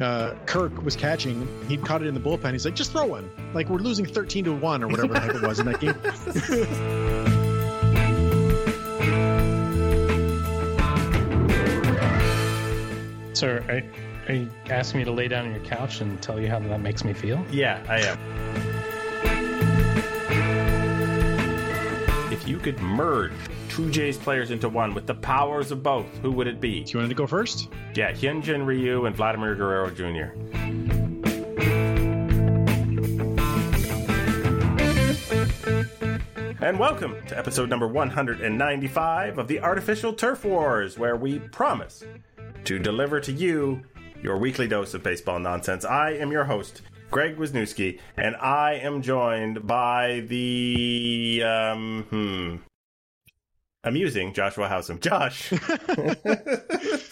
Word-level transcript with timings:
uh, 0.00 0.34
Kirk 0.46 0.82
was 0.82 0.96
catching, 0.96 1.46
he 1.68 1.76
caught 1.76 2.02
it 2.02 2.06
in 2.06 2.14
the 2.14 2.20
bullpen. 2.20 2.52
He's 2.52 2.64
like, 2.64 2.74
just 2.74 2.92
throw 2.92 3.06
one. 3.06 3.30
Like 3.54 3.68
we're 3.68 3.78
losing 3.78 4.06
thirteen 4.06 4.44
to 4.44 4.52
one 4.52 4.82
or 4.82 4.88
whatever 4.88 5.14
the 5.14 5.20
heck 5.20 5.34
it 5.34 5.42
was 5.42 5.60
in 5.60 5.66
that 5.66 5.80
game. 5.80 7.36
So, 13.40 13.46
are, 13.70 13.82
are 14.28 14.34
you 14.34 14.50
asking 14.68 14.98
me 14.98 15.04
to 15.06 15.12
lay 15.12 15.26
down 15.26 15.46
on 15.46 15.54
your 15.54 15.64
couch 15.64 16.02
and 16.02 16.20
tell 16.20 16.38
you 16.38 16.48
how 16.48 16.58
that 16.58 16.80
makes 16.82 17.04
me 17.04 17.14
feel? 17.14 17.42
Yeah, 17.50 17.82
I 17.88 18.00
am. 18.00 18.18
Could 22.60 22.78
merge 22.80 23.32
two 23.70 23.90
Jays 23.90 24.18
players 24.18 24.50
into 24.50 24.68
one 24.68 24.92
with 24.92 25.06
the 25.06 25.14
powers 25.14 25.70
of 25.70 25.82
both, 25.82 26.06
who 26.18 26.30
would 26.32 26.46
it 26.46 26.60
be? 26.60 26.84
Do 26.84 26.92
you 26.92 26.98
want 26.98 27.08
to 27.08 27.14
go 27.14 27.26
first? 27.26 27.70
Yeah, 27.94 28.12
Hyunjin 28.12 28.66
Ryu 28.66 29.06
and 29.06 29.16
Vladimir 29.16 29.54
Guerrero 29.54 29.90
Jr. 29.90 30.34
And 36.62 36.78
welcome 36.78 37.16
to 37.28 37.38
episode 37.38 37.70
number 37.70 37.88
195 37.88 39.38
of 39.38 39.48
the 39.48 39.60
Artificial 39.60 40.12
Turf 40.12 40.44
Wars, 40.44 40.98
where 40.98 41.16
we 41.16 41.38
promise 41.38 42.04
to 42.64 42.78
deliver 42.78 43.20
to 43.20 43.32
you 43.32 43.82
your 44.22 44.36
weekly 44.36 44.68
dose 44.68 44.92
of 44.92 45.02
baseball 45.02 45.38
nonsense. 45.38 45.86
I 45.86 46.10
am 46.10 46.30
your 46.30 46.44
host, 46.44 46.82
Greg 47.10 47.36
Wisniewski, 47.36 47.98
and 48.16 48.36
I 48.36 48.74
am 48.74 49.02
joined 49.02 49.66
by 49.66 50.20
the 50.28 51.42
um, 51.44 52.06
hmm, 52.08 52.56
amusing 53.82 54.32
Joshua 54.32 54.68
Howsam. 54.68 55.00
Josh. 55.00 55.52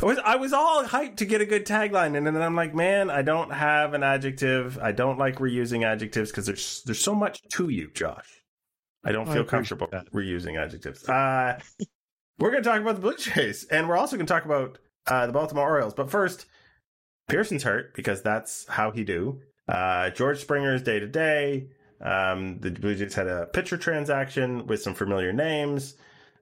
I 0.00 0.04
was, 0.04 0.18
I 0.24 0.36
was 0.36 0.52
all 0.52 0.84
hyped 0.84 1.16
to 1.16 1.24
get 1.24 1.40
a 1.40 1.46
good 1.46 1.66
tagline, 1.66 2.16
and 2.16 2.26
then 2.26 2.40
I'm 2.40 2.54
like, 2.54 2.74
man, 2.74 3.10
I 3.10 3.22
don't 3.22 3.50
have 3.50 3.94
an 3.94 4.02
adjective. 4.02 4.78
I 4.78 4.92
don't 4.92 5.18
like 5.18 5.36
reusing 5.36 5.84
adjectives 5.84 6.30
because 6.30 6.46
there's 6.46 6.82
there's 6.86 7.02
so 7.02 7.14
much 7.14 7.42
to 7.54 7.68
you, 7.68 7.90
Josh. 7.92 8.42
I 9.04 9.12
don't 9.12 9.26
feel 9.26 9.42
appreciate 9.42 9.50
comfortable 9.50 9.88
that. 9.92 10.12
reusing 10.12 10.58
adjectives. 10.58 11.08
Uh, 11.08 11.58
we're 12.38 12.50
going 12.50 12.62
to 12.62 12.68
talk 12.68 12.80
about 12.80 12.94
the 12.94 13.00
Blue 13.00 13.16
Jays, 13.16 13.64
and 13.64 13.88
we're 13.88 13.96
also 13.96 14.16
going 14.16 14.26
to 14.26 14.32
talk 14.32 14.44
about 14.44 14.78
uh, 15.06 15.26
the 15.26 15.32
Baltimore 15.32 15.68
Orioles. 15.68 15.94
But 15.94 16.10
first, 16.10 16.46
Pearson's 17.28 17.62
hurt 17.62 17.94
because 17.94 18.22
that's 18.22 18.66
how 18.68 18.90
he 18.90 19.04
do. 19.04 19.40
Uh, 19.68 20.10
George 20.10 20.40
Springer 20.40 20.74
is 20.74 20.82
day 20.82 20.98
to 20.98 21.06
day. 21.06 21.68
Um, 22.00 22.58
the 22.60 22.70
Blue 22.70 22.94
Jays 22.94 23.14
had 23.14 23.26
a 23.26 23.46
pitcher 23.46 23.76
transaction 23.76 24.66
with 24.66 24.82
some 24.82 24.94
familiar 24.94 25.32
names. 25.32 25.94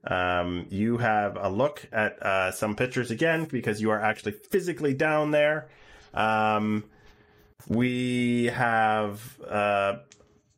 Um, 0.05 0.67
you 0.71 0.99
have 0.99 1.37
a 1.37 1.49
look 1.49 1.85
at 1.93 2.23
uh, 2.23 2.53
some 2.53 2.77
pitchers 2.77 3.11
again 3.11 3.45
because 3.45 3.81
you 3.81 3.91
are 3.91 4.01
actually 4.01 4.33
physically 4.33 4.95
down 4.95 5.33
there. 5.33 5.69
Um, 6.15 6.85
we 7.69 8.45
have 8.47 9.41
uh, 9.41 9.97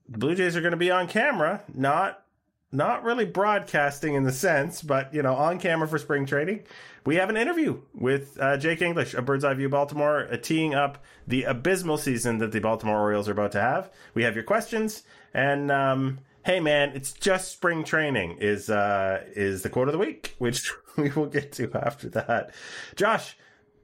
the 0.08 0.18
Blue 0.18 0.34
Jays 0.34 0.56
are 0.56 0.60
going 0.60 0.72
to 0.72 0.76
be 0.76 0.90
on 0.90 1.08
camera, 1.08 1.62
not 1.72 2.22
not 2.70 3.02
really 3.02 3.24
broadcasting 3.24 4.14
in 4.14 4.24
the 4.24 4.32
sense, 4.32 4.82
but 4.82 5.12
you 5.14 5.22
know, 5.22 5.34
on 5.34 5.58
camera 5.58 5.88
for 5.88 5.98
spring 5.98 6.26
training. 6.26 6.64
We 7.06 7.16
have 7.16 7.30
an 7.30 7.36
interview 7.36 7.80
with 7.94 8.38
uh, 8.38 8.58
Jake 8.58 8.82
English 8.82 9.14
of 9.14 9.24
Bird's 9.24 9.44
Eye 9.44 9.54
View 9.54 9.68
Baltimore, 9.68 10.28
uh, 10.30 10.36
teeing 10.36 10.74
up 10.74 11.02
the 11.26 11.44
abysmal 11.44 11.96
season 11.96 12.38
that 12.38 12.52
the 12.52 12.60
Baltimore 12.60 13.00
Orioles 13.00 13.28
are 13.28 13.32
about 13.32 13.52
to 13.52 13.60
have. 13.60 13.90
We 14.14 14.24
have 14.24 14.34
your 14.34 14.44
questions, 14.44 15.04
and 15.32 15.70
um, 15.70 16.18
hey, 16.44 16.60
man, 16.60 16.90
it's 16.94 17.12
just 17.12 17.52
spring 17.52 17.84
training 17.84 18.38
is 18.40 18.68
uh, 18.68 19.24
is 19.34 19.62
the 19.62 19.70
quote 19.70 19.88
of 19.88 19.92
the 19.92 19.98
week, 19.98 20.34
which 20.38 20.70
we 20.96 21.10
will 21.10 21.26
get 21.26 21.52
to 21.52 21.70
after 21.74 22.10
that. 22.10 22.54
Josh, 22.96 23.36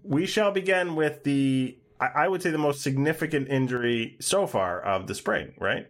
we 0.02 0.26
shall 0.26 0.50
begin 0.50 0.94
with 0.94 1.24
the 1.24 1.78
I, 1.98 2.24
I 2.24 2.28
would 2.28 2.42
say 2.42 2.50
the 2.50 2.58
most 2.58 2.82
significant 2.82 3.48
injury 3.48 4.16
so 4.20 4.46
far 4.46 4.80
of 4.80 5.06
the 5.06 5.14
spring, 5.14 5.54
right? 5.58 5.86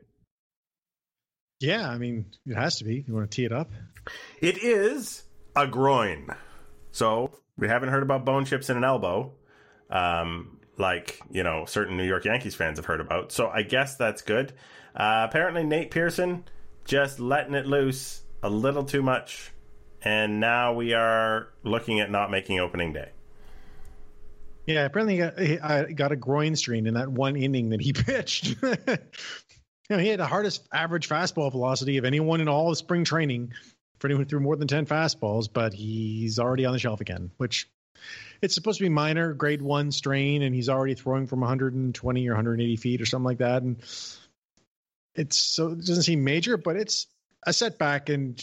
Yeah, 1.60 1.88
I 1.88 1.98
mean 1.98 2.26
it 2.47 2.56
has 2.56 2.78
to 2.78 2.84
be. 2.84 3.04
You 3.06 3.15
want 3.15 3.31
to 3.31 3.34
tee 3.34 3.44
it 3.44 3.53
up? 3.53 3.70
It 4.41 4.59
is 4.59 5.22
a 5.56 5.66
groin. 5.66 6.28
So 6.92 7.38
we 7.56 7.69
haven't 7.69 7.88
heard 7.91 8.03
about 8.03 8.25
bone 8.25 8.44
chips 8.44 8.70
in 8.70 8.76
an 8.76 8.84
elbow, 8.84 9.32
um, 9.91 10.59
like 10.76 11.20
you 11.31 11.42
know 11.42 11.65
certain 11.66 11.97
New 11.97 12.06
York 12.06 12.25
Yankees 12.25 12.54
fans 12.54 12.78
have 12.78 12.87
heard 12.87 13.00
about. 13.00 13.32
So 13.32 13.48
I 13.48 13.62
guess 13.62 13.97
that's 13.97 14.22
good. 14.22 14.53
Uh, 14.94 15.26
apparently 15.28 15.65
Nate 15.65 15.91
Pearson 15.91 16.44
just 16.84 17.19
letting 17.19 17.54
it 17.54 17.66
loose 17.66 18.22
a 18.42 18.48
little 18.48 18.84
too 18.84 19.03
much, 19.03 19.53
and 20.03 20.41
now 20.41 20.75
we 20.75 20.92
are 20.92 21.48
looking 21.62 22.00
at 22.00 22.10
not 22.10 22.31
making 22.31 22.60
opening 22.60 22.92
day. 22.92 23.10
Yeah, 24.66 24.86
apparently 24.86 25.15
he 25.15 25.56
got, 25.56 25.71
uh, 25.71 25.84
got 25.92 26.12
a 26.12 26.16
groin 26.16 26.56
strain 26.56 26.86
in 26.86 26.94
that 26.94 27.09
one 27.09 27.36
inning 27.36 27.71
that 27.71 27.82
he 27.82 27.92
pitched. 27.92 28.56
You 29.89 29.97
know, 29.97 30.03
he 30.03 30.09
had 30.09 30.21
the 30.21 30.27
hardest 30.27 30.67
average 30.72 31.09
fastball 31.09 31.50
velocity 31.50 31.99
of 31.99 32.05
anyone 32.05 32.41
in 32.41 32.49
all 32.49 32.71
of 32.71 32.78
spring 32.78 33.05
training 33.05 33.53
for 33.99 34.09
anyone 34.09 34.25
who 34.25 34.28
threw 34.28 34.41
more 34.41 34.56
than 34.56 34.69
10 34.69 34.87
fastballs, 34.87 35.49
but 35.53 35.75
he's 35.75 36.39
already 36.39 36.65
on 36.65 36.72
the 36.72 36.78
shelf 36.78 37.00
again, 37.00 37.31
which 37.37 37.69
it's 38.43 38.55
supposed 38.55 38.78
to 38.78 38.84
be 38.84 38.89
minor, 38.89 39.34
grade 39.34 39.62
one 39.62 39.93
strain, 39.93 40.43
and 40.43 40.55
he's 40.55 40.69
already 40.69 40.95
throwing 40.95 41.27
from 41.27 41.41
120 41.41 42.28
or 42.28 42.33
180 42.33 42.77
feet 42.77 43.00
or 43.00 43.06
something 43.06 43.25
like 43.25 43.39
that. 43.39 43.62
And 43.62 43.83
it's 45.15 45.39
so 45.39 45.69
it 45.69 45.78
doesn't 45.78 46.03
seem 46.03 46.25
major, 46.25 46.56
but 46.56 46.77
it's 46.77 47.06
a 47.47 47.53
setback. 47.53 48.09
And, 48.09 48.41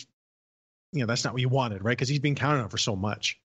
you 0.93 1.01
know, 1.01 1.05
that's 1.07 1.23
not 1.23 1.33
what 1.33 1.41
you 1.41 1.49
wanted, 1.49 1.83
right? 1.83 1.97
Because 1.97 2.09
he's 2.09 2.19
been 2.19 2.35
counted 2.35 2.61
on 2.61 2.69
for 2.69 2.77
so 2.77 2.95
much. 2.95 3.40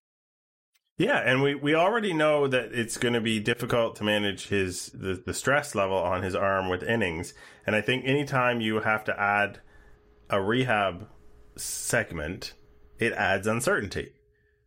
Yeah, 0.99 1.19
and 1.19 1.43
we, 1.43 1.55
we 1.55 1.75
already 1.75 2.15
know 2.15 2.49
that 2.49 2.73
it's 2.73 2.97
going 2.97 3.13
to 3.13 3.21
be 3.21 3.39
difficult 3.39 3.97
to 3.97 4.05
manage 4.05 4.49
his 4.49 4.87
the, 4.95 5.23
the 5.25 5.35
stress 5.35 5.75
level 5.75 5.99
on 5.99 6.23
his 6.23 6.35
arm 6.35 6.71
with 6.71 6.83
innings. 6.83 7.35
And 7.67 7.77
I 7.77 7.83
think 7.83 8.07
anytime 8.07 8.63
you 8.63 8.81
have 8.81 9.05
to 9.05 9.21
add 9.21 9.61
a 10.31 10.41
rehab 10.41 11.07
segment, 11.57 12.55
it 12.99 13.13
adds 13.13 13.47
uncertainty, 13.47 14.13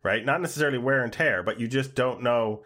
right? 0.04 0.24
Not 0.24 0.40
necessarily 0.40 0.78
wear 0.78 1.02
and 1.02 1.12
tear, 1.12 1.42
but 1.42 1.58
you 1.58 1.66
just 1.66 1.96
don't 1.96 2.22
know 2.22 2.62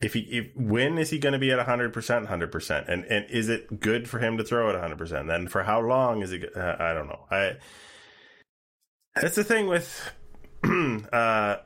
if 0.00 0.14
he 0.14 0.20
if 0.20 0.56
when 0.56 0.96
is 0.96 1.10
he 1.10 1.18
going 1.18 1.34
to 1.34 1.38
be 1.38 1.50
at 1.50 1.66
100%, 1.66 1.92
100%. 1.92 2.88
And 2.88 3.04
and 3.04 3.26
is 3.28 3.50
it 3.50 3.80
good 3.80 4.08
for 4.08 4.18
him 4.18 4.38
to 4.38 4.44
throw 4.44 4.70
at 4.70 4.82
100%? 4.82 5.26
Then 5.26 5.46
for 5.46 5.64
how 5.64 5.80
long 5.80 6.22
is 6.22 6.32
it 6.32 6.56
uh, 6.56 6.76
I 6.78 6.94
don't 6.94 7.08
know. 7.08 7.26
I 7.30 7.56
That's 9.14 9.36
the 9.36 9.44
thing 9.44 9.66
with 9.66 10.10
uh 10.64 11.56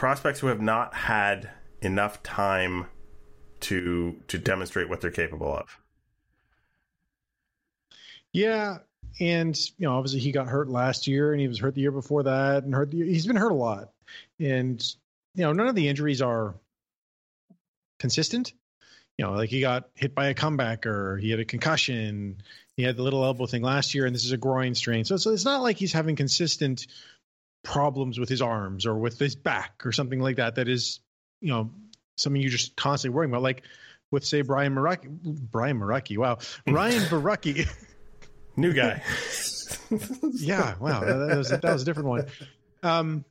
prospects 0.00 0.40
who 0.40 0.46
have 0.46 0.62
not 0.62 0.94
had 0.94 1.50
enough 1.82 2.22
time 2.22 2.86
to 3.60 4.16
to 4.28 4.38
demonstrate 4.38 4.88
what 4.88 5.02
they're 5.02 5.10
capable 5.10 5.54
of. 5.54 5.78
Yeah, 8.32 8.78
and 9.20 9.54
you 9.76 9.86
know, 9.86 9.92
obviously 9.92 10.20
he 10.20 10.32
got 10.32 10.48
hurt 10.48 10.70
last 10.70 11.06
year, 11.06 11.32
and 11.32 11.40
he 11.40 11.48
was 11.48 11.58
hurt 11.58 11.74
the 11.74 11.82
year 11.82 11.92
before 11.92 12.22
that, 12.22 12.64
and 12.64 12.74
hurt. 12.74 12.90
The, 12.90 13.04
he's 13.04 13.26
been 13.26 13.36
hurt 13.36 13.52
a 13.52 13.54
lot, 13.54 13.90
and 14.38 14.82
you 15.34 15.44
know, 15.44 15.52
none 15.52 15.68
of 15.68 15.74
the 15.74 15.86
injuries 15.86 16.22
are 16.22 16.54
consistent. 17.98 18.54
You 19.18 19.26
know, 19.26 19.32
like 19.32 19.50
he 19.50 19.60
got 19.60 19.90
hit 19.92 20.14
by 20.14 20.28
a 20.28 20.34
comebacker, 20.34 21.20
he 21.20 21.30
had 21.30 21.40
a 21.40 21.44
concussion, 21.44 22.38
he 22.74 22.84
had 22.84 22.96
the 22.96 23.02
little 23.02 23.22
elbow 23.22 23.44
thing 23.44 23.60
last 23.60 23.94
year, 23.94 24.06
and 24.06 24.14
this 24.14 24.24
is 24.24 24.32
a 24.32 24.38
groin 24.38 24.74
strain. 24.74 25.04
So, 25.04 25.18
so 25.18 25.30
it's 25.30 25.44
not 25.44 25.60
like 25.60 25.76
he's 25.76 25.92
having 25.92 26.16
consistent 26.16 26.86
problems 27.62 28.18
with 28.18 28.28
his 28.28 28.42
arms 28.42 28.86
or 28.86 28.96
with 28.96 29.18
his 29.18 29.36
back 29.36 29.84
or 29.84 29.92
something 29.92 30.20
like 30.20 30.36
that. 30.36 30.56
That 30.56 30.68
is, 30.68 31.00
you 31.40 31.48
know, 31.48 31.70
something 32.16 32.40
you're 32.40 32.50
just 32.50 32.76
constantly 32.76 33.14
worrying 33.14 33.30
about. 33.30 33.42
Like 33.42 33.62
with 34.10 34.24
say 34.24 34.42
Brian 34.42 34.74
Maraki, 34.74 35.08
Brian 35.22 35.78
Maraki, 35.78 36.18
wow, 36.18 36.38
Ryan 36.66 37.02
Borucki. 37.02 37.68
New 38.56 38.72
guy. 38.72 39.02
yeah, 40.32 40.74
wow, 40.80 41.00
that, 41.00 41.16
that 41.28 41.36
was 41.36 41.48
that 41.50 41.62
was 41.62 41.82
a 41.82 41.84
different 41.84 42.08
one. 42.08 42.26
Um, 42.82 43.24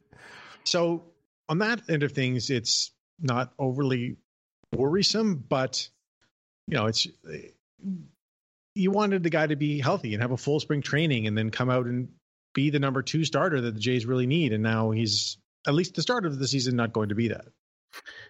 so 0.63 1.03
on 1.47 1.59
that 1.59 1.81
end 1.89 2.03
of 2.03 2.13
things, 2.13 2.49
it's 2.49 2.91
not 3.19 3.53
overly 3.59 4.17
worrisome, 4.73 5.43
but 5.47 5.89
you 6.67 6.75
know, 6.75 6.85
it's 6.85 7.07
you 8.75 8.91
wanted 8.91 9.23
the 9.23 9.29
guy 9.29 9.47
to 9.47 9.55
be 9.55 9.79
healthy 9.79 10.13
and 10.13 10.21
have 10.21 10.31
a 10.31 10.37
full 10.37 10.59
spring 10.59 10.81
training, 10.81 11.27
and 11.27 11.37
then 11.37 11.49
come 11.49 11.69
out 11.69 11.85
and 11.85 12.09
be 12.53 12.69
the 12.69 12.79
number 12.79 13.01
two 13.01 13.23
starter 13.23 13.61
that 13.61 13.73
the 13.73 13.79
Jays 13.79 14.05
really 14.05 14.27
need, 14.27 14.53
and 14.53 14.63
now 14.63 14.91
he's 14.91 15.37
at 15.67 15.73
least 15.73 15.95
the 15.95 16.01
start 16.01 16.25
of 16.25 16.39
the 16.39 16.47
season 16.47 16.75
not 16.75 16.93
going 16.93 17.09
to 17.09 17.15
be 17.15 17.29
that. 17.29 17.45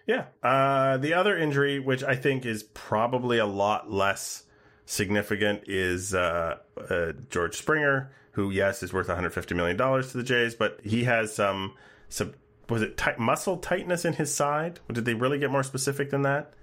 Yeah. 0.06 0.26
Uh, 0.42 0.96
the 0.96 1.14
other 1.14 1.36
injury, 1.36 1.78
which 1.78 2.02
I 2.02 2.16
think 2.16 2.46
is 2.46 2.62
probably 2.62 3.38
a 3.38 3.46
lot 3.46 3.90
less 3.90 4.44
significant, 4.86 5.64
is 5.66 6.14
uh, 6.14 6.56
uh, 6.88 7.12
George 7.28 7.56
Springer, 7.56 8.12
who 8.32 8.50
yes 8.50 8.82
is 8.82 8.92
worth 8.92 9.08
150 9.08 9.54
million 9.54 9.76
dollars 9.76 10.12
to 10.12 10.18
the 10.18 10.24
Jays, 10.24 10.54
but 10.54 10.80
he 10.82 11.04
has 11.04 11.34
some 11.34 11.74
some 12.08 12.34
was 12.68 12.82
it 12.82 12.96
tight, 12.96 13.18
muscle 13.18 13.58
tightness 13.58 14.04
in 14.04 14.12
his 14.12 14.32
side? 14.34 14.80
Did 14.92 15.04
they 15.04 15.14
really 15.14 15.38
get 15.38 15.50
more 15.50 15.64
specific 15.64 16.10
than 16.10 16.22
that? 16.22 16.54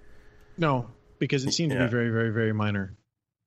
No, 0.57 0.89
because 1.19 1.45
it 1.45 1.51
seemed 1.51 1.73
to 1.73 1.79
be 1.79 1.87
very, 1.87 2.09
very, 2.09 2.31
very 2.31 2.53
minor. 2.53 2.95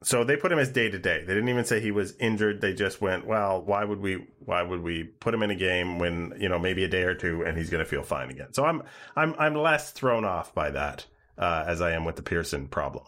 So 0.02 0.25
they 0.25 0.37
put 0.37 0.50
him 0.50 0.58
as 0.58 0.70
day 0.70 0.91
to 0.91 0.99
day. 0.99 1.20
They 1.25 1.35
didn't 1.35 1.49
even 1.50 1.64
say 1.64 1.81
he 1.81 1.91
was 1.91 2.14
injured. 2.19 2.61
They 2.61 2.73
just 2.73 3.00
went, 3.02 3.26
well, 3.26 3.61
why 3.62 3.85
would 3.85 4.00
we 4.00 4.26
why 4.38 4.62
would 4.62 4.82
we 4.82 5.05
put 5.05 5.35
him 5.35 5.43
in 5.43 5.50
a 5.50 5.55
game 5.55 5.99
when, 5.99 6.35
you 6.38 6.49
know, 6.49 6.58
maybe 6.58 6.85
a 6.85 6.88
day 6.88 7.02
or 7.02 7.14
two 7.14 7.43
and 7.44 7.56
he's 7.58 7.69
going 7.70 7.85
to 7.85 7.88
feel 7.88 8.02
fine 8.02 8.31
again. 8.31 8.52
So 8.52 8.64
I'm 8.64 8.82
I'm 9.14 9.35
I'm 9.38 9.55
less 9.55 9.91
thrown 9.93 10.25
off 10.25 10.55
by 10.55 10.70
that. 10.70 11.05
uh, 11.38 11.64
as 11.67 11.81
I 11.81 11.93
am 11.93 12.05
with 12.05 12.17
the 12.17 12.23
Pearson 12.23 12.69
problem. 12.69 13.05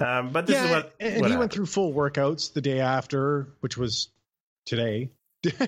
Um, 0.00 0.30
but 0.32 0.46
this 0.46 0.56
yeah, 0.56 0.64
is 0.64 0.70
what, 0.70 0.94
and 1.00 1.20
what 1.20 1.30
he 1.30 1.36
happened. 1.36 1.38
went 1.38 1.52
through 1.52 1.66
full 1.66 1.92
workouts 1.92 2.52
the 2.52 2.60
day 2.60 2.80
after, 2.80 3.54
which 3.60 3.76
was 3.76 4.08
today. 4.64 5.10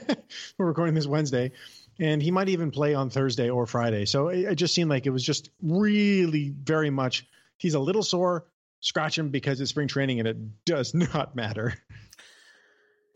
We're 0.58 0.67
recording 0.67 0.94
this 0.94 1.06
Wednesday, 1.06 1.52
and 1.99 2.22
he 2.22 2.31
might 2.31 2.49
even 2.49 2.70
play 2.70 2.94
on 2.94 3.11
Thursday 3.11 3.50
or 3.50 3.67
Friday. 3.67 4.05
So 4.06 4.28
it, 4.28 4.40
it 4.40 4.55
just 4.56 4.75
seemed 4.75 4.90
like 4.90 5.06
it 5.06 5.11
was 5.11 5.25
just 5.25 5.50
really 5.62 6.50
very 6.50 6.90
much. 6.90 7.26
He's 7.58 7.75
a 7.75 7.81
little 7.81 8.02
sore. 8.02 8.46
Scratch 8.81 9.19
him 9.19 9.29
because 9.29 9.61
it's 9.61 9.71
spring 9.71 9.88
training, 9.88 10.19
and 10.21 10.29
it 10.29 10.65
does 10.65 10.94
not 11.15 11.37
matter. 11.37 11.75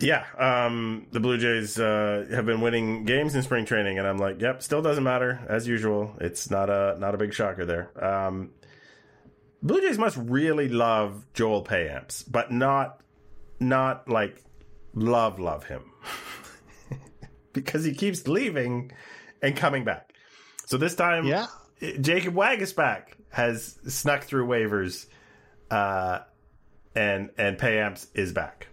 Yeah, 0.00 0.24
um, 0.36 1.06
the 1.12 1.20
Blue 1.20 1.38
Jays 1.38 1.78
uh, 1.78 2.26
have 2.30 2.46
been 2.46 2.60
winning 2.60 3.04
games 3.04 3.34
in 3.34 3.42
spring 3.42 3.64
training, 3.64 3.98
and 3.98 4.06
I'm 4.06 4.18
like, 4.18 4.40
yep, 4.40 4.62
still 4.62 4.82
doesn't 4.82 5.04
matter 5.04 5.40
as 5.48 5.68
usual. 5.68 6.16
It's 6.20 6.50
not 6.50 6.68
a 6.68 6.96
not 6.98 7.14
a 7.14 7.18
big 7.18 7.32
shocker 7.32 7.64
there. 7.64 8.04
Um, 8.04 8.50
Blue 9.62 9.80
Jays 9.80 9.96
must 9.96 10.16
really 10.16 10.68
love 10.68 11.24
Joel 11.32 11.64
Payamps, 11.64 12.24
but 12.30 12.50
not 12.52 13.00
not 13.60 14.08
like 14.08 14.42
love 14.94 15.38
love 15.38 15.64
him 15.64 15.90
because 17.52 17.84
he 17.84 17.94
keeps 17.94 18.26
leaving 18.26 18.90
and 19.42 19.56
coming 19.56 19.84
back. 19.84 20.12
So 20.66 20.76
this 20.76 20.94
time, 20.96 21.24
Yeah, 21.24 21.46
Jacob 22.00 22.34
Waguespack 22.34 23.14
has 23.30 23.78
snuck 23.86 24.24
through 24.24 24.48
waivers, 24.48 25.06
uh, 25.74 26.22
and 26.94 27.30
and 27.36 27.58
Payamps 27.58 28.06
is 28.14 28.32
back. 28.32 28.68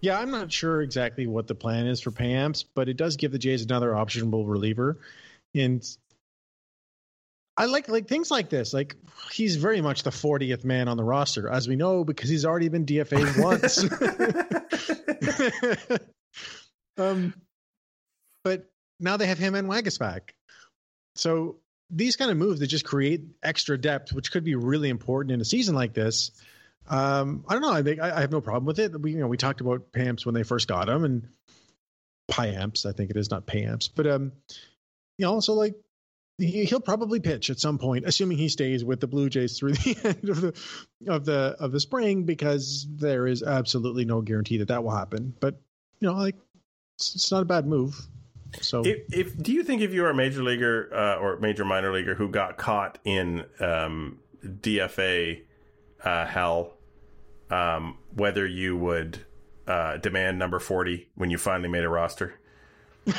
Yeah, 0.00 0.18
I'm 0.18 0.30
not 0.30 0.50
sure 0.52 0.82
exactly 0.82 1.26
what 1.26 1.46
the 1.46 1.54
plan 1.54 1.86
is 1.86 2.00
for 2.00 2.10
Payamps, 2.10 2.64
but 2.74 2.88
it 2.88 2.96
does 2.96 3.16
give 3.16 3.30
the 3.32 3.38
Jays 3.38 3.62
another 3.62 3.90
optionable 3.90 4.48
reliever. 4.48 4.98
And 5.54 5.86
I 7.56 7.66
like 7.66 7.88
like 7.88 8.08
things 8.08 8.30
like 8.30 8.48
this. 8.50 8.72
Like 8.72 8.96
he's 9.32 9.56
very 9.56 9.80
much 9.80 10.04
the 10.04 10.10
40th 10.10 10.64
man 10.64 10.86
on 10.88 10.96
the 10.96 11.04
roster, 11.04 11.48
as 11.48 11.68
we 11.68 11.76
know, 11.76 12.04
because 12.04 12.30
he's 12.30 12.44
already 12.44 12.68
been 12.68 12.86
DFA'd 12.86 13.36
once. 13.42 13.84
um, 16.96 17.34
but 18.44 18.70
now 19.00 19.16
they 19.16 19.26
have 19.26 19.38
him 19.38 19.56
and 19.56 19.68
Waguespack. 19.68 20.30
So 21.16 21.56
these 21.92 22.16
kind 22.16 22.30
of 22.30 22.36
moves 22.36 22.60
that 22.60 22.68
just 22.68 22.86
create 22.86 23.22
extra 23.42 23.78
depth, 23.78 24.12
which 24.12 24.32
could 24.32 24.44
be 24.44 24.54
really 24.54 24.88
important 24.88 25.32
in 25.32 25.40
a 25.40 25.44
season 25.44 25.74
like 25.74 25.92
this. 25.92 26.30
Um, 26.88 27.44
I 27.46 27.52
don't 27.52 27.62
know. 27.62 27.72
I 27.72 27.82
think 27.82 28.00
I, 28.00 28.20
have 28.20 28.32
no 28.32 28.40
problem 28.40 28.64
with 28.64 28.78
it. 28.78 28.98
We 29.00 29.12
you 29.12 29.20
know 29.20 29.28
we 29.28 29.36
talked 29.36 29.60
about 29.60 29.92
Pamps 29.92 30.26
when 30.26 30.34
they 30.34 30.42
first 30.42 30.66
got 30.66 30.88
him 30.88 31.04
and 31.04 31.28
Pyamps. 32.30 32.86
I 32.86 32.92
think 32.92 33.10
it 33.10 33.16
is 33.16 33.30
not 33.30 33.46
Pamps, 33.46 33.88
but 33.88 34.06
um, 34.06 34.32
you 35.18 35.26
know, 35.26 35.38
so 35.40 35.52
like 35.54 35.74
he, 36.38 36.64
he'll 36.64 36.80
probably 36.80 37.20
pitch 37.20 37.50
at 37.50 37.60
some 37.60 37.78
point, 37.78 38.06
assuming 38.06 38.38
he 38.38 38.48
stays 38.48 38.84
with 38.84 39.00
the 39.00 39.06
Blue 39.06 39.28
Jays 39.28 39.58
through 39.58 39.72
the 39.74 39.96
end 40.02 40.28
of 40.28 40.40
the 40.40 40.54
of 41.06 41.24
the 41.24 41.56
of 41.60 41.72
the 41.72 41.80
spring, 41.80 42.24
because 42.24 42.86
there 42.90 43.26
is 43.26 43.42
absolutely 43.42 44.04
no 44.04 44.22
guarantee 44.22 44.58
that 44.58 44.68
that 44.68 44.82
will 44.82 44.96
happen. 44.96 45.34
But 45.38 45.60
you 46.00 46.08
know, 46.08 46.14
like 46.14 46.36
it's, 46.98 47.14
it's 47.14 47.30
not 47.30 47.42
a 47.42 47.46
bad 47.46 47.66
move. 47.66 48.00
So 48.60 48.82
If, 48.84 49.12
if 49.12 49.42
do 49.42 49.52
you 49.52 49.62
think 49.62 49.82
if 49.82 49.92
you 49.92 50.02
were 50.02 50.10
a 50.10 50.14
major 50.14 50.42
leaguer 50.42 50.88
uh, 50.94 51.16
or 51.16 51.38
major 51.38 51.64
minor 51.64 51.92
leaguer 51.92 52.14
who 52.14 52.28
got 52.28 52.58
caught 52.58 52.98
in 53.04 53.44
um, 53.60 54.18
DFA 54.44 55.42
uh, 56.04 56.26
hell, 56.26 56.74
um, 57.50 57.98
whether 58.14 58.46
you 58.46 58.76
would 58.76 59.24
uh, 59.66 59.96
demand 59.98 60.38
number 60.38 60.58
forty 60.58 61.08
when 61.14 61.30
you 61.30 61.38
finally 61.38 61.68
made 61.68 61.84
a 61.84 61.88
roster? 61.88 62.34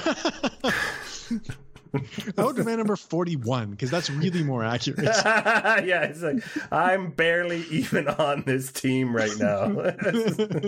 I 2.38 2.44
would 2.44 2.56
demand 2.56 2.78
number 2.78 2.96
forty 2.96 3.36
one 3.36 3.70
because 3.72 3.92
that's 3.92 4.10
really 4.10 4.44
more 4.44 4.64
accurate. 4.64 5.04
yeah, 5.86 6.04
it's 6.04 6.22
like 6.22 6.44
I'm 6.72 7.12
barely 7.12 7.62
even 7.70 8.08
on 8.08 8.44
this 8.46 8.72
team 8.72 9.16
right 9.16 9.38
now, 9.38 9.64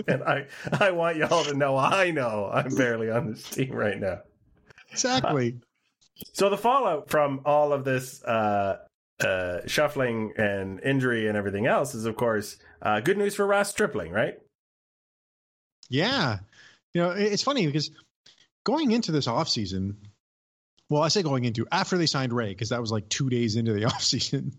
and 0.06 0.22
I 0.22 0.46
I 0.78 0.92
want 0.92 1.16
y'all 1.16 1.44
to 1.44 1.54
know 1.54 1.76
I 1.76 2.12
know 2.12 2.48
I'm 2.52 2.74
barely 2.76 3.10
on 3.10 3.32
this 3.32 3.42
team 3.48 3.72
right 3.72 3.98
now. 3.98 4.20
Exactly. 4.90 5.56
So 6.32 6.48
the 6.48 6.56
fallout 6.56 7.10
from 7.10 7.42
all 7.44 7.74
of 7.74 7.84
this 7.84 8.24
uh, 8.24 8.78
uh, 9.20 9.58
shuffling 9.66 10.32
and 10.38 10.80
injury 10.82 11.28
and 11.28 11.36
everything 11.36 11.66
else 11.66 11.94
is, 11.94 12.06
of 12.06 12.16
course, 12.16 12.56
uh, 12.80 13.00
good 13.00 13.18
news 13.18 13.34
for 13.34 13.46
Ross 13.46 13.68
Stripling, 13.68 14.12
right? 14.12 14.38
Yeah. 15.90 16.38
You 16.94 17.02
know, 17.02 17.10
it's 17.10 17.42
funny 17.42 17.66
because 17.66 17.90
going 18.64 18.92
into 18.92 19.12
this 19.12 19.26
offseason, 19.26 19.96
well, 20.88 21.02
I 21.02 21.08
say 21.08 21.22
going 21.22 21.44
into 21.44 21.66
after 21.70 21.98
they 21.98 22.06
signed 22.06 22.32
Ray, 22.32 22.48
because 22.48 22.70
that 22.70 22.80
was 22.80 22.92
like 22.92 23.08
two 23.08 23.28
days 23.28 23.56
into 23.56 23.72
the 23.74 23.82
offseason, 23.84 24.54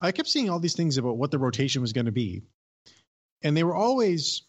I 0.00 0.12
kept 0.12 0.28
seeing 0.28 0.50
all 0.50 0.60
these 0.60 0.74
things 0.74 0.96
about 0.96 1.16
what 1.16 1.30
the 1.30 1.38
rotation 1.38 1.82
was 1.82 1.92
going 1.92 2.06
to 2.06 2.12
be. 2.12 2.42
And 3.42 3.56
they 3.56 3.64
were 3.64 3.74
always 3.74 4.42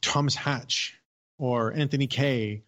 Thomas 0.00 0.34
Hatch 0.34 0.98
or 1.38 1.72
Anthony 1.72 2.06
Kay 2.06 2.62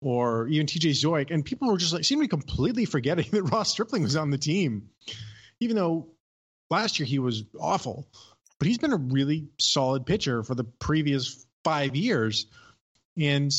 or 0.00 0.46
even 0.48 0.66
TJ 0.66 0.90
Zeuch. 0.90 1.30
And 1.30 1.44
people 1.44 1.70
were 1.70 1.78
just 1.78 1.92
like, 1.92 2.04
seemingly 2.04 2.28
completely 2.28 2.84
forgetting 2.84 3.26
that 3.32 3.42
Ross 3.44 3.70
Stripling 3.70 4.02
was 4.02 4.16
on 4.16 4.30
the 4.30 4.38
team, 4.38 4.90
even 5.60 5.76
though 5.76 6.08
last 6.70 6.98
year 6.98 7.06
he 7.06 7.18
was 7.18 7.44
awful 7.58 8.06
but 8.58 8.66
he's 8.66 8.78
been 8.78 8.92
a 8.92 8.96
really 8.96 9.48
solid 9.58 10.04
pitcher 10.04 10.42
for 10.42 10.54
the 10.54 10.64
previous 10.64 11.46
five 11.64 11.94
years. 11.94 12.46
And 13.16 13.52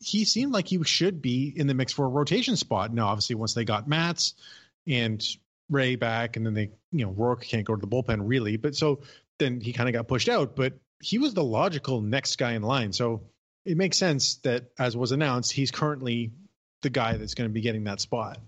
he 0.00 0.24
seemed 0.24 0.52
like 0.52 0.68
he 0.68 0.82
should 0.84 1.20
be 1.20 1.52
in 1.54 1.66
the 1.66 1.74
mix 1.74 1.92
for 1.92 2.04
a 2.04 2.08
rotation 2.08 2.56
spot. 2.56 2.92
Now, 2.92 3.08
obviously, 3.08 3.36
once 3.36 3.54
they 3.54 3.64
got 3.64 3.88
Matz 3.88 4.34
and 4.86 5.24
Ray 5.70 5.96
back, 5.96 6.36
and 6.36 6.46
then 6.46 6.54
they, 6.54 6.70
you 6.92 7.04
know, 7.04 7.12
Roark 7.12 7.42
can't 7.42 7.64
go 7.64 7.74
to 7.74 7.80
the 7.80 7.86
bullpen 7.86 8.20
really. 8.22 8.56
But 8.56 8.76
so 8.76 9.00
then 9.38 9.60
he 9.60 9.72
kind 9.72 9.88
of 9.88 9.92
got 9.92 10.08
pushed 10.08 10.28
out, 10.28 10.54
but 10.54 10.74
he 11.00 11.18
was 11.18 11.34
the 11.34 11.44
logical 11.44 12.00
next 12.00 12.36
guy 12.36 12.52
in 12.52 12.62
line. 12.62 12.92
So 12.92 13.22
it 13.64 13.76
makes 13.76 13.96
sense 13.96 14.36
that, 14.36 14.70
as 14.78 14.96
was 14.96 15.12
announced, 15.12 15.52
he's 15.52 15.70
currently 15.70 16.32
the 16.82 16.90
guy 16.90 17.16
that's 17.16 17.34
going 17.34 17.48
to 17.48 17.52
be 17.52 17.60
getting 17.60 17.84
that 17.84 18.00
spot. 18.00 18.38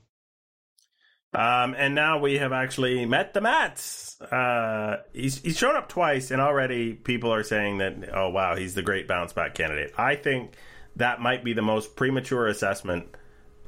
Um, 1.34 1.74
and 1.76 1.94
now 1.94 2.18
we 2.18 2.38
have 2.38 2.52
actually 2.52 3.04
met 3.04 3.34
the 3.34 3.40
Matz. 3.40 4.20
Uh, 4.20 5.02
he's 5.12 5.42
he's 5.42 5.58
shown 5.58 5.76
up 5.76 5.88
twice, 5.88 6.30
and 6.30 6.40
already 6.40 6.94
people 6.94 7.32
are 7.32 7.42
saying 7.42 7.78
that, 7.78 7.94
oh 8.14 8.30
wow, 8.30 8.56
he's 8.56 8.74
the 8.74 8.82
great 8.82 9.06
bounce 9.06 9.32
back 9.32 9.54
candidate. 9.54 9.92
I 9.98 10.16
think 10.16 10.54
that 10.96 11.20
might 11.20 11.44
be 11.44 11.52
the 11.52 11.62
most 11.62 11.94
premature 11.96 12.46
assessment 12.46 13.08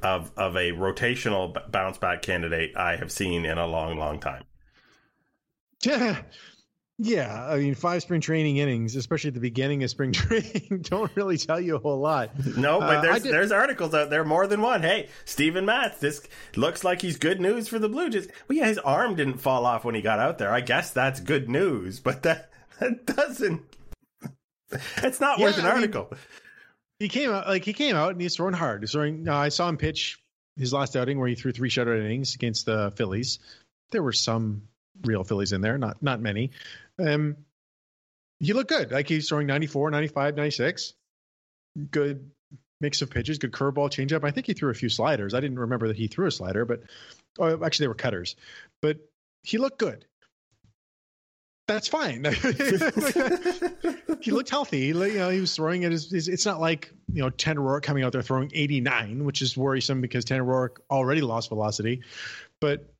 of 0.01 0.31
of 0.35 0.55
a 0.55 0.71
rotational 0.71 1.71
bounce 1.71 1.97
back 1.97 2.21
candidate 2.21 2.75
I 2.75 2.95
have 2.95 3.11
seen 3.11 3.45
in 3.45 3.57
a 3.57 3.67
long, 3.67 3.97
long 3.97 4.19
time. 4.19 4.45
Yeah. 5.83 6.21
Yeah. 7.01 7.45
I 7.49 7.57
mean, 7.59 7.75
five 7.75 8.01
spring 8.01 8.19
training 8.19 8.57
innings, 8.57 8.95
especially 8.97 9.29
at 9.29 9.33
the 9.33 9.39
beginning 9.39 9.83
of 9.83 9.89
spring 9.89 10.11
training, 10.13 10.79
don't 10.83 11.09
really 11.15 11.37
tell 11.37 11.59
you 11.59 11.77
a 11.77 11.79
whole 11.79 11.99
lot. 11.99 12.31
No, 12.57 12.79
but 12.81 12.97
Uh, 12.97 13.01
there's 13.01 13.23
there's 13.23 13.51
articles 13.53 13.93
out 13.93 14.09
there, 14.09 14.25
more 14.25 14.47
than 14.47 14.61
one. 14.61 14.81
Hey, 14.81 15.07
Steven 15.25 15.65
Matz, 15.65 15.99
this 15.99 16.21
looks 16.57 16.83
like 16.83 17.01
he's 17.01 17.17
good 17.17 17.39
news 17.39 17.67
for 17.69 17.79
the 17.79 17.87
Blue 17.89 18.09
Jays. 18.09 18.27
Well, 18.47 18.57
yeah, 18.57 18.67
his 18.67 18.77
arm 18.79 19.15
didn't 19.15 19.37
fall 19.37 19.65
off 19.65 19.85
when 19.85 19.95
he 19.95 20.01
got 20.01 20.19
out 20.19 20.37
there. 20.39 20.51
I 20.51 20.59
guess 20.61 20.91
that's 20.91 21.19
good 21.21 21.49
news, 21.49 21.99
but 22.01 22.23
that 22.23 22.51
that 22.79 23.05
doesn't. 23.05 23.61
It's 24.97 25.19
not 25.19 25.39
Yeah, 25.39 25.45
worth 25.45 25.57
an 25.57 25.65
I 25.65 25.67
mean- 25.69 25.75
article. 25.75 26.13
He 26.99 27.07
came 27.07 27.31
out 27.31 27.47
like 27.47 27.63
he 27.63 27.71
came 27.71 27.95
out 27.95 28.11
and 28.11 28.21
he's 28.21 28.35
throwing 28.35 28.53
hard. 28.53 28.83
He's 28.83 28.91
throwing. 28.91 29.25
Uh, 29.25 29.33
I 29.33 29.47
saw 29.49 29.69
him 29.69 29.77
pitch 29.77 30.19
his 30.57 30.73
last 30.73 30.97
outing 30.97 31.17
where 31.17 31.29
he 31.29 31.35
threw 31.35 31.53
three 31.53 31.69
shutout 31.69 31.97
innings 31.97 32.35
against 32.35 32.65
the 32.65 32.91
Phillies. 32.97 33.39
There 33.91 34.03
were 34.03 34.11
some 34.11 34.63
real 35.03 35.23
Phillies 35.23 35.53
in 35.53 35.61
there, 35.61 35.77
not 35.77 36.01
not 36.01 36.21
many. 36.21 36.51
Um, 36.97 37.37
he 38.39 38.53
looked 38.53 38.69
good. 38.69 38.91
Like 38.91 39.07
he's 39.07 39.27
throwing 39.27 39.47
94, 39.47 39.91
95, 39.91 40.35
96. 40.35 40.93
Good 41.91 42.31
mix 42.81 43.01
of 43.01 43.09
pitches, 43.09 43.37
good 43.37 43.51
curveball, 43.51 43.89
changeup. 43.89 44.23
I 44.23 44.31
think 44.31 44.47
he 44.47 44.53
threw 44.53 44.69
a 44.71 44.75
few 44.75 44.89
sliders. 44.89 45.33
I 45.33 45.39
didn't 45.41 45.59
remember 45.59 45.87
that 45.89 45.97
he 45.97 46.07
threw 46.07 46.27
a 46.27 46.31
slider, 46.31 46.65
but 46.65 46.83
oh, 47.37 47.63
actually 47.63 47.85
they 47.85 47.87
were 47.89 47.95
cutters. 47.95 48.35
But 48.81 48.97
he 49.43 49.57
looked 49.57 49.79
good. 49.79 50.05
That's 51.67 51.87
fine. 51.87 52.23
he 54.21 54.31
looked 54.31 54.49
healthy. 54.49 54.81
He, 54.81 54.87
you 54.87 55.17
know, 55.17 55.29
he 55.29 55.39
was 55.39 55.55
throwing 55.55 55.83
it. 55.83 55.91
His, 55.91 56.27
it's 56.27 56.45
not 56.45 56.59
like 56.59 56.91
you 57.13 57.21
know 57.21 57.29
Tanner 57.29 57.61
Roark 57.61 57.83
coming 57.83 58.03
out 58.03 58.11
there 58.11 58.23
throwing 58.23 58.49
89, 58.53 59.23
which 59.23 59.43
is 59.43 59.55
worrisome 59.55 60.01
because 60.01 60.25
Tanner 60.25 60.43
Roark 60.43 60.77
already 60.89 61.21
lost 61.21 61.49
velocity. 61.49 62.01
But 62.59 62.91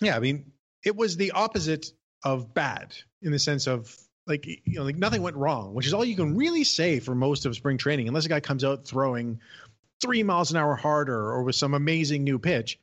yeah, 0.00 0.14
I 0.14 0.20
mean, 0.20 0.52
it 0.84 0.96
was 0.96 1.16
the 1.16 1.32
opposite 1.32 1.86
of 2.24 2.52
bad 2.54 2.94
in 3.22 3.32
the 3.32 3.38
sense 3.38 3.66
of 3.66 3.94
like 4.26 4.46
you 4.46 4.58
know 4.66 4.82
like 4.84 4.96
nothing 4.96 5.22
went 5.22 5.36
wrong, 5.36 5.74
which 5.74 5.86
is 5.86 5.94
all 5.94 6.04
you 6.04 6.16
can 6.16 6.36
really 6.36 6.64
say 6.64 7.00
for 7.00 7.14
most 7.14 7.46
of 7.46 7.54
spring 7.54 7.78
training, 7.78 8.08
unless 8.08 8.26
a 8.26 8.28
guy 8.28 8.40
comes 8.40 8.64
out 8.64 8.86
throwing 8.86 9.40
three 10.00 10.22
miles 10.22 10.50
an 10.50 10.56
hour 10.56 10.74
harder 10.76 11.18
or 11.32 11.42
with 11.42 11.56
some 11.56 11.74
amazing 11.74 12.24
new 12.24 12.38
pitch. 12.38 12.78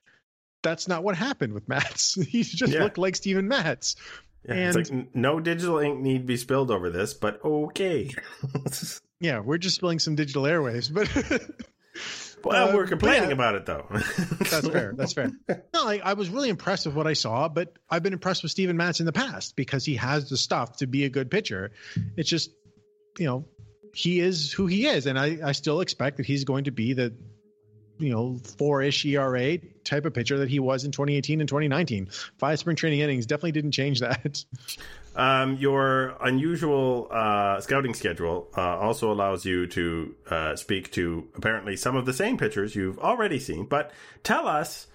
That's 0.64 0.88
not 0.88 1.04
what 1.04 1.16
happened 1.16 1.54
with 1.54 1.70
Matz. 1.70 2.16
he 2.30 2.44
just 2.44 2.74
Yeah. 2.74 2.84
looked 2.84 2.98
like 2.98 3.16
Steven 3.16 3.48
Matz. 3.48 3.96
Yeah, 4.48 4.72
it's 4.72 4.92
like 4.92 5.16
no 5.16 5.40
digital 5.40 5.80
ink 5.80 6.00
need 6.00 6.26
be 6.26 6.38
spilled 6.38 6.72
over 6.72 6.90
this, 6.90 7.14
but 7.14 7.44
okay. 7.44 8.12
Yeah, 9.22 9.40
we're 9.40 9.58
just 9.58 9.78
spilling 9.78 10.00
some 10.00 10.16
digital 10.16 10.44
airwaves, 10.44 10.94
but 10.94 11.08
Well, 12.46 12.70
Uh, 12.70 12.76
we're 12.76 12.88
complaining 12.88 13.30
yeah. 13.30 13.34
about 13.34 13.56
it 13.56 13.66
though. 13.66 13.86
That's 13.92 14.68
fair. 14.68 14.94
That's 14.96 15.14
fair. 15.14 15.32
No, 15.74 15.88
I, 15.88 16.00
I 16.04 16.14
was 16.14 16.30
really 16.30 16.50
impressed 16.50 16.86
with 16.86 16.96
what 16.96 17.08
I 17.08 17.14
saw, 17.14 17.50
but 17.50 17.78
I've 17.90 18.04
been 18.04 18.14
impressed 18.14 18.44
with 18.44 18.52
Steven 18.52 18.78
Matz 18.78 19.00
in 19.00 19.06
the 19.06 19.12
past 19.12 19.56
because 19.56 19.84
he 19.84 19.96
has 19.96 20.30
the 20.30 20.38
stuff 20.38 20.78
to 20.78 20.88
be 20.88 21.04
a 21.06 21.10
good 21.10 21.30
pitcher. 21.30 21.72
It's 22.16 22.30
just, 22.30 22.52
you 23.18 23.26
know, 23.26 23.46
he 23.94 24.20
is 24.20 24.52
who 24.52 24.68
he 24.68 24.86
is, 24.88 25.06
and 25.06 25.18
I, 25.20 25.40
I 25.44 25.52
still 25.54 25.82
expect 25.82 26.18
that 26.18 26.26
he's 26.26 26.44
going 26.44 26.66
to 26.66 26.72
be 26.72 26.94
the, 26.94 27.14
you 27.98 28.10
know, 28.12 28.38
four-ish 28.58 29.06
ERA 29.06 29.58
type 29.84 30.06
of 30.06 30.14
pitcher 30.14 30.40
that 30.40 30.50
he 30.50 30.60
was 30.60 30.84
in 30.84 30.92
2018 30.92 31.40
and 31.40 31.48
2019. 31.48 32.10
Five 32.38 32.60
spring 32.60 32.76
training 32.76 33.00
innings 33.00 33.26
definitely 33.26 33.54
didn't 33.54 33.72
change 33.72 34.02
that. 34.02 34.44
Um, 35.16 35.56
your 35.56 36.18
unusual 36.22 37.08
uh, 37.10 37.62
scouting 37.62 37.94
schedule 37.94 38.50
uh, 38.58 38.78
also 38.78 39.12
allows 39.12 39.46
you 39.46 39.66
to 39.68 40.16
uh, 40.30 40.56
speak 40.58 40.92
to 40.92 41.28
apparently 41.36 41.78
some 41.78 41.96
of 41.96 42.06
the 42.06 42.14
same 42.14 42.38
pitchers 42.38 42.76
you've 42.76 43.00
already 43.00 43.40
seen. 43.40 43.66
But 43.66 43.92
tell 44.24 44.48
us 44.48 44.88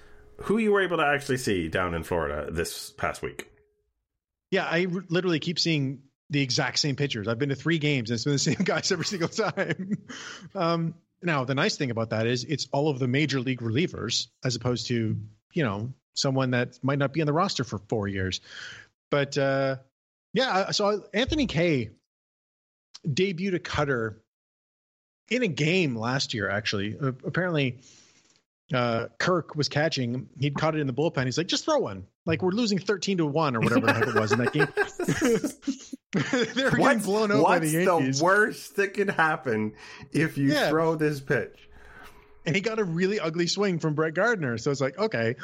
who 0.43 0.59
you 0.59 0.73
were 0.73 0.83
able 0.83 0.99
to 0.99 1.07
actually 1.07 1.39
see 1.39 1.69
down 1.69 1.95
in 1.95 2.03
Florida 2.03 2.51
this 2.51 2.91
past 2.91 3.23
week. 3.23 3.49
Yeah, 4.51 4.65
I 4.65 4.87
r- 4.93 5.05
literally 5.09 5.39
keep 5.39 5.59
seeing 5.59 6.03
the 6.29 6.43
exact 6.43 6.79
same 6.79 6.97
pitchers. 6.97 7.27
I've 7.27 7.39
been 7.39 7.49
to 7.49 7.55
three 7.55 7.79
games 7.79 8.11
and 8.11 8.17
it's 8.17 8.25
been 8.25 8.35
the 8.35 8.39
same 8.39 8.63
guys 8.63 8.93
every 8.93 9.07
single 9.07 9.29
time. 9.29 9.99
um, 10.55 10.95
now, 11.23 11.45
the 11.45 11.55
nice 11.55 11.77
thing 11.77 11.91
about 11.91 12.11
that 12.11 12.27
is 12.27 12.45
it's 12.45 12.69
all 12.73 12.89
of 12.89 12.99
the 12.99 13.09
major 13.09 13.41
league 13.41 13.61
relievers 13.61 14.29
as 14.45 14.57
opposed 14.57 14.87
to, 14.89 15.17
you 15.53 15.63
know, 15.63 15.93
someone 16.15 16.51
that 16.51 16.79
might 16.83 16.99
not 16.99 17.13
be 17.13 17.21
on 17.21 17.27
the 17.27 17.33
roster 17.33 17.65
for 17.65 17.79
four 17.89 18.09
years. 18.09 18.41
But 19.11 19.37
uh, 19.37 19.77
yeah, 20.33 20.67
I- 20.69 20.73
so 20.73 21.05
Anthony 21.15 21.47
Kay 21.47 21.91
debuted 23.07 23.55
a 23.55 23.59
cutter 23.59 24.23
in 25.29 25.43
a 25.43 25.49
game 25.49 25.97
last 25.97 26.35
year, 26.35 26.49
actually. 26.51 26.97
Uh, 27.01 27.13
apparently, 27.25 27.79
uh, 28.75 29.07
Kirk 29.19 29.55
was 29.57 29.69
catching. 29.69 30.29
He'd 30.39 30.55
caught 30.57 30.75
it 30.77 30.81
in 30.81 30.87
the 30.87 30.93
bullpen. 30.93 31.25
He's 31.25 31.39
like, 31.39 31.47
just 31.47 31.65
throw 31.65 31.79
one. 31.79 32.07
Like 32.27 32.43
we're 32.43 32.51
losing 32.53 32.79
13 32.79 33.19
to 33.19 33.27
1 33.27 33.57
or 33.57 33.61
whatever 33.61 33.87
the 33.87 33.93
heck 33.93 34.07
it 34.09 34.15
was 34.15 34.33
in 34.33 34.39
that 34.39 34.53
game. 34.53 34.69
they 36.13 36.63
were 36.65 36.71
getting 36.71 36.81
What's, 36.81 37.05
blown 37.07 37.33
out 37.33 37.43
by 37.45 37.59
what's 37.59 37.73
the 37.73 37.85
the, 37.85 38.21
worst 38.23 38.77
that 38.77 38.95
could 38.95 39.11
happen 39.11 39.73
if 40.13 40.37
you 40.39 40.53
Yeah. 40.53 40.69
throw 40.69 40.95
this 40.97 41.21
pitch? 41.21 41.69
and 42.47 42.55
he 42.57 42.63
got 42.63 42.79
a 42.79 42.85
really 42.85 43.21
ugly 43.21 43.47
swing 43.47 43.79
from 43.79 43.95
Brett 43.95 44.15
Gardner. 44.15 44.57
So 44.59 44.71
it's 44.71 44.81
like, 44.81 44.99
okay. 44.99 45.37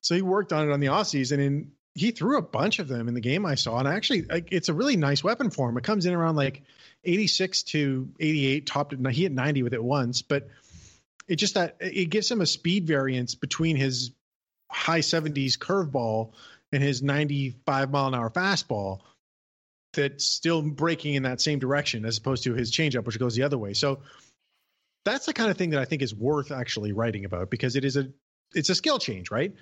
So 0.00 0.14
he 0.16 0.22
worked 0.22 0.52
on 0.52 0.68
it 0.68 0.72
on 0.72 0.80
the 0.80 0.88
offseason 0.88 1.44
and 1.46 1.70
he 1.94 2.10
threw 2.10 2.38
a 2.38 2.42
bunch 2.42 2.78
of 2.78 2.88
them 2.88 3.08
in 3.08 3.14
the 3.14 3.20
game 3.20 3.44
I 3.44 3.54
saw. 3.54 3.78
And 3.78 3.88
actually, 3.88 4.22
like, 4.22 4.48
it's 4.50 4.68
a 4.68 4.74
really 4.74 4.96
nice 4.96 5.22
weapon 5.22 5.50
for 5.50 5.68
him. 5.68 5.76
It 5.76 5.84
comes 5.84 6.06
in 6.06 6.14
around 6.14 6.36
like 6.36 6.62
86 7.04 7.62
to 7.64 8.08
88, 8.18 8.66
topped 8.66 8.92
it. 8.92 9.12
He 9.12 9.22
hit 9.22 9.32
90 9.32 9.62
with 9.62 9.74
it 9.74 9.82
once, 9.82 10.22
but 10.22 10.48
it 11.28 11.36
just 11.36 11.54
that 11.54 11.76
it 11.80 12.06
gives 12.06 12.30
him 12.30 12.40
a 12.40 12.46
speed 12.46 12.86
variance 12.86 13.34
between 13.34 13.76
his 13.76 14.10
high 14.70 15.00
70s 15.00 15.58
curveball 15.58 16.32
and 16.72 16.82
his 16.82 17.02
95 17.02 17.90
mile 17.90 18.08
an 18.08 18.14
hour 18.14 18.30
fastball 18.30 19.00
that's 19.92 20.24
still 20.24 20.62
breaking 20.62 21.14
in 21.14 21.24
that 21.24 21.40
same 21.40 21.58
direction 21.58 22.06
as 22.06 22.16
opposed 22.16 22.44
to 22.44 22.54
his 22.54 22.72
changeup, 22.72 23.04
which 23.04 23.18
goes 23.18 23.34
the 23.34 23.42
other 23.42 23.58
way. 23.58 23.74
So 23.74 24.00
that's 25.04 25.26
the 25.26 25.34
kind 25.34 25.50
of 25.50 25.58
thing 25.58 25.70
that 25.70 25.80
I 25.80 25.84
think 25.84 26.00
is 26.00 26.14
worth 26.14 26.50
actually 26.50 26.92
writing 26.92 27.24
about 27.26 27.50
because 27.50 27.76
it 27.76 27.84
is 27.84 27.96
a 27.96 28.08
it's 28.54 28.70
a 28.70 28.74
skill 28.74 28.98
change, 28.98 29.30
right? 29.30 29.54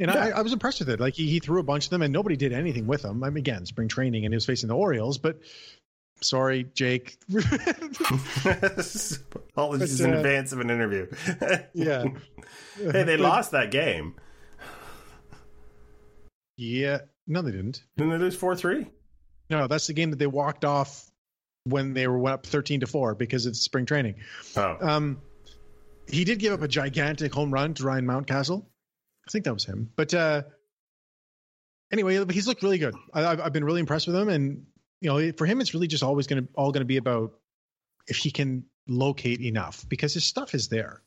And 0.00 0.10
I, 0.10 0.30
I 0.30 0.42
was 0.42 0.52
impressed 0.52 0.78
with 0.78 0.90
it. 0.90 1.00
Like 1.00 1.14
he, 1.14 1.28
he 1.28 1.40
threw 1.40 1.58
a 1.58 1.64
bunch 1.64 1.86
of 1.86 1.90
them, 1.90 2.02
and 2.02 2.12
nobody 2.12 2.36
did 2.36 2.52
anything 2.52 2.86
with 2.86 3.02
them. 3.02 3.24
I 3.24 3.30
mean, 3.30 3.38
again, 3.38 3.66
spring 3.66 3.88
training, 3.88 4.24
and 4.24 4.32
he 4.32 4.36
was 4.36 4.46
facing 4.46 4.68
the 4.68 4.76
Orioles. 4.76 5.18
But 5.18 5.40
sorry, 6.20 6.64
Jake. 6.74 7.18
Apologies 7.28 9.18
But, 10.00 10.08
in 10.08 10.14
uh, 10.14 10.18
advance 10.18 10.52
of 10.52 10.60
an 10.60 10.70
interview. 10.70 11.08
yeah, 11.74 12.04
hey, 12.76 13.02
they 13.02 13.16
lost 13.16 13.52
that 13.52 13.70
game. 13.70 14.14
Yeah, 16.56 16.98
no, 17.26 17.42
they 17.42 17.52
didn't. 17.52 17.82
Didn't 17.96 18.12
they 18.12 18.18
lose 18.18 18.36
4 18.36 18.56
3? 18.56 18.86
No, 19.50 19.66
that's 19.66 19.86
the 19.86 19.94
game 19.94 20.10
that 20.10 20.18
they 20.18 20.26
walked 20.26 20.64
off 20.64 21.10
when 21.64 21.94
they 21.94 22.06
were 22.06 22.28
up 22.28 22.46
thirteen 22.46 22.80
to 22.80 22.86
four 22.86 23.14
because 23.14 23.46
it's 23.46 23.60
spring 23.60 23.86
training. 23.86 24.16
Oh. 24.56 24.76
Um, 24.80 25.20
he 26.08 26.24
did 26.24 26.38
give 26.38 26.52
up 26.52 26.62
a 26.62 26.68
gigantic 26.68 27.32
home 27.32 27.52
run 27.52 27.74
to 27.74 27.84
Ryan 27.84 28.06
Mountcastle. 28.06 28.66
I 29.28 29.30
think 29.30 29.44
that 29.44 29.54
was 29.54 29.64
him. 29.64 29.90
But 29.94 30.14
uh, 30.14 30.42
anyway, 31.92 32.24
but 32.24 32.34
he's 32.34 32.48
looked 32.48 32.62
really 32.62 32.78
good. 32.78 32.94
I, 33.12 33.26
I've, 33.26 33.40
I've 33.40 33.52
been 33.52 33.64
really 33.64 33.80
impressed 33.80 34.06
with 34.06 34.16
him, 34.16 34.28
and 34.28 34.64
you 35.00 35.10
know, 35.10 35.32
for 35.32 35.46
him, 35.46 35.60
it's 35.60 35.74
really 35.74 35.86
just 35.86 36.02
always 36.02 36.26
going 36.26 36.42
to 36.42 36.48
all 36.54 36.72
going 36.72 36.80
to 36.80 36.86
be 36.86 36.96
about 36.96 37.32
if 38.06 38.16
he 38.16 38.30
can 38.30 38.64
locate 38.88 39.40
enough 39.40 39.86
because 39.88 40.14
his 40.14 40.24
stuff 40.24 40.54
is 40.54 40.68
there. 40.68 41.02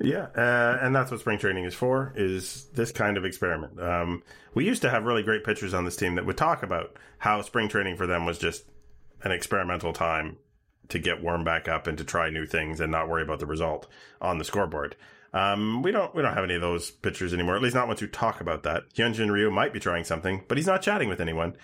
Yeah, 0.00 0.26
uh, 0.36 0.78
and 0.80 0.94
that's 0.94 1.10
what 1.10 1.20
spring 1.20 1.38
training 1.38 1.64
is 1.64 1.74
for, 1.74 2.12
is 2.16 2.66
this 2.74 2.90
kind 2.90 3.16
of 3.16 3.24
experiment. 3.24 3.80
Um, 3.80 4.22
we 4.54 4.64
used 4.64 4.82
to 4.82 4.90
have 4.90 5.04
really 5.04 5.22
great 5.22 5.44
pitchers 5.44 5.74
on 5.74 5.84
this 5.84 5.96
team 5.96 6.16
that 6.16 6.26
would 6.26 6.36
talk 6.36 6.62
about 6.62 6.96
how 7.18 7.40
spring 7.42 7.68
training 7.68 7.96
for 7.96 8.06
them 8.06 8.26
was 8.26 8.38
just 8.38 8.64
an 9.22 9.30
experimental 9.30 9.92
time 9.92 10.38
to 10.88 10.98
get 10.98 11.22
warm 11.22 11.44
back 11.44 11.68
up 11.68 11.86
and 11.86 11.96
to 11.98 12.04
try 12.04 12.30
new 12.30 12.46
things 12.46 12.80
and 12.80 12.90
not 12.90 13.08
worry 13.08 13.22
about 13.22 13.38
the 13.38 13.46
result 13.46 13.86
on 14.20 14.38
the 14.38 14.44
scoreboard. 14.44 14.96
Um, 15.34 15.82
we 15.82 15.92
don't 15.92 16.14
we 16.14 16.22
don't 16.22 16.34
have 16.34 16.44
any 16.44 16.54
of 16.54 16.60
those 16.60 16.90
pitchers 16.90 17.32
anymore. 17.32 17.56
At 17.56 17.62
least 17.62 17.74
not 17.74 17.88
ones 17.88 18.00
who 18.00 18.06
talk 18.06 18.40
about 18.40 18.64
that. 18.64 18.92
Hyunjin 18.94 19.30
Ryu 19.30 19.50
might 19.50 19.72
be 19.72 19.80
trying 19.80 20.04
something, 20.04 20.44
but 20.46 20.58
he's 20.58 20.66
not 20.66 20.82
chatting 20.82 21.08
with 21.08 21.20
anyone. 21.20 21.56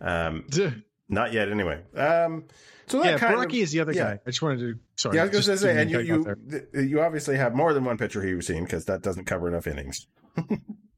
Um, 0.00 0.46
not 1.08 1.32
yet, 1.32 1.48
anyway. 1.50 1.80
Um, 1.96 2.44
so 2.86 3.00
that 3.02 3.06
yeah, 3.12 3.18
kind 3.18 3.34
Borucki 3.36 3.46
of, 3.46 3.54
is 3.64 3.72
the 3.72 3.80
other 3.80 3.92
yeah. 3.92 4.04
guy. 4.14 4.20
I 4.24 4.30
just 4.30 4.42
wanted 4.42 4.60
to. 4.60 4.78
Sorry, 4.94 5.16
yeah, 5.16 5.22
I 5.22 5.26
was 5.26 5.46
going 5.46 5.58
to 5.58 5.58
say, 5.58 5.80
and 5.80 5.90
you 5.90 5.98
mean 5.98 6.06
to 6.06 6.12
cut 6.24 6.30
off 6.30 6.38
you 6.52 6.60
th- 6.72 6.88
you 6.88 7.00
obviously 7.00 7.36
have 7.36 7.52
more 7.54 7.74
than 7.74 7.84
one 7.84 7.98
pitcher 7.98 8.22
who 8.22 8.28
you've 8.28 8.44
seen 8.44 8.62
because 8.62 8.84
that 8.84 9.02
doesn't 9.02 9.24
cover 9.24 9.48
enough 9.48 9.66
innings. 9.66 10.06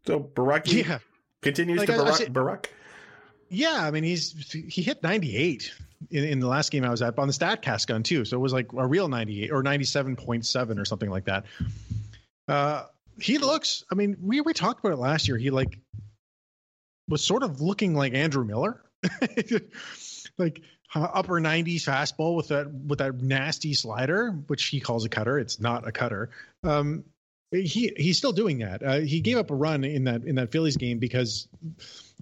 so 0.06 0.20
Borucki 0.20 0.86
yeah, 0.86 0.98
continues 1.40 1.78
Like 1.78 1.86
to 1.86 1.94
I- 1.94 1.96
I 1.96 2.00
Barak. 2.00 2.16
say- 2.16 2.28
Barak. 2.28 2.74
yeah. 3.48 3.78
I 3.80 3.90
mean, 3.90 4.04
he's 4.04 4.52
he 4.52 4.82
hit 4.82 5.02
98 5.02 5.72
in, 6.10 6.24
in 6.24 6.40
the 6.40 6.46
last 6.46 6.70
game 6.70 6.84
I 6.84 6.90
was 6.90 7.00
at 7.00 7.18
on 7.18 7.26
the 7.26 7.32
Statcast 7.32 7.86
gun 7.86 8.02
too. 8.02 8.26
So 8.26 8.36
it 8.36 8.40
was 8.40 8.52
like 8.52 8.70
a 8.76 8.86
real 8.86 9.08
98 9.08 9.50
or 9.50 9.62
97.7 9.62 10.78
or 10.78 10.84
something 10.84 11.08
like 11.10 11.24
that. 11.24 11.46
Uh, 12.48 12.84
he 13.20 13.38
looks. 13.38 13.84
I 13.90 13.94
mean, 13.94 14.16
we 14.22 14.40
we 14.40 14.52
talked 14.52 14.80
about 14.80 14.92
it 14.92 15.00
last 15.00 15.28
year. 15.28 15.36
He 15.36 15.50
like 15.50 15.78
was 17.08 17.24
sort 17.24 17.42
of 17.42 17.60
looking 17.60 17.94
like 17.94 18.14
Andrew 18.14 18.44
Miller, 18.44 18.82
like 20.38 20.62
upper 20.94 21.40
90s 21.40 21.82
fastball 21.82 22.36
with 22.36 22.48
that 22.48 22.72
with 22.72 23.00
that 23.00 23.20
nasty 23.20 23.74
slider, 23.74 24.30
which 24.46 24.66
he 24.66 24.80
calls 24.80 25.04
a 25.04 25.08
cutter. 25.08 25.38
It's 25.38 25.60
not 25.60 25.86
a 25.86 25.92
cutter. 25.92 26.30
Um, 26.62 27.04
he 27.50 27.92
he's 27.96 28.18
still 28.18 28.32
doing 28.32 28.58
that. 28.58 28.82
Uh, 28.82 29.00
he 29.00 29.20
gave 29.20 29.38
up 29.38 29.50
a 29.50 29.54
run 29.54 29.84
in 29.84 30.04
that 30.04 30.24
in 30.24 30.36
that 30.36 30.52
Phillies 30.52 30.76
game 30.76 30.98
because 30.98 31.48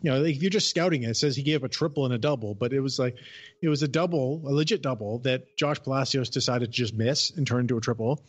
you 0.03 0.11
know 0.11 0.25
if 0.25 0.41
you're 0.41 0.51
just 0.51 0.71
scouting 0.71 1.03
it, 1.03 1.11
it 1.11 1.17
says 1.17 1.35
he 1.37 1.43
gave 1.43 1.63
up 1.63 1.67
a 1.67 1.69
triple 1.69 2.05
and 2.05 2.15
a 2.15 2.19
double, 2.19 2.55
but 2.55 2.73
it 2.73 2.81
was 2.81 2.99
like 2.99 3.17
it 3.61 3.69
was 3.69 3.83
a 3.83 3.89
double, 3.89 4.43
a 4.47 4.53
legit 4.53 4.83
double 4.83 5.19
that 5.21 5.57
Josh 5.57 5.83
Palacios 5.83 6.31
decided 6.31 6.67
to 6.67 6.77
just 6.77 6.95
miss 6.95 7.31
and 7.31 7.47
turn 7.47 7.63
into 7.63 7.77
a 7.77 7.81
triple, 7.81 8.23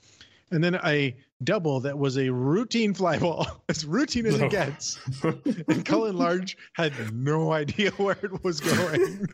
and 0.52 0.64
then 0.64 0.76
a 0.76 1.16
double 1.44 1.82
that 1.82 1.98
was 1.98 2.18
a 2.18 2.30
routine 2.30 2.94
fly 2.94 3.20
ball, 3.20 3.48
as 3.70 3.86
routine 3.86 4.26
as 4.26 4.40
it 4.40 4.50
gets. 4.52 5.00
and 5.24 5.86
Cullen 5.86 6.18
Large 6.18 6.58
had 6.74 6.94
no 7.14 7.52
idea 7.52 7.92
where 7.98 8.18
it 8.22 8.44
was 8.44 8.60
going. 8.60 9.30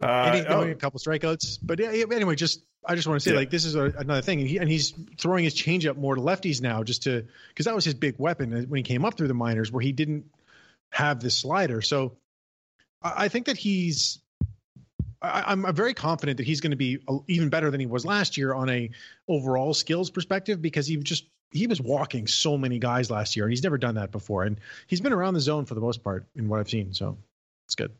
Uh, 0.00 0.06
and 0.06 0.46
oh, 0.48 0.62
a 0.62 0.74
couple 0.74 1.00
strikeouts. 1.00 1.58
But 1.62 1.80
anyway, 1.80 2.34
just 2.36 2.62
I 2.84 2.94
just 2.94 3.08
want 3.08 3.20
to 3.20 3.24
say 3.28 3.32
Yeah. 3.32 3.40
like 3.40 3.50
this 3.50 3.64
is 3.64 3.74
a, 3.74 3.84
another 3.98 4.22
thing, 4.22 4.40
and, 4.40 4.48
he, 4.48 4.58
and 4.58 4.70
he's 4.70 4.94
throwing 5.18 5.44
his 5.44 5.54
changeup 5.54 5.96
more 5.96 6.14
to 6.14 6.20
lefties 6.20 6.62
now, 6.62 6.84
just 6.84 7.02
to 7.04 7.26
because 7.48 7.66
that 7.66 7.74
was 7.74 7.84
his 7.84 7.94
big 7.94 8.14
weapon 8.18 8.52
when 8.68 8.76
he 8.78 8.82
came 8.82 9.04
up 9.04 9.16
through 9.16 9.28
the 9.28 9.34
minors, 9.34 9.72
where 9.72 9.82
he 9.82 9.92
didn't 9.92 10.26
have 10.90 11.20
this 11.20 11.36
slider. 11.36 11.82
So 11.82 12.16
I, 13.02 13.24
I 13.24 13.28
think 13.28 13.46
that 13.46 13.56
he's. 13.56 14.20
I, 15.22 15.44
I'm 15.46 15.66
I'm 15.66 15.74
very 15.74 15.94
confident 15.94 16.38
that 16.38 16.46
he's 16.46 16.60
going 16.60 16.70
to 16.70 16.76
be 16.76 16.98
even 17.26 17.48
better 17.48 17.70
than 17.70 17.80
he 17.80 17.86
was 17.86 18.04
last 18.04 18.36
year 18.36 18.54
on 18.54 18.68
a 18.68 18.90
overall 19.28 19.74
skills 19.74 20.10
perspective 20.10 20.62
because 20.62 20.86
he 20.86 20.96
just 20.98 21.26
he 21.50 21.66
was 21.66 21.80
walking 21.80 22.26
so 22.26 22.58
many 22.58 22.78
guys 22.78 23.10
last 23.10 23.36
year 23.36 23.46
and 23.46 23.52
he's 23.52 23.62
never 23.62 23.78
done 23.78 23.94
that 23.94 24.12
before 24.12 24.44
and 24.44 24.60
he's 24.86 25.00
been 25.00 25.12
around 25.12 25.34
the 25.34 25.40
zone 25.40 25.64
for 25.64 25.74
the 25.74 25.80
most 25.80 26.04
part 26.04 26.26
in 26.36 26.48
what 26.48 26.60
I've 26.60 26.68
seen 26.68 26.92
so 26.92 27.16
it's 27.66 27.74
good. 27.74 27.92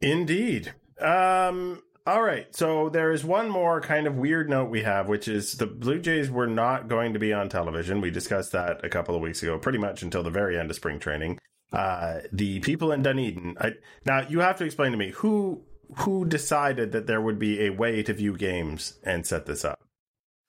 Indeed. 0.00 0.72
Um, 1.00 1.82
all 2.06 2.22
right. 2.22 2.54
So 2.54 2.88
there 2.88 3.12
is 3.12 3.24
one 3.24 3.50
more 3.50 3.80
kind 3.80 4.06
of 4.06 4.16
weird 4.16 4.48
note 4.48 4.70
we 4.70 4.82
have, 4.82 5.08
which 5.08 5.28
is 5.28 5.54
the 5.54 5.66
Blue 5.66 6.00
Jays 6.00 6.30
were 6.30 6.46
not 6.46 6.88
going 6.88 7.12
to 7.12 7.18
be 7.18 7.32
on 7.32 7.48
television. 7.48 8.00
We 8.00 8.10
discussed 8.10 8.52
that 8.52 8.84
a 8.84 8.88
couple 8.88 9.14
of 9.14 9.20
weeks 9.20 9.42
ago, 9.42 9.58
pretty 9.58 9.78
much 9.78 10.02
until 10.02 10.22
the 10.22 10.30
very 10.30 10.58
end 10.58 10.70
of 10.70 10.76
spring 10.76 10.98
training. 10.98 11.38
Uh, 11.72 12.20
the 12.32 12.58
people 12.60 12.90
in 12.92 13.02
Dunedin. 13.02 13.56
I, 13.60 13.72
now 14.04 14.26
you 14.28 14.40
have 14.40 14.56
to 14.58 14.64
explain 14.64 14.90
to 14.92 14.98
me 14.98 15.10
who 15.10 15.62
who 15.98 16.24
decided 16.24 16.92
that 16.92 17.06
there 17.06 17.20
would 17.20 17.38
be 17.38 17.66
a 17.66 17.70
way 17.70 18.02
to 18.02 18.12
view 18.12 18.36
games 18.36 18.98
and 19.04 19.26
set 19.26 19.46
this 19.46 19.64
up. 19.64 19.80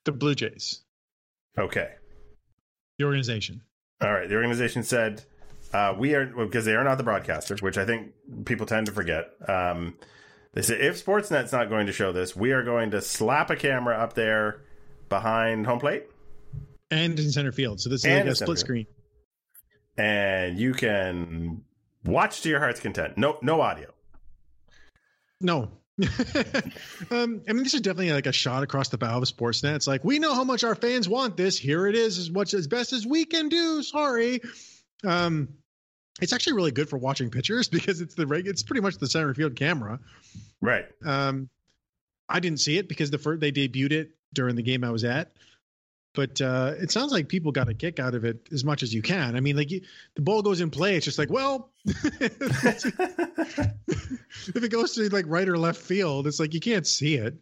The 0.06 0.12
Blue 0.12 0.36
Jays, 0.36 0.82
Okay. 1.58 1.90
the 2.98 3.06
organization. 3.06 3.62
All 4.02 4.12
right. 4.14 4.28
The 4.30 4.36
organization 4.36 4.84
said 4.84 5.24
uh, 5.74 5.94
we 5.98 6.16
are 6.16 6.26
because 6.26 6.66
they 6.66 6.76
are 6.76 6.84
not 6.84 6.98
the 6.98 7.04
broadcasters, 7.04 7.62
which 7.62 7.78
I 7.78 7.86
think 7.86 8.12
people 8.46 8.66
tend 8.66 8.88
to 8.88 8.92
forget. 8.92 9.30
Um, 9.48 9.98
They 10.54 10.62
said 10.64 10.82
if 10.82 11.04
Sportsnet's 11.04 11.52
not 11.52 11.70
going 11.70 11.86
to 11.88 11.94
show 11.94 12.12
this, 12.12 12.36
we 12.36 12.52
are 12.52 12.64
going 12.64 12.92
to 12.92 13.02
slap 13.02 13.50
a 13.52 13.56
camera 13.56 13.96
up 13.96 14.14
there 14.14 14.62
behind 15.08 15.66
home 15.66 15.80
plate 15.80 16.06
and 16.90 17.18
in 17.20 17.32
center 17.32 17.52
field. 17.52 17.80
So 17.80 17.90
this 17.90 18.02
is 18.02 18.06
And 18.06 18.26
like 18.26 18.34
a 18.34 18.36
split 18.36 18.48
field. 18.48 18.60
screen. 18.60 18.88
And 20.02 20.58
you 20.58 20.74
can 20.74 21.64
watch 22.04 22.42
to 22.42 22.50
your 22.50 22.60
heart's 22.60 22.80
content. 22.80 23.18
No, 23.18 23.38
no 23.44 23.62
audio. 23.62 23.94
No. 25.40 25.70
um, 27.12 27.44
I 27.48 27.54
mean, 27.54 27.64
this 27.64 27.76
is 27.76 27.82
definitely 27.82 28.12
like 28.12 28.26
a 28.26 28.32
shot 28.32 28.64
across 28.64 28.90
the 28.90 28.98
bow 28.98 29.20
of 29.20 29.24
Sportsnet. 29.26 29.76
It's 29.76 29.86
like 29.86 30.04
we 30.04 30.18
know 30.18 30.34
how 30.34 30.44
much 30.44 30.64
our 30.64 30.74
fans 30.74 31.08
want 31.08 31.38
this. 31.38 31.56
Here 31.56 31.86
it 31.86 31.96
is, 31.96 32.18
as 32.18 32.32
much 32.32 32.56
as 32.56 32.68
best 32.68 32.94
as 32.94 33.06
we 33.06 33.26
can 33.26 33.50
do. 33.50 33.84
Sorry. 33.84 34.42
Um, 35.04 35.50
it's 36.20 36.34
actually 36.34 36.54
really 36.54 36.72
good 36.72 36.90
for 36.90 36.98
watching 36.98 37.30
pitchers 37.30 37.68
because 37.70 38.02
it's 38.02 38.16
the 38.16 38.28
it's 38.44 38.64
pretty 38.64 38.82
much 38.82 38.98
the 38.98 39.08
center 39.08 39.36
field 39.36 39.56
camera. 39.56 40.00
Right. 40.62 40.86
Um, 41.06 41.48
I 42.28 42.40
didn't 42.40 42.60
see 42.60 42.80
it 42.80 42.90
because 42.90 43.12
the 43.12 43.20
first 43.20 43.40
they 43.40 43.52
debuted 43.52 43.92
it 43.92 44.12
during 44.34 44.56
the 44.56 44.64
game 44.64 44.84
I 44.84 44.90
was 44.90 45.04
at, 45.04 45.32
but 46.14 46.42
uh, 46.42 46.74
it 46.78 46.92
sounds 46.92 47.12
like 47.12 47.28
people 47.30 47.52
got 47.52 47.70
a 47.70 47.74
kick 47.74 48.00
out 48.00 48.16
of 48.16 48.26
it 48.26 48.50
as 48.52 48.64
much 48.64 48.84
as 48.84 48.94
you 48.94 49.02
can. 49.02 49.36
I 49.36 49.40
mean, 49.40 49.56
like 49.56 49.72
you, 49.72 49.82
the 50.16 50.22
ball 50.22 50.42
goes 50.42 50.60
in 50.62 50.70
play, 50.70 50.96
it's 50.96 51.06
just 51.06 51.18
like, 51.18 51.30
well, 51.30 51.70
if 51.86 52.84
it 54.56 54.72
goes 54.72 54.94
to 54.96 55.10
like 55.10 55.26
right 55.28 55.48
or 55.48 55.58
left 55.58 55.82
field, 55.82 56.28
it's 56.28 56.40
like 56.40 56.54
you 56.54 56.60
can't 56.60 56.86
see 56.86 57.16
it. 57.16 57.36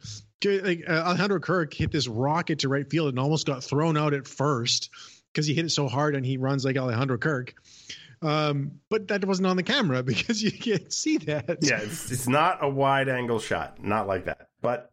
Like 0.43 0.83
uh, 0.87 1.03
Alejandro 1.07 1.39
Kirk 1.39 1.73
hit 1.73 1.91
this 1.91 2.07
rocket 2.07 2.59
to 2.59 2.69
right 2.69 2.89
field 2.89 3.09
and 3.09 3.19
almost 3.19 3.45
got 3.45 3.63
thrown 3.63 3.97
out 3.97 4.13
at 4.13 4.27
first 4.27 4.89
because 5.33 5.47
he 5.47 5.53
hit 5.53 5.65
it 5.65 5.71
so 5.71 5.87
hard 5.87 6.15
and 6.15 6.25
he 6.25 6.37
runs 6.37 6.63
like 6.63 6.77
Alejandro 6.77 7.17
Kirk. 7.17 7.55
Um, 8.21 8.79
but 8.89 9.07
that 9.07 9.23
wasn't 9.25 9.47
on 9.47 9.55
the 9.57 9.63
camera 9.63 10.03
because 10.03 10.41
you 10.41 10.51
can't 10.51 10.91
see 10.93 11.17
that. 11.17 11.59
yeah, 11.61 11.79
it's, 11.81 12.11
it's 12.11 12.27
not 12.27 12.63
a 12.63 12.69
wide 12.69 13.09
angle 13.09 13.39
shot, 13.39 13.83
not 13.83 14.07
like 14.07 14.25
that. 14.25 14.49
But, 14.61 14.69
But 14.71 14.91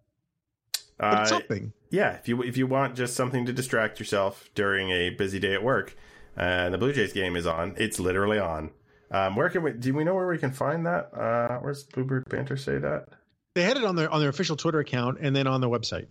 uh, 1.00 1.24
something. 1.24 1.72
yeah, 1.90 2.12
if 2.14 2.28
you 2.28 2.42
if 2.42 2.56
you 2.56 2.66
want 2.66 2.96
just 2.96 3.14
something 3.14 3.46
to 3.46 3.52
distract 3.52 3.98
yourself 3.98 4.50
during 4.54 4.90
a 4.90 5.10
busy 5.10 5.38
day 5.38 5.54
at 5.54 5.62
work, 5.62 5.96
uh, 6.36 6.40
and 6.42 6.74
the 6.74 6.78
Blue 6.78 6.92
Jays 6.92 7.12
game 7.12 7.36
is 7.36 7.46
on, 7.46 7.74
it's 7.76 7.98
literally 8.00 8.38
on. 8.38 8.70
Um, 9.10 9.36
where 9.36 9.48
can 9.48 9.62
we? 9.62 9.72
Do 9.72 9.94
we 9.94 10.04
know 10.04 10.14
where 10.14 10.26
we 10.26 10.38
can 10.38 10.52
find 10.52 10.86
that? 10.86 11.10
Uh, 11.14 11.58
where's 11.58 11.84
Bluebird 11.84 12.28
Banter 12.28 12.56
say 12.56 12.78
that? 12.78 13.06
They 13.54 13.62
had 13.62 13.76
it 13.76 13.84
on 13.84 13.96
their 13.96 14.10
on 14.10 14.20
their 14.20 14.30
official 14.30 14.56
Twitter 14.56 14.80
account 14.80 15.18
and 15.20 15.34
then 15.34 15.46
on 15.46 15.60
their 15.60 15.70
website. 15.70 16.06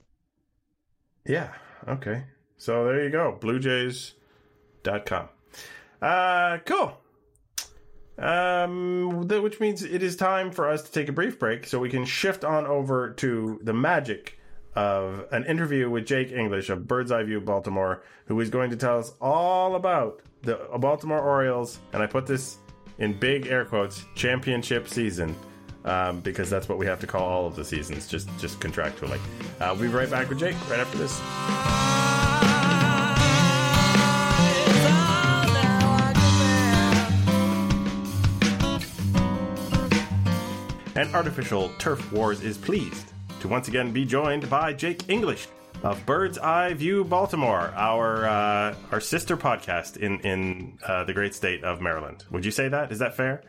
Yeah. 1.25 1.51
Okay. 1.88 2.24
So 2.58 2.86
there 2.86 3.04
you 3.04 3.10
go. 3.10 3.38
BlueJays.com. 3.42 5.30
Uh, 6.01 6.58
cool. 6.65 6.98
Um, 8.18 9.27
th- 9.27 9.42
which 9.42 9.60
means 9.60 9.84
it 9.84 10.01
is 10.01 10.15
time 10.15 10.51
for 10.51 10.70
us 10.70 10.84
to 10.84 10.92
take 10.92 11.10
a 11.10 11.12
brief 11.12 11.38
break 11.38 11.68
so 11.68 11.80
we 11.80 11.89
can 11.89 12.06
shift 12.06 12.46
on 12.46 12.65
over 12.65 13.12
to 13.15 13.60
the 13.62 13.74
magic 13.74 14.39
of 14.75 15.25
an 15.32 15.46
interview 15.46 15.89
with 15.89 16.05
Jake 16.05 16.32
English 16.32 16.70
of 16.70 16.88
Bird's 16.88 17.12
Eye 17.12 17.24
View 17.24 17.39
Baltimore, 17.39 18.03
who 18.25 18.39
is 18.41 18.50
going 18.50 18.70
to 18.72 18.75
tell 18.75 19.00
us 19.00 19.13
all 19.22 19.75
about 19.75 20.22
the 20.41 20.55
Baltimore 20.77 21.22
Orioles. 21.22 21.79
And 21.94 22.03
I 22.03 22.08
put 22.08 22.25
this 22.25 22.58
in 23.00 23.17
big 23.17 23.48
air 23.48 23.65
quotes 23.65 24.05
championship 24.15 24.88
season. 24.88 25.36
Um, 25.86 26.22
because 26.22 26.50
that's 26.50 26.67
what 26.67 26.79
we 26.79 26.88
have 26.88 27.00
to 27.01 27.05
call 27.05 27.22
all 27.22 27.46
of 27.46 27.55
the 27.55 27.63
seasons, 27.63 28.08
just 28.08 28.27
just 28.39 28.60
contractually. 28.60 29.20
Uh, 29.60 29.70
we'll 29.74 29.82
be 29.82 29.88
right 29.88 30.10
back 30.10 30.29
with 30.29 30.39
Jake 30.39 30.55
right 30.67 30.79
after 30.79 30.98
this. 30.98 31.22
And 40.96 41.13
Artificial 41.13 41.69
Turf 41.78 42.12
Wars 42.12 42.41
is 42.41 42.58
pleased 42.58 43.12
to 43.45 43.51
once 43.51 43.67
again 43.67 43.91
be 43.91 44.05
joined 44.05 44.49
by 44.49 44.73
Jake 44.73 45.08
English 45.08 45.47
of 45.84 46.03
Bird's 46.05 46.39
Eye 46.39 46.73
View 46.73 47.03
Baltimore, 47.03 47.71
our 47.75 48.25
uh, 48.25 48.75
our 48.91 48.99
sister 48.99 49.38
podcast 49.38 49.97
in 49.97 50.19
in 50.21 50.79
uh, 50.86 51.03
the 51.03 51.13
great 51.13 51.36
state 51.36 51.63
of 51.63 51.79
Maryland. 51.79 52.25
Would 52.31 52.43
you 52.43 52.51
say 52.51 52.69
that? 52.69 52.91
Is 52.91 52.99
that 52.99 53.15
fair? 53.15 53.43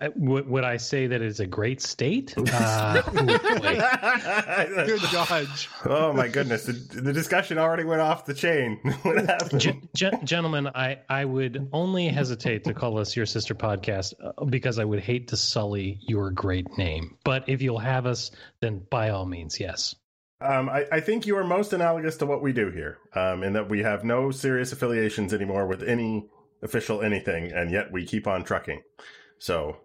Uh, 0.00 0.08
Would, 0.16 0.48
would 0.48 0.64
I 0.64 0.78
say 0.78 1.06
that 1.08 1.20
it's 1.20 1.40
a 1.40 1.46
great 1.46 1.80
state? 1.82 2.34
Uh, 2.52 3.02
ooh. 3.06 4.86
Good 4.86 5.02
dodge. 5.12 5.68
oh 5.84 6.12
my 6.12 6.28
goodness, 6.28 6.64
the, 6.64 6.72
the 6.72 7.12
discussion 7.12 7.58
already 7.58 7.84
went 7.84 8.00
off 8.00 8.24
the 8.24 8.34
chain. 8.34 8.78
what 9.02 9.24
happened? 9.26 9.60
Gen- 9.60 9.88
gen- 9.94 10.24
gentlemen, 10.26 10.68
I, 10.68 10.98
I 11.08 11.24
would 11.24 11.68
only 11.72 12.08
hesitate 12.08 12.64
to 12.64 12.74
call 12.74 12.98
us 12.98 13.16
your 13.16 13.26
sister 13.26 13.54
podcast 13.54 14.14
uh, 14.22 14.44
because 14.44 14.78
I 14.78 14.84
would 14.84 15.00
hate 15.00 15.28
to 15.28 15.36
sully 15.36 15.98
your 16.02 16.30
great 16.30 16.76
name. 16.78 17.16
But 17.24 17.48
if 17.48 17.62
you'll 17.62 17.78
have 17.78 18.06
us, 18.06 18.30
then 18.60 18.82
by 18.90 19.10
all 19.10 19.26
means, 19.26 19.60
yes. 19.60 19.94
Um, 20.40 20.68
I, 20.68 20.86
I 20.90 21.00
think 21.00 21.26
you 21.26 21.36
are 21.36 21.44
most 21.44 21.72
analogous 21.72 22.16
to 22.18 22.26
what 22.26 22.42
we 22.42 22.52
do 22.52 22.70
here, 22.70 22.98
um, 23.14 23.42
in 23.42 23.52
that 23.52 23.68
we 23.68 23.82
have 23.82 24.04
no 24.04 24.30
serious 24.30 24.72
affiliations 24.72 25.34
anymore 25.34 25.66
with 25.66 25.82
any 25.82 26.26
official 26.62 27.02
anything, 27.02 27.52
and 27.52 27.70
yet 27.70 27.92
we 27.92 28.04
keep 28.06 28.26
on 28.26 28.44
trucking. 28.44 28.82
So 29.38 29.76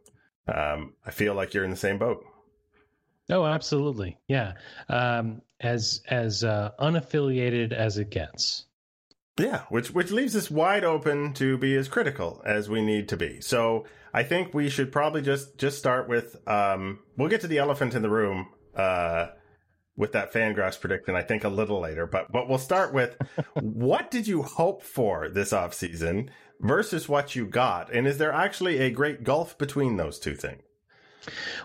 um, 0.47 0.93
I 1.05 1.11
feel 1.11 1.33
like 1.33 1.53
you're 1.53 1.63
in 1.63 1.71
the 1.71 1.77
same 1.77 1.97
boat. 1.97 2.23
Oh, 3.29 3.45
absolutely, 3.45 4.17
yeah. 4.27 4.53
Um, 4.87 5.41
as 5.59 6.01
as 6.07 6.43
uh, 6.43 6.71
unaffiliated 6.79 7.71
as 7.71 7.97
it 7.97 8.09
gets. 8.09 8.65
Yeah, 9.37 9.63
which 9.69 9.91
which 9.91 10.11
leaves 10.11 10.35
us 10.35 10.49
wide 10.49 10.83
open 10.83 11.33
to 11.33 11.57
be 11.57 11.75
as 11.75 11.87
critical 11.87 12.41
as 12.45 12.69
we 12.69 12.81
need 12.81 13.09
to 13.09 13.17
be. 13.17 13.41
So 13.41 13.85
I 14.13 14.23
think 14.23 14.53
we 14.53 14.69
should 14.69 14.91
probably 14.91 15.21
just 15.21 15.57
just 15.57 15.77
start 15.77 16.07
with 16.07 16.35
um, 16.47 16.99
we'll 17.17 17.29
get 17.29 17.41
to 17.41 17.47
the 17.47 17.57
elephant 17.57 17.95
in 17.95 18.01
the 18.01 18.09
room 18.09 18.47
uh, 18.75 19.27
with 19.97 20.13
that 20.13 20.31
Fangraphs 20.31 20.79
prediction. 20.79 21.15
I 21.15 21.21
think 21.21 21.43
a 21.43 21.49
little 21.49 21.81
later, 21.81 22.07
but 22.07 22.31
but 22.31 22.47
we'll 22.47 22.57
start 22.57 22.93
with 22.93 23.17
what 23.55 24.09
did 24.09 24.27
you 24.27 24.43
hope 24.43 24.83
for 24.83 25.27
this 25.27 25.51
offseason 25.51 26.29
versus 26.61 27.09
what 27.09 27.35
you 27.35 27.45
got, 27.45 27.93
and 27.93 28.07
is 28.07 28.17
there 28.17 28.31
actually 28.31 28.79
a 28.79 28.89
great 28.89 29.23
gulf 29.23 29.57
between 29.57 29.97
those 29.97 30.19
two 30.19 30.35
things? 30.35 30.61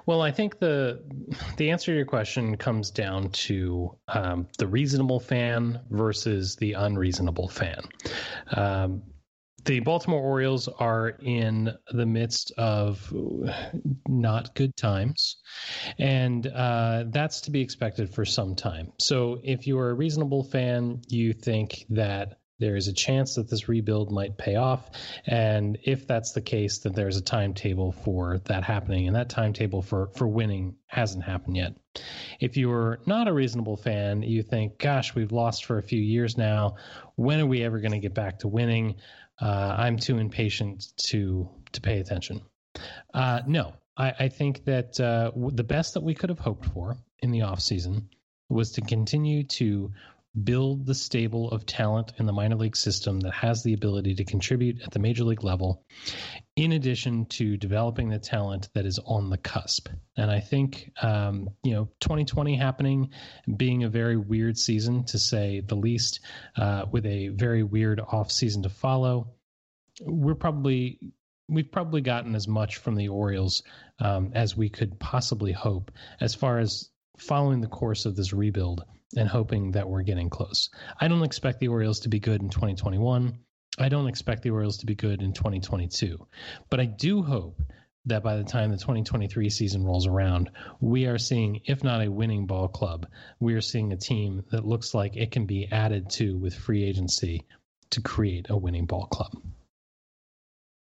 Well, 0.06 0.22
I 0.22 0.30
think 0.30 0.58
the 0.58 1.02
the 1.56 1.70
answer 1.70 1.92
to 1.92 1.96
your 1.96 2.06
question 2.06 2.56
comes 2.56 2.90
down 2.90 3.30
to 3.30 3.96
um, 4.08 4.46
the 4.58 4.66
reasonable 4.66 5.20
fan 5.20 5.80
versus 5.90 6.56
the 6.56 6.72
unreasonable 6.74 7.48
fan. 7.48 7.82
Um, 8.52 9.02
the 9.64 9.80
Baltimore 9.80 10.22
Orioles 10.22 10.68
are 10.68 11.10
in 11.20 11.70
the 11.92 12.06
midst 12.06 12.50
of 12.56 13.12
not 14.08 14.54
good 14.54 14.74
times, 14.76 15.36
and 15.98 16.46
uh, 16.46 17.04
that's 17.08 17.42
to 17.42 17.50
be 17.50 17.60
expected 17.60 18.12
for 18.14 18.24
some 18.24 18.54
time. 18.54 18.92
So, 18.98 19.40
if 19.44 19.66
you 19.66 19.78
are 19.78 19.90
a 19.90 19.94
reasonable 19.94 20.44
fan, 20.44 21.02
you 21.08 21.34
think 21.34 21.84
that 21.90 22.39
there 22.60 22.76
is 22.76 22.86
a 22.86 22.92
chance 22.92 23.34
that 23.34 23.50
this 23.50 23.68
rebuild 23.68 24.12
might 24.12 24.38
pay 24.38 24.54
off. 24.54 24.90
And 25.26 25.78
if 25.82 26.06
that's 26.06 26.32
the 26.32 26.40
case, 26.40 26.78
then 26.78 26.92
there's 26.92 27.16
a 27.16 27.22
timetable 27.22 27.92
for 27.92 28.38
that 28.44 28.62
happening. 28.62 29.08
And 29.08 29.16
that 29.16 29.30
timetable 29.30 29.82
for, 29.82 30.10
for 30.14 30.28
winning 30.28 30.76
hasn't 30.86 31.24
happened 31.24 31.56
yet. 31.56 31.74
If 32.38 32.56
you're 32.56 33.00
not 33.06 33.26
a 33.26 33.32
reasonable 33.32 33.76
fan, 33.76 34.22
you 34.22 34.42
think, 34.42 34.78
gosh, 34.78 35.14
we've 35.14 35.32
lost 35.32 35.64
for 35.64 35.78
a 35.78 35.82
few 35.82 36.00
years 36.00 36.36
now. 36.36 36.76
When 37.16 37.40
are 37.40 37.46
we 37.46 37.64
ever 37.64 37.80
going 37.80 37.92
to 37.92 37.98
get 37.98 38.14
back 38.14 38.38
to 38.40 38.48
winning? 38.48 38.96
Uh, 39.40 39.74
I'm 39.78 39.96
too 39.96 40.18
impatient 40.18 40.92
to 41.08 41.48
to 41.72 41.80
pay 41.80 42.00
attention. 42.00 42.42
Uh, 43.14 43.40
no, 43.46 43.74
I, 43.96 44.12
I 44.18 44.28
think 44.28 44.64
that 44.64 44.98
uh, 45.00 45.30
the 45.34 45.64
best 45.64 45.94
that 45.94 46.02
we 46.02 46.14
could 46.14 46.30
have 46.30 46.38
hoped 46.38 46.66
for 46.66 46.96
in 47.20 47.30
the 47.30 47.40
offseason 47.40 48.04
was 48.48 48.72
to 48.72 48.80
continue 48.80 49.44
to 49.44 49.92
build 50.44 50.86
the 50.86 50.94
stable 50.94 51.50
of 51.50 51.66
talent 51.66 52.12
in 52.18 52.26
the 52.26 52.32
minor 52.32 52.54
league 52.54 52.76
system 52.76 53.20
that 53.20 53.32
has 53.32 53.62
the 53.62 53.72
ability 53.72 54.14
to 54.14 54.24
contribute 54.24 54.80
at 54.82 54.92
the 54.92 54.98
major 54.98 55.24
league 55.24 55.42
level, 55.42 55.84
in 56.56 56.72
addition 56.72 57.26
to 57.26 57.56
developing 57.56 58.08
the 58.08 58.18
talent 58.18 58.68
that 58.74 58.86
is 58.86 59.00
on 59.04 59.30
the 59.30 59.38
cusp. 59.38 59.88
And 60.16 60.30
I 60.30 60.40
think, 60.40 60.92
um, 61.02 61.48
you 61.64 61.72
know, 61.72 61.88
2020 62.00 62.56
happening, 62.56 63.10
being 63.56 63.82
a 63.82 63.88
very 63.88 64.16
weird 64.16 64.56
season 64.56 65.04
to 65.06 65.18
say 65.18 65.60
the 65.60 65.74
least, 65.74 66.20
uh, 66.56 66.84
with 66.90 67.06
a 67.06 67.28
very 67.28 67.64
weird 67.64 68.00
off 68.00 68.30
season 68.30 68.62
to 68.62 68.68
follow, 68.68 69.34
we're 70.00 70.34
probably. 70.34 70.98
We've 71.52 71.72
probably 71.72 72.00
gotten 72.00 72.36
as 72.36 72.46
much 72.46 72.76
from 72.76 72.94
the 72.94 73.08
Orioles 73.08 73.64
um, 73.98 74.30
as 74.36 74.56
we 74.56 74.68
could 74.68 75.00
possibly 75.00 75.50
hope 75.50 75.90
as 76.20 76.32
far 76.32 76.60
as 76.60 76.90
following 77.18 77.60
the 77.60 77.66
course 77.66 78.06
of 78.06 78.14
this 78.14 78.32
rebuild 78.32 78.84
and 79.16 79.28
hoping 79.28 79.72
that 79.72 79.88
we're 79.88 80.02
getting 80.02 80.30
close. 80.30 80.70
I 81.00 81.08
don't 81.08 81.22
expect 81.22 81.60
the 81.60 81.68
Orioles 81.68 82.00
to 82.00 82.08
be 82.08 82.20
good 82.20 82.42
in 82.42 82.50
2021. 82.50 83.38
I 83.78 83.88
don't 83.88 84.08
expect 84.08 84.42
the 84.42 84.50
Orioles 84.50 84.78
to 84.78 84.86
be 84.86 84.94
good 84.94 85.22
in 85.22 85.32
2022. 85.32 86.26
But 86.68 86.80
I 86.80 86.84
do 86.84 87.22
hope 87.22 87.60
that 88.06 88.22
by 88.22 88.36
the 88.36 88.44
time 88.44 88.70
the 88.70 88.76
2023 88.76 89.50
season 89.50 89.84
rolls 89.84 90.06
around, 90.06 90.50
we 90.80 91.06
are 91.06 91.18
seeing, 91.18 91.60
if 91.66 91.84
not 91.84 92.02
a 92.02 92.10
winning 92.10 92.46
ball 92.46 92.68
club, 92.68 93.06
we 93.38 93.54
are 93.54 93.60
seeing 93.60 93.92
a 93.92 93.96
team 93.96 94.44
that 94.50 94.64
looks 94.64 94.94
like 94.94 95.16
it 95.16 95.30
can 95.30 95.46
be 95.46 95.68
added 95.70 96.10
to 96.10 96.36
with 96.38 96.54
free 96.54 96.84
agency 96.84 97.46
to 97.90 98.00
create 98.00 98.46
a 98.48 98.56
winning 98.56 98.86
ball 98.86 99.06
club. 99.06 99.32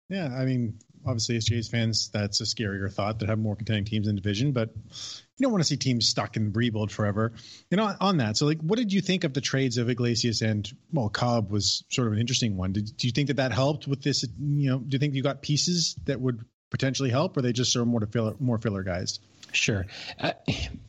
Yeah, 0.08 0.28
I 0.34 0.44
mean, 0.44 0.78
obviously, 1.08 1.36
as 1.36 1.46
Jays 1.46 1.68
fans, 1.68 2.10
that's 2.12 2.40
a 2.40 2.44
scarier 2.44 2.92
thought 2.92 3.18
that 3.20 3.28
have 3.28 3.38
more 3.38 3.56
contending 3.56 3.84
teams 3.84 4.06
in 4.06 4.14
division. 4.14 4.52
But 4.52 4.70
you 4.74 5.42
don't 5.42 5.52
want 5.52 5.62
to 5.62 5.68
see 5.68 5.76
teams 5.76 6.06
stuck 6.06 6.36
in 6.36 6.52
rebuild 6.52 6.92
forever. 6.92 7.32
You 7.70 7.76
know, 7.76 7.94
on 8.00 8.18
that, 8.18 8.36
so 8.36 8.46
like, 8.46 8.60
what 8.60 8.78
did 8.78 8.92
you 8.92 9.00
think 9.00 9.24
of 9.24 9.32
the 9.32 9.40
trades 9.40 9.78
of 9.78 9.88
Iglesias 9.88 10.42
and 10.42 10.70
well, 10.92 11.08
Cobb 11.08 11.50
was 11.50 11.84
sort 11.90 12.08
of 12.08 12.12
an 12.12 12.18
interesting 12.18 12.56
one. 12.56 12.72
Did, 12.72 12.96
do 12.96 13.06
you 13.06 13.12
think 13.12 13.28
that 13.28 13.36
that 13.36 13.52
helped 13.52 13.86
with 13.86 14.02
this? 14.02 14.24
You 14.38 14.70
know, 14.70 14.78
do 14.78 14.94
you 14.94 14.98
think 14.98 15.14
you 15.14 15.22
got 15.22 15.42
pieces 15.42 15.96
that 16.04 16.20
would 16.20 16.44
potentially 16.70 17.10
help, 17.10 17.36
or 17.36 17.42
they 17.42 17.52
just 17.52 17.74
of 17.74 17.86
more 17.86 18.00
to 18.00 18.06
filler, 18.06 18.34
more 18.38 18.58
filler 18.58 18.82
guys? 18.82 19.20
Sure. 19.52 19.86
Uh, 20.18 20.32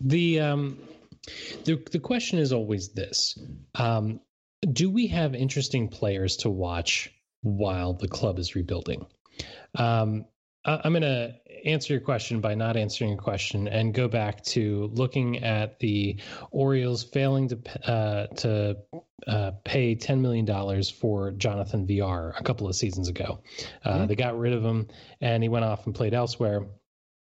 the 0.02 0.42
um, 0.42 0.78
the 1.64 1.82
the 1.92 2.00
question 2.00 2.40
is 2.40 2.52
always 2.52 2.90
this: 2.90 3.38
um, 3.76 4.20
Do 4.70 4.90
we 4.90 5.08
have 5.08 5.36
interesting 5.36 5.88
players 5.88 6.38
to 6.38 6.50
watch 6.50 7.12
while 7.42 7.94
the 7.94 8.08
club 8.08 8.40
is 8.40 8.56
rebuilding? 8.56 9.06
Um, 9.76 10.26
I, 10.66 10.82
I'm 10.84 10.94
going 10.94 11.04
to 11.04 11.34
answer 11.66 11.94
your 11.94 12.02
question 12.02 12.42
by 12.42 12.56
not 12.56 12.78
answering 12.78 13.12
your 13.12 13.20
question 13.20 13.68
and 13.68 13.94
go 13.94 14.08
back 14.08 14.44
to 14.44 14.90
looking 14.94 15.44
at 15.44 15.80
the 15.80 16.20
Orioles 16.52 17.04
failing 17.04 17.50
to 17.50 17.90
uh, 17.90 18.28
to 18.28 18.78
uh, 19.28 19.52
pay 19.64 19.96
ten 19.96 20.22
million 20.22 20.46
dollars 20.46 20.90
for 20.90 21.32
Jonathan 21.32 21.86
Villar 21.86 22.34
a 22.38 22.44
couple 22.44 22.68
of 22.68 22.76
seasons 22.76 23.10
ago. 23.10 23.42
Uh, 23.84 23.94
mm-hmm. 23.94 24.08
They 24.08 24.16
got 24.16 24.38
rid 24.38 24.54
of 24.54 24.64
him, 24.64 24.88
and 25.22 25.44
he 25.44 25.50
went 25.50 25.66
off 25.66 25.86
and 25.86 25.96
played 25.96 26.14
elsewhere. 26.14 26.66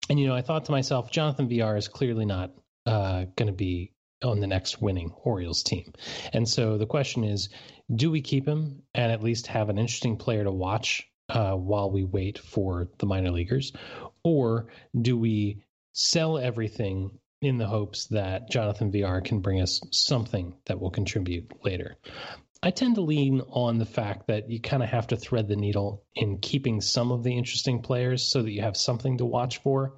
And 0.10 0.20
you 0.20 0.28
know, 0.28 0.36
I 0.36 0.42
thought 0.42 0.66
to 0.66 0.72
myself, 0.72 1.12
Jonathan 1.12 1.48
Villar 1.48 1.78
is 1.78 1.88
clearly 1.88 2.26
not 2.26 2.52
uh, 2.86 3.26
going 3.36 3.48
to 3.48 3.54
be 3.54 3.94
on 4.24 4.40
the 4.40 4.48
next 4.48 4.82
winning 4.82 5.12
Orioles 5.24 5.64
team. 5.64 5.94
And 6.34 6.48
so 6.48 6.78
the 6.78 6.86
question 6.86 7.24
is, 7.24 7.50
do 7.94 8.12
we 8.12 8.22
keep 8.22 8.48
him 8.48 8.84
and 8.94 9.12
at 9.12 9.24
least 9.24 9.48
have 9.48 9.70
an 9.70 9.78
interesting 9.80 10.18
player 10.18 10.44
to 10.44 10.52
watch 10.52 11.08
uh, 11.30 11.54
while 11.54 11.92
we 11.92 12.04
wait 12.04 12.38
for 12.38 12.90
the 12.98 13.06
minor 13.06 13.32
leaguers, 13.32 13.74
or 14.24 14.68
do 15.00 15.18
we 15.18 15.64
sell 15.94 16.38
everything 16.38 17.12
in 17.42 17.58
the 17.58 17.68
hopes 17.68 18.08
that 18.08 18.50
Jonathan 18.50 18.92
Villar 18.92 19.22
can 19.22 19.40
bring 19.40 19.62
us 19.62 19.82
something 19.92 20.56
that 20.66 20.80
will 20.80 20.92
contribute 20.92 21.52
later? 21.64 21.98
I 22.64 22.70
tend 22.70 22.96
to 22.96 23.02
lean 23.02 23.42
on 23.42 23.80
the 23.80 23.86
fact 23.86 24.28
that 24.28 24.52
you 24.52 24.60
kind 24.60 24.84
of 24.84 24.90
have 24.90 25.08
to 25.08 25.18
thread 25.18 25.48
the 25.48 25.56
needle 25.56 26.04
in 26.14 26.38
keeping 26.38 26.80
some 26.80 27.12
of 27.12 27.24
the 27.24 27.36
interesting 27.36 27.82
players 27.82 28.24
so 28.24 28.44
that 28.44 28.52
you 28.52 28.62
have 28.62 28.78
something 28.78 29.18
to 29.18 29.26
watch 29.26 29.58
for, 29.64 29.96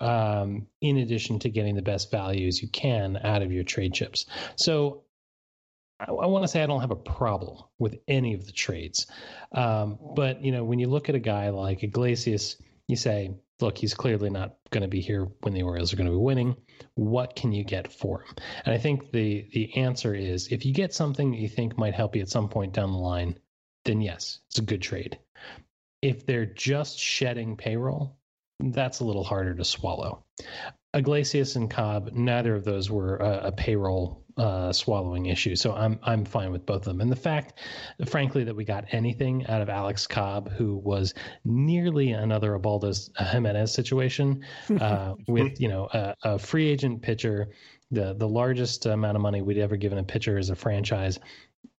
um, 0.00 0.66
in 0.80 0.96
addition 0.96 1.38
to 1.40 1.48
getting 1.48 1.76
the 1.76 1.82
best 1.82 2.10
values 2.10 2.60
you 2.60 2.68
can 2.68 3.16
out 3.16 3.42
of 3.42 3.52
your 3.52 3.62
trade 3.62 3.94
chips. 3.94 4.26
So 4.56 5.04
I, 6.02 6.10
I 6.10 6.26
want 6.26 6.44
to 6.44 6.48
say 6.48 6.62
I 6.62 6.66
don't 6.66 6.80
have 6.80 6.90
a 6.90 6.96
problem 6.96 7.62
with 7.78 7.98
any 8.08 8.34
of 8.34 8.46
the 8.46 8.52
trades. 8.52 9.06
Um, 9.52 9.98
but, 10.16 10.44
you 10.44 10.52
know, 10.52 10.64
when 10.64 10.78
you 10.78 10.88
look 10.88 11.08
at 11.08 11.14
a 11.14 11.20
guy 11.20 11.50
like 11.50 11.82
Iglesias, 11.82 12.56
you 12.88 12.96
say, 12.96 13.34
look, 13.60 13.78
he's 13.78 13.94
clearly 13.94 14.30
not 14.30 14.56
going 14.70 14.82
to 14.82 14.88
be 14.88 15.00
here 15.00 15.28
when 15.42 15.54
the 15.54 15.62
Orioles 15.62 15.92
are 15.92 15.96
going 15.96 16.08
to 16.08 16.12
be 16.12 16.18
winning. 16.18 16.56
What 16.94 17.36
can 17.36 17.52
you 17.52 17.64
get 17.64 17.92
for 17.92 18.22
him? 18.22 18.34
And 18.64 18.74
I 18.74 18.78
think 18.78 19.12
the 19.12 19.48
the 19.52 19.76
answer 19.76 20.14
is 20.14 20.48
if 20.48 20.66
you 20.66 20.74
get 20.74 20.92
something 20.92 21.30
that 21.30 21.38
you 21.38 21.48
think 21.48 21.78
might 21.78 21.94
help 21.94 22.16
you 22.16 22.22
at 22.22 22.28
some 22.28 22.48
point 22.48 22.74
down 22.74 22.92
the 22.92 22.98
line, 22.98 23.38
then 23.84 24.00
yes, 24.00 24.40
it's 24.48 24.58
a 24.58 24.62
good 24.62 24.82
trade. 24.82 25.18
If 26.02 26.26
they're 26.26 26.46
just 26.46 26.98
shedding 26.98 27.56
payroll, 27.56 28.16
that's 28.58 29.00
a 29.00 29.04
little 29.04 29.24
harder 29.24 29.54
to 29.54 29.64
swallow. 29.64 30.24
Iglesias 30.94 31.56
and 31.56 31.70
Cobb, 31.70 32.10
neither 32.12 32.54
of 32.54 32.64
those 32.64 32.90
were 32.90 33.16
a, 33.16 33.48
a 33.48 33.52
payroll 33.52 34.22
uh, 34.36 34.72
swallowing 34.72 35.26
issue. 35.26 35.56
So 35.56 35.72
I'm 35.72 35.98
I'm 36.02 36.24
fine 36.24 36.52
with 36.52 36.66
both 36.66 36.78
of 36.78 36.84
them. 36.84 37.00
And 37.00 37.10
the 37.10 37.16
fact, 37.16 37.60
frankly, 38.06 38.44
that 38.44 38.56
we 38.56 38.64
got 38.64 38.86
anything 38.92 39.46
out 39.46 39.62
of 39.62 39.68
Alex 39.68 40.06
Cobb, 40.06 40.50
who 40.50 40.76
was 40.76 41.14
nearly 41.44 42.12
another 42.12 42.54
Ubaldo 42.54 42.92
Jimenez 43.16 43.72
situation, 43.72 44.44
uh, 44.80 45.14
with 45.28 45.60
you 45.60 45.68
know 45.68 45.88
a, 45.92 46.14
a, 46.22 46.38
free 46.38 46.68
agent 46.68 47.02
pitcher, 47.02 47.48
the 47.90 48.14
the 48.14 48.28
largest 48.28 48.86
amount 48.86 49.16
of 49.16 49.22
money 49.22 49.42
we'd 49.42 49.58
ever 49.58 49.76
given 49.76 49.98
a 49.98 50.04
pitcher 50.04 50.38
as 50.38 50.50
a 50.50 50.56
franchise. 50.56 51.18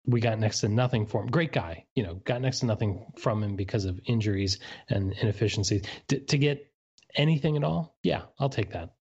We 0.05 0.19
got 0.19 0.37
next 0.37 0.59
to 0.61 0.67
nothing 0.67 1.05
for 1.05 1.21
him. 1.21 1.27
Great 1.27 1.53
guy, 1.53 1.85
you 1.95 2.03
know, 2.03 2.15
got 2.15 2.41
next 2.41 2.59
to 2.59 2.65
nothing 2.65 3.05
from 3.17 3.41
him 3.41 3.55
because 3.55 3.85
of 3.85 3.99
injuries 4.05 4.59
and 4.89 5.13
inefficiencies. 5.13 5.83
to 6.09 6.37
get 6.37 6.69
anything 7.15 7.55
at 7.55 7.63
all, 7.63 7.95
yeah, 8.03 8.23
I'll 8.37 8.49
take 8.49 8.71
that. 8.71 8.95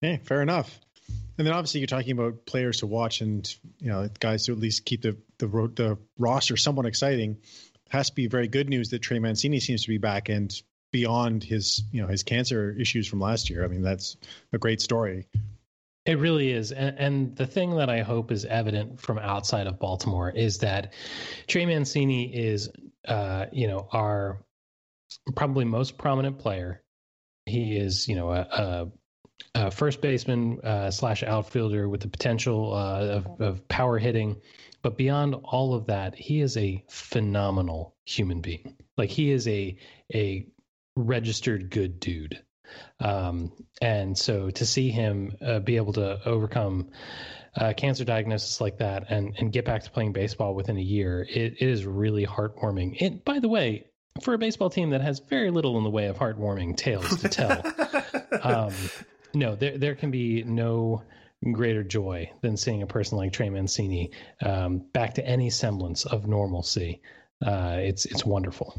Hey, 0.00 0.20
fair 0.24 0.42
enough. 0.42 0.78
And 1.38 1.46
then 1.46 1.54
obviously 1.54 1.80
you're 1.80 1.86
talking 1.86 2.12
about 2.12 2.46
players 2.46 2.78
to 2.78 2.86
watch 2.86 3.20
and 3.20 3.48
you 3.78 3.90
know 3.90 4.08
guys 4.18 4.44
to 4.46 4.52
at 4.52 4.58
least 4.58 4.84
keep 4.84 5.02
the 5.02 5.16
the, 5.38 5.46
the 5.46 5.98
roster 6.18 6.56
somewhat 6.56 6.86
exciting. 6.86 7.32
It 7.32 7.92
has 7.92 8.10
to 8.10 8.14
be 8.14 8.26
very 8.26 8.48
good 8.48 8.68
news 8.68 8.90
that 8.90 9.00
Trey 9.00 9.18
Mancini 9.18 9.60
seems 9.60 9.82
to 9.82 9.88
be 9.88 9.98
back 9.98 10.28
and 10.28 10.52
beyond 10.92 11.44
his 11.44 11.84
you 11.92 12.02
know 12.02 12.08
his 12.08 12.22
cancer 12.22 12.74
issues 12.78 13.06
from 13.06 13.20
last 13.20 13.50
year. 13.50 13.64
I 13.64 13.68
mean 13.68 13.82
that's 13.82 14.16
a 14.52 14.58
great 14.58 14.80
story. 14.80 15.26
It 16.06 16.18
really 16.18 16.50
is. 16.52 16.72
And, 16.72 16.98
and, 16.98 17.36
the 17.36 17.46
thing 17.46 17.76
that 17.76 17.90
I 17.90 18.00
hope 18.00 18.32
is 18.32 18.46
evident 18.46 18.98
from 18.98 19.18
outside 19.18 19.66
of 19.66 19.78
Baltimore 19.78 20.30
is 20.30 20.58
that 20.58 20.94
Trey 21.46 21.66
Mancini 21.66 22.34
is, 22.34 22.70
uh, 23.06 23.44
you 23.52 23.68
know, 23.68 23.86
our 23.92 24.42
probably 25.36 25.66
most 25.66 25.98
prominent 25.98 26.38
player. 26.38 26.82
He 27.44 27.76
is, 27.76 28.08
you 28.08 28.14
know, 28.14 28.30
a, 28.30 28.40
a 28.40 28.92
uh, 29.54 29.70
first 29.70 30.00
baseman 30.00 30.60
uh, 30.62 30.90
slash 30.90 31.22
outfielder 31.22 31.88
with 31.88 32.00
the 32.00 32.08
potential 32.08 32.74
uh, 32.74 33.00
of, 33.00 33.40
of, 33.40 33.68
power 33.68 33.98
hitting. 33.98 34.40
But 34.82 34.96
beyond 34.96 35.34
all 35.34 35.74
of 35.74 35.86
that, 35.86 36.14
he 36.14 36.40
is 36.40 36.56
a 36.56 36.84
phenomenal 36.88 37.96
human 38.04 38.40
being. 38.40 38.76
Like 38.96 39.10
he 39.10 39.30
is 39.30 39.48
a 39.48 39.76
a 40.14 40.46
registered 40.96 41.70
good 41.70 42.00
dude. 42.00 42.42
Um, 43.00 43.52
and 43.80 44.16
so 44.16 44.50
to 44.50 44.66
see 44.66 44.90
him 44.90 45.36
uh, 45.40 45.60
be 45.60 45.76
able 45.76 45.94
to 45.94 46.20
overcome 46.28 46.90
uh, 47.56 47.72
cancer 47.76 48.04
diagnosis 48.04 48.60
like 48.60 48.78
that 48.78 49.10
and 49.10 49.34
and 49.38 49.52
get 49.52 49.64
back 49.64 49.82
to 49.84 49.90
playing 49.90 50.12
baseball 50.12 50.54
within 50.54 50.76
a 50.76 50.82
year, 50.82 51.26
it, 51.28 51.54
it 51.60 51.68
is 51.68 51.84
really 51.84 52.26
heartwarming. 52.26 53.00
It, 53.00 53.24
by 53.24 53.40
the 53.40 53.48
way, 53.48 53.86
for 54.22 54.34
a 54.34 54.38
baseball 54.38 54.70
team 54.70 54.90
that 54.90 55.00
has 55.00 55.20
very 55.20 55.50
little 55.50 55.78
in 55.78 55.84
the 55.84 55.90
way 55.90 56.06
of 56.06 56.16
heartwarming 56.16 56.76
tales 56.76 57.20
to 57.20 57.28
tell. 57.28 57.62
um, 58.42 58.74
no, 59.34 59.54
there 59.54 59.78
there 59.78 59.94
can 59.94 60.10
be 60.10 60.42
no 60.44 61.02
greater 61.52 61.84
joy 61.84 62.30
than 62.42 62.56
seeing 62.56 62.82
a 62.82 62.86
person 62.86 63.18
like 63.18 63.32
Trey 63.32 63.48
Mancini 63.48 64.10
um, 64.44 64.78
back 64.92 65.14
to 65.14 65.26
any 65.26 65.50
semblance 65.50 66.04
of 66.04 66.26
normalcy. 66.26 67.00
Uh, 67.44 67.76
it's 67.78 68.04
it's 68.06 68.24
wonderful. 68.24 68.78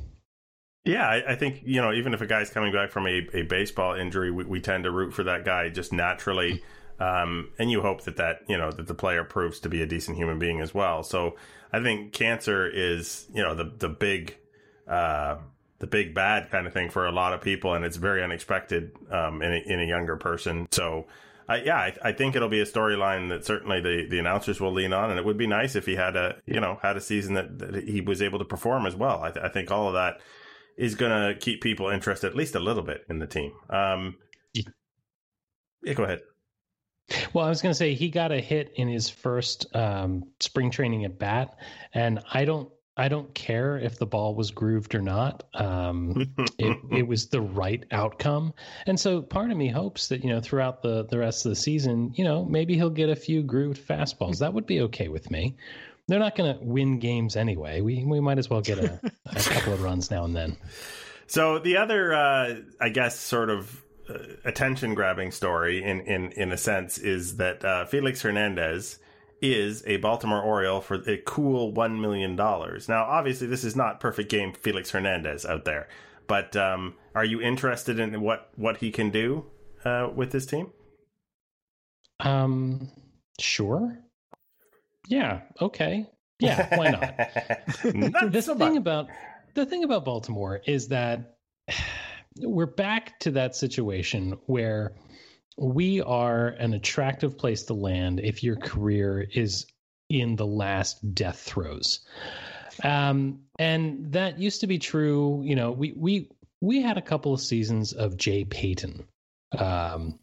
Yeah, 0.86 1.08
I, 1.08 1.34
I, 1.34 1.36
think 1.36 1.62
you 1.64 1.82
know 1.82 1.94
even 1.94 2.14
if 2.14 2.22
a 2.22 2.26
guy's 2.26 2.50
coming 2.50 2.74
back 2.74 2.92
from 2.92 3.06
a, 3.06 3.28
a 3.34 3.44
baseball 3.44 3.96
injury, 3.96 4.32
we, 4.32 4.46
we 4.46 4.62
tend 4.62 4.86
to 4.86 4.92
root 4.92 5.14
for 5.14 5.24
that 5.24 5.46
guy 5.46 5.70
just 5.70 5.94
naturally, 5.94 6.64
um, 7.00 7.50
and 7.60 7.70
you 7.70 7.82
hope 7.82 8.04
that 8.04 8.18
that 8.18 8.42
you 8.48 8.58
know 8.58 8.72
that 8.72 8.88
the 8.88 8.94
player 8.94 9.24
proves 9.24 9.60
to 9.62 9.70
be 9.70 9.82
a 9.82 9.86
decent 9.86 10.18
human 10.18 10.40
being 10.40 10.62
as 10.62 10.74
well. 10.74 11.04
So 11.04 11.36
I 11.72 11.82
think 11.82 12.14
cancer 12.14 12.68
is 12.68 13.28
you 13.34 13.44
know 13.44 13.56
the 13.56 13.72
the 13.78 13.90
big. 13.90 14.36
Uh, 14.88 15.38
the 15.80 15.88
big 15.88 16.14
bad 16.14 16.52
kind 16.52 16.68
of 16.68 16.74
thing 16.74 16.90
for 16.90 17.08
a 17.08 17.12
lot 17.12 17.34
of 17.34 17.42
people, 17.42 17.74
and 17.74 17.84
it's 17.84 17.98
very 17.98 18.24
unexpected 18.24 18.92
um, 19.12 19.42
in, 19.42 19.54
a, 19.54 19.74
in 19.74 19.80
a 19.80 19.86
younger 19.86 20.18
person. 20.18 20.68
So, 20.72 21.08
uh, 21.48 21.58
yeah, 21.64 21.78
I, 21.78 21.96
I, 22.04 22.12
think 22.12 22.36
it'll 22.36 22.50
be 22.50 22.60
a 22.60 22.66
storyline 22.66 23.30
that 23.30 23.46
certainly 23.46 23.82
the, 23.82 24.06
the 24.10 24.20
announcers 24.20 24.60
will 24.60 24.74
lean 24.74 24.94
on, 24.94 25.10
and 25.10 25.18
it 25.18 25.26
would 25.26 25.38
be 25.38 25.48
nice 25.48 25.76
if 25.76 25.86
he 25.86 25.96
had 25.96 26.16
a 26.16 26.36
you 26.46 26.60
know 26.60 26.78
had 26.82 26.98
a 26.98 27.02
season 27.02 27.34
that, 27.36 27.58
that 27.60 27.88
he 27.88 28.02
was 28.02 28.22
able 28.22 28.40
to 28.40 28.46
perform 28.46 28.86
as 28.86 28.96
well. 28.96 29.24
I, 29.24 29.32
th- 29.32 29.44
I 29.44 29.50
think 29.50 29.72
all 29.72 29.88
of 29.88 29.94
that 29.94 30.20
is 30.78 30.96
going 30.96 31.12
to 31.12 31.40
keep 31.40 31.62
people 31.62 31.90
interested 31.90 32.28
at 32.28 32.36
least 32.36 32.56
a 32.56 32.60
little 32.60 32.84
bit 32.84 33.06
in 33.10 33.20
the 33.20 33.28
team. 33.28 33.54
Um, 33.70 34.16
yeah, 34.54 35.94
go 35.94 36.04
ahead. 36.04 36.22
Well, 37.34 37.46
I 37.46 37.50
was 37.50 37.62
going 37.62 37.72
to 37.72 37.78
say 37.78 37.96
he 37.96 38.10
got 38.10 38.32
a 38.32 38.40
hit 38.40 38.74
in 38.76 38.88
his 38.88 39.10
first 39.10 39.66
um, 39.76 40.26
spring 40.40 40.70
training 40.72 41.06
at 41.06 41.18
bat, 41.18 41.56
and 41.94 42.20
I 42.32 42.46
don't 42.46 42.70
I 43.00 43.08
don't 43.08 43.34
care 43.34 43.78
if 43.78 43.98
the 43.98 44.06
ball 44.06 44.36
was 44.36 44.52
grooved 44.52 44.94
or 44.94 45.02
not. 45.02 45.44
Um, 45.54 46.34
it, 46.58 46.78
it 46.92 47.08
was 47.08 47.28
the 47.28 47.40
right 47.40 47.84
outcome, 47.92 48.54
and 48.86 49.00
so 49.00 49.22
part 49.22 49.52
of 49.52 49.58
me 49.58 49.70
hopes 49.70 50.10
that 50.10 50.22
you 50.22 50.30
know 50.30 50.42
throughout 50.42 50.82
the 50.82 51.06
the 51.06 51.18
rest 51.18 51.46
of 51.46 51.50
the 51.52 51.56
season, 51.56 52.14
you 52.16 52.26
know, 52.26 52.44
maybe 52.44 52.76
he'll 52.76 52.90
get 52.90 53.10
a 53.10 53.16
few 53.16 53.42
grooved 53.42 53.82
fastballs. 53.88 54.40
That 54.40 54.54
would 54.54 54.66
be 54.66 54.82
okay 54.82 55.08
with 55.08 55.32
me. 55.32 55.56
They're 56.08 56.20
not 56.20 56.36
going 56.36 56.58
to 56.58 56.64
win 56.64 57.00
games 57.00 57.38
anyway. 57.38 57.80
We 57.80 58.04
we 58.04 58.20
might 58.20 58.38
as 58.38 58.50
well 58.50 58.62
get 58.62 58.80
a, 58.80 59.00
a 59.28 59.40
couple 59.40 59.74
of 59.74 59.82
runs 59.82 60.12
now 60.12 60.26
and 60.26 60.36
then. 60.36 60.58
So 61.28 61.60
the 61.60 61.78
other, 61.78 62.14
uh, 62.14 62.56
I 62.82 62.90
guess, 62.90 63.18
sort 63.18 63.50
of 63.50 63.82
uh, 64.10 64.18
attention 64.44 64.94
grabbing 64.94 65.32
story 65.32 65.82
in 65.84 66.02
in 66.02 66.34
in 66.34 66.52
a 66.52 66.58
sense 66.58 66.98
is 66.98 67.38
that 67.38 67.64
uh, 67.64 67.86
Felix 67.86 68.22
Hernandez 68.24 69.00
is 69.42 69.84
a 69.86 69.98
Baltimore 69.98 70.42
Oriole 70.42 70.82
for 70.82 70.96
a 71.10 71.18
cool 71.26 71.74
$1 71.74 72.00
million. 72.00 72.36
Now, 72.36 73.04
obviously, 73.06 73.48
this 73.48 73.64
is 73.64 73.76
not 73.76 74.00
perfect 74.00 74.30
game 74.30 74.54
Felix 74.54 74.92
Hernandez 74.92 75.46
out 75.46 75.66
there, 75.66 75.88
but 76.28 76.56
um, 76.56 76.96
are 77.16 77.26
you 77.26 77.42
interested 77.42 78.00
in 78.00 78.22
what, 78.22 78.50
what 78.56 78.78
he 78.78 78.92
can 78.92 79.10
do 79.10 79.46
uh, 79.86 80.10
with 80.14 80.32
this 80.32 80.46
team? 80.46 80.72
Um, 82.20 82.90
sure. 83.40 83.98
Yeah. 85.08 85.42
Okay. 85.62 86.08
Yeah. 86.40 86.78
Why 86.78 86.90
not? 86.90 87.94
not 87.96 88.32
the 88.32 88.42
so 88.42 88.56
thing 88.56 88.74
much. 88.74 88.78
about 88.78 89.08
the 89.56 89.66
thing 89.66 89.84
about 89.84 90.06
Baltimore 90.06 90.62
is 90.66 90.88
that 90.90 91.38
we're 92.38 92.66
back 92.66 93.20
to 93.22 93.32
that 93.32 93.56
situation 93.56 94.38
where 94.46 94.94
we 95.60 96.02
are 96.02 96.48
an 96.48 96.74
attractive 96.74 97.38
place 97.38 97.64
to 97.64 97.74
land 97.74 98.20
if 98.22 98.44
your 98.44 98.56
career 98.56 99.22
is 99.22 99.66
in 100.10 100.36
the 100.36 100.48
last 100.48 101.14
death 101.14 101.40
throes. 101.40 102.00
Um, 102.84 103.42
and 103.58 104.14
that 104.14 104.40
used 104.40 104.62
to 104.62 104.68
be 104.68 104.80
true. 104.80 105.42
You 105.44 105.56
know, 105.56 105.72
we 105.72 105.94
we 105.96 106.30
we 106.62 106.82
had 106.82 106.98
a 106.98 107.02
couple 107.02 107.34
of 107.34 107.42
seasons 107.42 107.92
of 107.92 108.16
Jay 108.16 108.46
Payton, 108.46 109.06
um, 109.58 110.18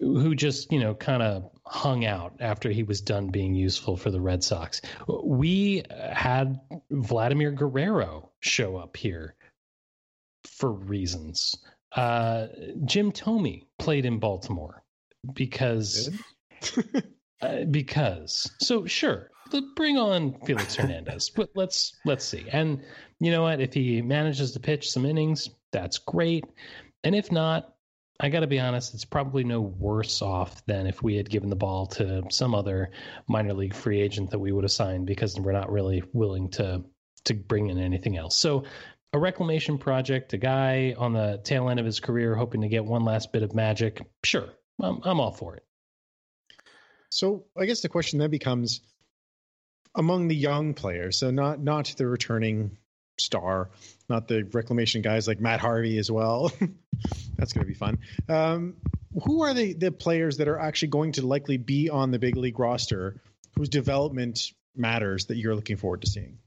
who 0.00 0.34
just 0.34 0.72
you 0.72 0.80
know 0.80 0.94
kind 0.94 1.22
of 1.22 1.50
hung 1.64 2.04
out 2.04 2.34
after 2.40 2.68
he 2.68 2.82
was 2.82 3.00
done 3.00 3.28
being 3.28 3.54
useful 3.54 3.96
for 3.96 4.10
the 4.10 4.20
Red 4.20 4.42
Sox. 4.42 4.80
We 5.06 5.84
had 5.88 6.60
Vladimir 6.90 7.52
Guerrero 7.52 8.30
show 8.40 8.76
up 8.76 8.96
here 8.96 9.36
for 10.44 10.70
reasons. 10.70 11.56
Uh, 11.94 12.46
Jim 12.84 13.12
Thome 13.12 13.62
played 13.78 14.04
in 14.04 14.18
Baltimore 14.18 14.82
because 15.32 16.10
uh, 17.42 17.64
because 17.70 18.50
so 18.60 18.86
sure 18.86 19.30
bring 19.76 19.96
on 19.96 20.34
Felix 20.44 20.74
Hernandez 20.74 21.30
but 21.30 21.50
let's 21.54 21.96
let's 22.04 22.24
see. 22.24 22.44
And 22.50 22.82
you 23.20 23.30
know 23.30 23.42
what? 23.42 23.60
If 23.60 23.74
he 23.74 24.02
manages 24.02 24.52
to 24.52 24.60
pitch 24.60 24.90
some 24.90 25.06
innings 25.06 25.50
that's 25.70 25.98
great. 25.98 26.44
And 27.04 27.14
if 27.14 27.30
not 27.30 27.74
I 28.20 28.28
got 28.28 28.40
to 28.40 28.46
be 28.46 28.60
honest, 28.60 28.94
it's 28.94 29.04
probably 29.04 29.42
no 29.42 29.60
worse 29.60 30.22
off 30.22 30.64
than 30.66 30.86
if 30.86 31.02
we 31.02 31.16
had 31.16 31.28
given 31.28 31.50
the 31.50 31.56
ball 31.56 31.86
to 31.86 32.22
some 32.30 32.54
other 32.54 32.90
minor 33.26 33.54
league 33.54 33.74
free 33.74 34.00
agent 34.00 34.30
that 34.30 34.38
we 34.38 34.52
would 34.52 34.62
have 34.64 34.70
signed 34.70 35.06
because 35.06 35.38
we're 35.38 35.52
not 35.52 35.70
really 35.70 36.02
willing 36.12 36.48
to 36.50 36.84
to 37.24 37.34
bring 37.34 37.70
in 37.70 37.78
anything 37.78 38.16
else. 38.16 38.36
So 38.36 38.64
a 39.14 39.18
reclamation 39.18 39.78
project, 39.78 40.32
a 40.32 40.36
guy 40.36 40.92
on 40.98 41.12
the 41.12 41.40
tail 41.44 41.70
end 41.70 41.78
of 41.78 41.86
his 41.86 42.00
career 42.00 42.34
hoping 42.34 42.62
to 42.62 42.68
get 42.68 42.84
one 42.84 43.04
last 43.04 43.32
bit 43.32 43.44
of 43.44 43.54
magic, 43.54 44.04
sure, 44.24 44.48
I'm, 44.82 45.00
I'm 45.04 45.20
all 45.20 45.30
for 45.30 45.54
it. 45.54 45.64
So 47.10 47.44
I 47.56 47.64
guess 47.64 47.80
the 47.80 47.88
question 47.88 48.18
then 48.18 48.30
becomes 48.30 48.80
among 49.94 50.26
the 50.26 50.34
young 50.34 50.74
players, 50.74 51.16
so 51.16 51.30
not 51.30 51.62
not 51.62 51.94
the 51.96 52.08
returning 52.08 52.76
star, 53.16 53.70
not 54.08 54.26
the 54.26 54.42
reclamation 54.52 55.00
guys 55.00 55.28
like 55.28 55.40
Matt 55.40 55.60
Harvey 55.60 55.96
as 55.98 56.10
well. 56.10 56.50
That's 57.36 57.52
going 57.52 57.64
to 57.64 57.68
be 57.68 57.78
fun. 57.78 57.98
Um, 58.28 58.74
who 59.24 59.42
are 59.42 59.54
the 59.54 59.74
the 59.74 59.92
players 59.92 60.38
that 60.38 60.48
are 60.48 60.58
actually 60.58 60.88
going 60.88 61.12
to 61.12 61.24
likely 61.24 61.56
be 61.56 61.88
on 61.88 62.10
the 62.10 62.18
big 62.18 62.36
league 62.36 62.58
roster 62.58 63.22
whose 63.54 63.68
development 63.68 64.50
matters 64.74 65.26
that 65.26 65.36
you're 65.36 65.54
looking 65.54 65.76
forward 65.76 66.00
to 66.00 66.08
seeing? 66.08 66.38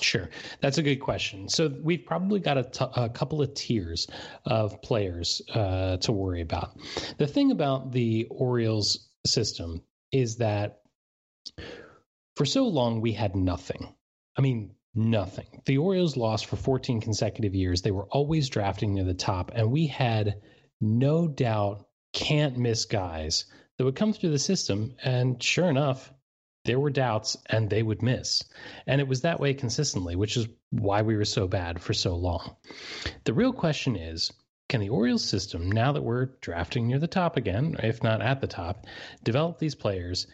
Sure, 0.00 0.28
that's 0.60 0.78
a 0.78 0.82
good 0.82 0.96
question. 0.96 1.48
So 1.48 1.72
we've 1.82 2.04
probably 2.04 2.40
got 2.40 2.58
a, 2.58 2.64
t- 2.64 2.84
a 2.96 3.08
couple 3.08 3.40
of 3.42 3.54
tiers 3.54 4.08
of 4.44 4.82
players 4.82 5.40
uh, 5.52 5.98
to 5.98 6.12
worry 6.12 6.40
about. 6.40 6.76
The 7.18 7.28
thing 7.28 7.52
about 7.52 7.92
the 7.92 8.26
Orioles 8.30 9.08
system 9.24 9.82
is 10.10 10.36
that 10.38 10.80
for 12.36 12.44
so 12.44 12.66
long 12.66 13.00
we 13.00 13.12
had 13.12 13.36
nothing. 13.36 13.94
I 14.36 14.40
mean, 14.40 14.74
nothing. 14.94 15.62
The 15.64 15.78
Orioles 15.78 16.16
lost 16.16 16.46
for 16.46 16.56
14 16.56 17.00
consecutive 17.00 17.54
years. 17.54 17.82
They 17.82 17.90
were 17.92 18.06
always 18.06 18.48
drafting 18.48 18.94
near 18.94 19.04
the 19.04 19.14
top, 19.14 19.52
and 19.54 19.70
we 19.70 19.86
had 19.86 20.40
no 20.80 21.28
doubt 21.28 21.86
can't 22.12 22.56
miss 22.58 22.84
guys 22.84 23.44
that 23.76 23.84
would 23.84 23.96
come 23.96 24.12
through 24.12 24.30
the 24.30 24.38
system. 24.38 24.94
And 25.02 25.42
sure 25.42 25.68
enough, 25.68 26.12
there 26.64 26.80
were 26.80 26.90
doubts 26.90 27.36
and 27.46 27.68
they 27.68 27.82
would 27.82 28.02
miss. 28.02 28.42
And 28.86 29.00
it 29.00 29.08
was 29.08 29.22
that 29.22 29.40
way 29.40 29.54
consistently, 29.54 30.16
which 30.16 30.36
is 30.36 30.48
why 30.70 31.02
we 31.02 31.16
were 31.16 31.24
so 31.24 31.46
bad 31.46 31.80
for 31.80 31.92
so 31.92 32.16
long. 32.16 32.56
The 33.24 33.34
real 33.34 33.52
question 33.52 33.96
is 33.96 34.32
can 34.68 34.80
the 34.80 34.88
Orioles 34.88 35.24
system, 35.24 35.70
now 35.70 35.92
that 35.92 36.02
we're 36.02 36.30
drafting 36.40 36.88
near 36.88 36.98
the 36.98 37.06
top 37.06 37.36
again, 37.36 37.76
if 37.82 38.02
not 38.02 38.22
at 38.22 38.40
the 38.40 38.46
top, 38.46 38.86
develop 39.22 39.58
these 39.58 39.74
players 39.74 40.26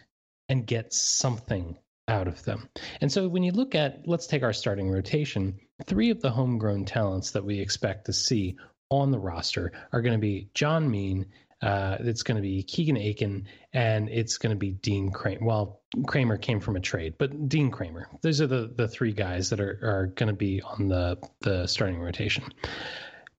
and 0.47 0.65
get 0.65 0.93
something 0.93 1.77
out 2.07 2.27
of 2.27 2.43
them? 2.45 2.69
And 3.01 3.11
so 3.11 3.27
when 3.27 3.43
you 3.43 3.51
look 3.51 3.75
at, 3.75 4.07
let's 4.07 4.27
take 4.27 4.43
our 4.43 4.53
starting 4.53 4.89
rotation, 4.89 5.59
three 5.85 6.11
of 6.11 6.21
the 6.21 6.31
homegrown 6.31 6.85
talents 6.85 7.31
that 7.31 7.43
we 7.43 7.59
expect 7.59 8.05
to 8.05 8.13
see 8.13 8.55
on 8.89 9.11
the 9.11 9.19
roster 9.19 9.73
are 9.91 10.01
going 10.01 10.15
to 10.15 10.19
be 10.19 10.49
John 10.53 10.89
Mean 10.89 11.25
uh, 11.61 11.97
it's 11.99 12.23
going 12.23 12.37
to 12.37 12.41
be 12.41 12.63
Keegan 12.63 12.97
Akin 12.97 13.47
and 13.73 14.09
it's 14.09 14.37
going 14.37 14.51
to 14.51 14.57
be 14.57 14.71
Dean 14.71 15.11
Kremer. 15.11 15.45
Well, 15.45 15.81
Kremer 16.07 16.37
came 16.37 16.59
from 16.59 16.75
a 16.75 16.79
trade, 16.79 17.15
but 17.17 17.49
Dean 17.49 17.69
Kremer. 17.69 18.07
Those 18.21 18.41
are 18.41 18.47
the 18.47 18.73
the 18.75 18.87
three 18.87 19.13
guys 19.13 19.49
that 19.49 19.59
are 19.59 19.79
are 19.83 20.07
going 20.15 20.27
to 20.27 20.35
be 20.35 20.61
on 20.61 20.87
the 20.87 21.17
the 21.41 21.67
starting 21.67 21.99
rotation. 21.99 22.45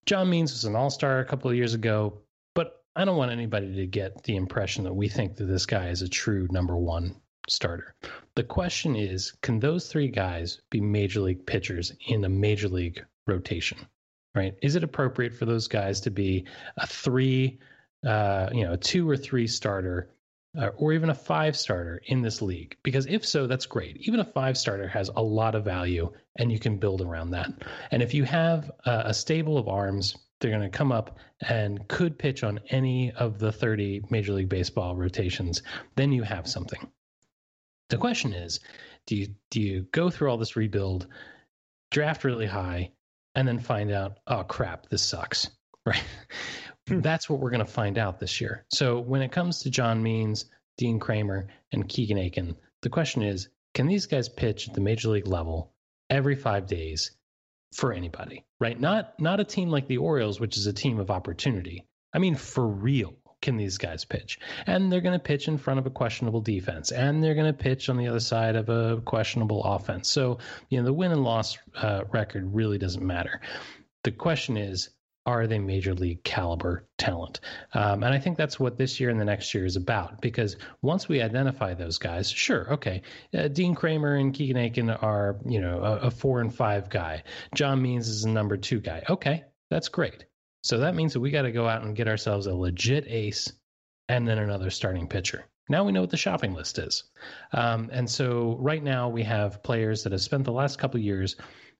John 0.05 0.29
Means 0.29 0.51
was 0.51 0.65
an 0.65 0.75
All 0.75 0.89
Star 0.89 1.19
a 1.19 1.25
couple 1.25 1.49
of 1.49 1.57
years 1.57 1.73
ago, 1.73 2.21
but 2.55 2.83
I 2.95 3.05
don't 3.05 3.17
want 3.17 3.31
anybody 3.31 3.75
to 3.75 3.85
get 3.87 4.23
the 4.23 4.35
impression 4.35 4.83
that 4.85 4.93
we 4.93 5.09
think 5.09 5.35
that 5.37 5.45
this 5.45 5.65
guy 5.65 5.89
is 5.89 6.01
a 6.01 6.09
true 6.09 6.47
number 6.51 6.77
one 6.77 7.15
starter. 7.49 7.93
The 8.35 8.43
question 8.43 8.95
is, 8.95 9.33
can 9.41 9.59
those 9.59 9.87
three 9.87 10.07
guys 10.07 10.61
be 10.69 10.79
major 10.79 11.21
league 11.21 11.45
pitchers 11.45 11.93
in 12.07 12.23
a 12.23 12.29
major 12.29 12.69
league 12.69 13.03
rotation? 13.27 13.77
Right? 14.35 14.55
Is 14.61 14.75
it 14.75 14.83
appropriate 14.83 15.33
for 15.33 15.45
those 15.45 15.67
guys 15.67 16.01
to 16.01 16.09
be 16.09 16.45
a 16.77 16.87
three? 16.87 17.59
Uh, 18.05 18.49
you 18.51 18.63
know, 18.65 18.73
a 18.73 18.77
two 18.77 19.09
or 19.09 19.17
three 19.17 19.47
starter 19.47 20.09
uh, 20.57 20.67
or 20.75 20.93
even 20.93 21.09
a 21.09 21.15
five 21.15 21.55
starter 21.55 22.01
in 22.05 22.21
this 22.21 22.41
league? 22.41 22.77
Because 22.83 23.05
if 23.05 23.25
so, 23.25 23.47
that's 23.47 23.65
great. 23.65 23.97
Even 24.01 24.19
a 24.19 24.25
five 24.25 24.57
starter 24.57 24.87
has 24.87 25.09
a 25.15 25.21
lot 25.21 25.55
of 25.55 25.65
value 25.65 26.11
and 26.37 26.51
you 26.51 26.59
can 26.59 26.77
build 26.77 27.01
around 27.01 27.31
that. 27.31 27.49
And 27.91 28.01
if 28.01 28.13
you 28.13 28.23
have 28.23 28.71
a, 28.85 29.03
a 29.05 29.13
stable 29.13 29.57
of 29.57 29.67
arms, 29.67 30.17
they're 30.39 30.51
going 30.51 30.69
to 30.69 30.77
come 30.77 30.91
up 30.91 31.17
and 31.41 31.87
could 31.87 32.19
pitch 32.19 32.43
on 32.43 32.59
any 32.69 33.11
of 33.11 33.39
the 33.39 33.51
30 33.51 34.03
Major 34.09 34.33
League 34.33 34.49
Baseball 34.49 34.95
rotations, 34.95 35.63
then 35.95 36.11
you 36.11 36.23
have 36.23 36.47
something. 36.47 36.91
The 37.89 37.97
question 37.97 38.33
is, 38.33 38.59
do 39.05 39.15
you 39.15 39.35
do 39.51 39.61
you 39.61 39.87
go 39.91 40.09
through 40.09 40.29
all 40.29 40.37
this 40.37 40.55
rebuild, 40.55 41.07
draft 41.91 42.23
really 42.23 42.45
high, 42.45 42.91
and 43.35 43.47
then 43.47 43.59
find 43.59 43.91
out, 43.91 44.17
oh 44.27 44.43
crap, 44.43 44.89
this 44.89 45.03
sucks, 45.03 45.49
right? 45.85 46.03
Hmm. 46.87 46.99
That's 47.01 47.29
what 47.29 47.39
we're 47.39 47.51
going 47.51 47.65
to 47.65 47.71
find 47.71 47.97
out 47.97 48.19
this 48.19 48.41
year. 48.41 48.65
So 48.69 48.99
when 48.99 49.21
it 49.21 49.31
comes 49.31 49.59
to 49.59 49.69
John 49.69 50.03
Means, 50.03 50.45
Dean 50.77 50.99
Kremer, 50.99 51.47
and 51.71 51.87
Keegan 51.87 52.17
Akin, 52.17 52.55
the 52.81 52.89
question 52.89 53.23
is 53.23 53.49
can 53.73 53.87
these 53.87 54.05
guys 54.05 54.29
pitch 54.29 54.67
at 54.67 54.75
the 54.75 54.81
major 54.81 55.09
league 55.09 55.27
level 55.27 55.73
every 56.09 56.35
five 56.35 56.67
days 56.67 57.11
for 57.73 57.91
anybody, 57.91 58.45
right? 58.59 58.79
Not 58.79 59.19
not 59.19 59.39
a 59.39 59.43
team 59.43 59.69
like 59.69 59.87
the 59.87 59.97
Orioles, 59.97 60.39
which 60.39 60.57
is 60.57 60.67
a 60.67 60.73
team 60.73 60.99
of 60.99 61.09
opportunity. 61.09 61.85
I 62.13 62.19
mean, 62.19 62.35
for 62.35 62.67
real, 62.67 63.15
can 63.41 63.57
these 63.57 63.77
guys 63.77 64.05
pitch? 64.05 64.39
And 64.67 64.91
they're 64.91 65.01
going 65.01 65.19
to 65.19 65.23
pitch 65.23 65.47
in 65.47 65.57
front 65.57 65.79
of 65.79 65.87
a 65.87 65.89
questionable 65.89 66.41
defense, 66.41 66.91
and 66.91 67.23
they're 67.23 67.35
going 67.35 67.51
to 67.51 67.57
pitch 67.57 67.89
on 67.89 67.97
the 67.97 68.07
other 68.07 68.19
side 68.19 68.55
of 68.55 68.69
a 68.69 69.01
questionable 69.01 69.63
offense. 69.63 70.09
So, 70.09 70.37
you 70.69 70.79
know, 70.79 70.85
the 70.85 70.93
win 70.93 71.11
and 71.11 71.23
loss 71.23 71.57
uh, 71.75 72.03
record 72.11 72.53
really 72.53 72.77
doesn't 72.77 73.05
matter. 73.05 73.41
The 74.03 74.11
question 74.11 74.57
is, 74.57 74.89
are 75.25 75.47
they 75.47 75.59
major 75.59 75.93
league 75.93 76.23
caliber 76.23 76.85
talent? 76.97 77.39
Um, 77.73 78.03
and 78.03 78.13
I 78.13 78.19
think 78.19 78.37
that's 78.37 78.59
what 78.59 78.77
this 78.77 78.99
year 78.99 79.09
and 79.09 79.19
the 79.19 79.25
next 79.25 79.53
year 79.53 79.65
is 79.65 79.75
about. 79.75 80.21
Because 80.21 80.57
once 80.81 81.07
we 81.07 81.21
identify 81.21 81.73
those 81.73 81.97
guys, 81.97 82.29
sure, 82.29 82.73
okay, 82.73 83.01
uh, 83.33 83.47
Dean 83.47 83.75
Kremer 83.75 84.15
and 84.15 84.33
Keegan 84.33 84.57
Akin 84.57 84.89
are 84.89 85.37
you 85.45 85.61
know 85.61 85.81
a, 85.81 86.07
a 86.07 86.11
four 86.11 86.41
and 86.41 86.53
five 86.53 86.89
guy. 86.89 87.23
John 87.55 87.81
Means 87.81 88.09
is 88.09 88.25
a 88.25 88.29
number 88.29 88.57
two 88.57 88.79
guy. 88.79 89.03
Okay, 89.09 89.43
that's 89.69 89.89
great. 89.89 90.25
So 90.63 90.79
that 90.79 90.95
means 90.95 91.13
that 91.13 91.19
we 91.19 91.31
got 91.31 91.41
to 91.41 91.51
go 91.51 91.67
out 91.67 91.83
and 91.83 91.95
get 91.95 92.07
ourselves 92.07 92.47
a 92.47 92.53
legit 92.53 93.05
ace 93.07 93.51
and 94.07 94.27
then 94.27 94.37
another 94.37 94.69
starting 94.69 95.07
pitcher. 95.07 95.45
Now 95.69 95.83
we 95.85 95.91
know 95.91 96.01
what 96.01 96.09
the 96.09 96.17
shopping 96.17 96.53
list 96.53 96.79
is. 96.79 97.03
Um, 97.53 97.89
and 97.91 98.09
so 98.09 98.57
right 98.59 98.83
now 98.83 99.09
we 99.09 99.23
have 99.23 99.63
players 99.63 100.03
that 100.03 100.11
have 100.11 100.21
spent 100.21 100.43
the 100.43 100.51
last 100.51 100.77
couple 100.77 100.99
years 100.99 101.35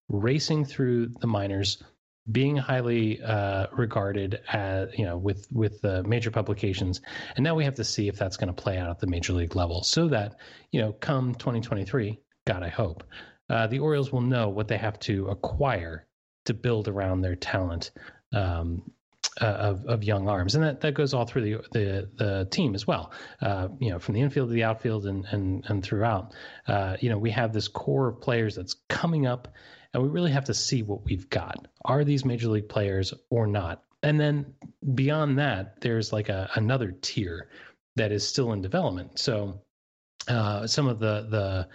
racing 0.10 0.66
through 0.66 1.08
the 1.20 1.28
minors 1.28 1.84
being 2.32 2.56
highly 2.56 3.22
uh, 3.22 3.68
regarded 3.74 4.42
as 4.52 4.90
you 4.98 5.06
know 5.06 5.18
with 5.18 5.48
with 5.52 5.82
the 5.82 6.04
major 6.04 6.32
publications 6.32 7.02
and 7.36 7.44
now 7.44 7.54
we 7.54 7.66
have 7.66 7.76
to 7.76 7.84
see 7.84 8.08
if 8.08 8.18
that's 8.18 8.38
going 8.38 8.54
to 8.54 8.62
play 8.62 8.78
out 8.78 8.90
at 8.90 9.00
the 9.00 9.08
major 9.08 9.34
league 9.34 9.56
level 9.56 9.84
so 9.84 10.08
that 10.08 10.36
you 10.72 10.80
know 10.80 10.94
come 10.94 11.36
2023 11.36 12.18
god 12.46 12.64
i 12.64 12.70
hope 12.70 13.04
uh, 13.50 13.68
the 13.68 13.80
orioles 13.80 14.12
will 14.12 14.22
know 14.22 14.48
what 14.48 14.70
they 14.70 14.78
have 14.78 14.98
to 15.00 15.28
acquire 15.28 16.08
to 16.46 16.54
build 16.54 16.88
around 16.88 17.22
their 17.22 17.36
talent 17.36 17.92
um, 18.34 18.82
uh, 19.42 19.46
of, 19.46 19.86
of 19.86 20.04
young 20.04 20.28
arms, 20.28 20.56
and 20.56 20.64
that, 20.64 20.82
that 20.82 20.94
goes 20.94 21.14
all 21.14 21.26
through 21.26 21.42
the 21.42 21.64
the, 21.72 22.10
the 22.18 22.48
team 22.52 22.76
as 22.76 22.86
well. 22.86 23.12
Uh, 23.42 23.68
you 23.80 23.90
know, 23.90 23.98
from 23.98 24.14
the 24.14 24.22
infield 24.22 24.50
to 24.50 24.54
the 24.54 24.64
outfield 24.64 25.06
and 25.06 25.26
and 25.26 25.66
and 25.68 25.84
throughout. 25.84 26.34
Uh, 26.68 26.98
you 27.00 27.10
know, 27.10 27.18
we 27.18 27.32
have 27.32 27.52
this 27.52 27.68
core 27.68 28.10
of 28.10 28.22
players 28.22 28.56
that's 28.56 28.76
coming 28.90 29.26
up, 29.26 29.48
and 29.94 30.02
we 30.02 30.10
really 30.10 30.32
have 30.32 30.46
to 30.46 30.54
see 30.54 30.84
what 30.84 31.06
we've 31.06 31.30
got. 31.30 31.68
Are 31.86 32.04
these 32.04 32.26
major 32.26 32.48
league 32.48 32.70
players 32.70 33.14
or 33.30 33.48
not? 33.48 33.84
And 34.02 34.20
then 34.20 34.54
beyond 34.94 35.40
that, 35.40 35.82
there's 35.82 36.12
like 36.12 36.30
a, 36.30 36.50
another 36.56 36.92
tier 36.92 37.50
that 37.96 38.12
is 38.12 38.28
still 38.28 38.52
in 38.54 38.62
development. 38.62 39.20
So 39.20 39.62
uh, 40.28 40.68
some 40.68 40.88
of 40.88 41.00
the 41.00 41.28
the 41.30 41.68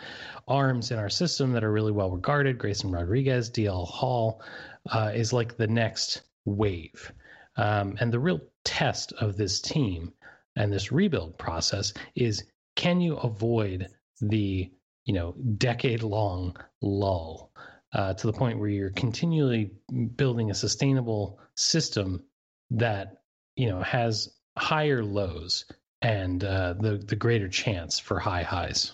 arms 0.47 0.91
in 0.91 0.99
our 0.99 1.11
system 1.11 1.53
that 1.53 1.65
are 1.65 1.73
really 1.73 1.93
well 1.93 2.11
regarded, 2.11 2.59
Grayson 2.59 2.91
Rodriguez, 2.91 3.51
DL 3.51 3.87
Hall, 3.87 4.43
uh, 4.91 5.13
is 5.15 5.33
like 5.33 5.57
the 5.57 5.67
next 5.67 6.23
wave. 6.45 7.13
Um, 7.57 7.97
and 8.01 8.13
the 8.13 8.21
real 8.21 8.41
test 8.65 9.13
of 9.15 9.37
this 9.37 9.61
team 9.61 10.13
and 10.57 10.73
this 10.73 10.93
rebuild 10.93 11.39
process 11.39 11.93
is 12.15 12.45
can 12.77 13.01
you 13.01 13.17
avoid 13.17 13.89
the 14.21 14.71
you 15.05 15.15
know 15.15 15.35
decade 15.57 16.03
long 16.03 16.57
lull 16.81 17.48
uh, 17.93 18.15
to 18.15 18.27
the 18.27 18.33
point 18.33 18.59
where 18.59 18.69
you're 18.69 18.91
continually 18.91 19.73
building 20.17 20.51
a 20.51 20.55
sustainable 20.55 21.39
system 21.55 22.23
that 22.71 23.23
you 23.57 23.69
know 23.69 23.81
has 23.81 24.29
higher 24.57 25.05
lows 25.05 25.65
and 26.03 26.45
uh, 26.45 26.75
the 26.75 26.99
the 26.99 27.17
greater 27.17 27.49
chance 27.49 27.99
for 27.99 28.19
high 28.19 28.43
highs. 28.43 28.93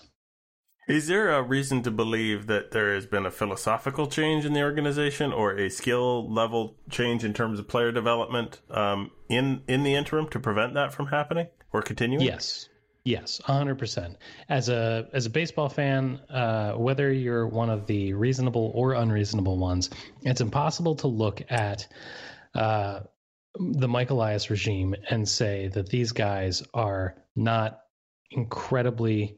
Is 0.87 1.07
there 1.07 1.31
a 1.31 1.41
reason 1.41 1.81
to 1.83 1.91
believe 1.91 2.45
that 2.45 2.69
there 2.69 2.93
has 2.93 3.07
been 3.07 3.25
a 3.25 3.31
philosophical 3.31 4.05
change 4.05 4.45
in 4.45 4.53
the 4.53 4.61
organization 4.61 5.33
or 5.33 5.57
a 5.57 5.69
skill 5.69 6.31
level 6.31 6.75
change 6.91 7.23
in 7.23 7.33
terms 7.33 7.59
of 7.59 7.67
player 7.67 7.91
development 7.91 8.61
um, 8.69 9.09
in 9.27 9.63
in 9.67 9.83
the 9.83 9.95
interim 9.95 10.29
to 10.29 10.39
prevent 10.39 10.75
that 10.75 10.93
from 10.93 11.07
happening 11.07 11.47
or 11.73 11.81
continuing? 11.81 12.23
Yes. 12.23 12.69
Yes, 13.05 13.39
hundred 13.45 13.77
percent. 13.77 14.17
As 14.49 14.67
a 14.67 15.07
as 15.13 15.27
a 15.27 15.29
baseball 15.29 15.69
fan, 15.69 16.19
uh, 16.27 16.73
whether 16.73 17.13
you're 17.13 17.47
one 17.47 17.69
of 17.69 17.85
the 17.85 18.13
reasonable 18.13 18.71
or 18.73 18.93
unreasonable 18.93 19.59
ones, 19.59 19.91
it's 20.23 20.41
impossible 20.41 20.95
to 20.95 21.07
look 21.07 21.43
at 21.51 21.87
uh, 22.55 23.01
the 23.59 23.87
Mike 23.87 24.09
Elias 24.09 24.49
regime 24.49 24.95
and 25.07 25.29
say 25.29 25.67
that 25.67 25.87
these 25.89 26.13
guys 26.13 26.63
are 26.73 27.15
not 27.35 27.81
incredibly. 28.31 29.37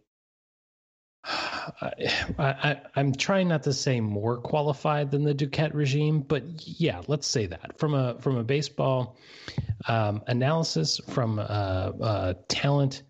I, 1.25 2.79
am 2.95 3.11
trying 3.11 3.49
not 3.49 3.63
to 3.63 3.73
say 3.73 3.99
more 3.99 4.37
qualified 4.37 5.11
than 5.11 5.25
the 5.25 5.35
Duquette 5.35 5.73
regime, 5.73 6.21
but 6.21 6.43
yeah, 6.79 7.01
let's 7.09 7.27
say 7.27 7.47
that 7.47 7.77
from 7.77 7.93
a 7.93 8.15
from 8.21 8.37
a 8.37 8.45
baseball 8.45 9.17
um, 9.89 10.23
analysis, 10.27 11.01
from 11.09 11.37
a, 11.37 11.93
a 11.99 12.35
talent 12.47 13.03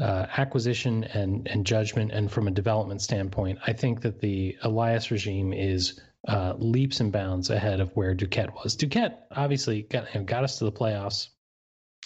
uh, 0.00 0.26
acquisition 0.36 1.04
and 1.04 1.48
and 1.48 1.66
judgment, 1.66 2.12
and 2.12 2.30
from 2.30 2.48
a 2.48 2.52
development 2.52 3.02
standpoint, 3.02 3.58
I 3.66 3.72
think 3.72 4.02
that 4.02 4.20
the 4.20 4.56
Elias 4.62 5.10
regime 5.10 5.52
is 5.52 6.00
uh, 6.26 6.54
leaps 6.58 7.00
and 7.00 7.12
bounds 7.12 7.50
ahead 7.50 7.80
of 7.80 7.90
where 7.96 8.14
Duquette 8.14 8.54
was. 8.54 8.76
Duquette 8.76 9.18
obviously 9.30 9.82
got 9.82 10.06
got 10.26 10.44
us 10.44 10.58
to 10.58 10.64
the 10.64 10.72
playoffs. 10.72 11.28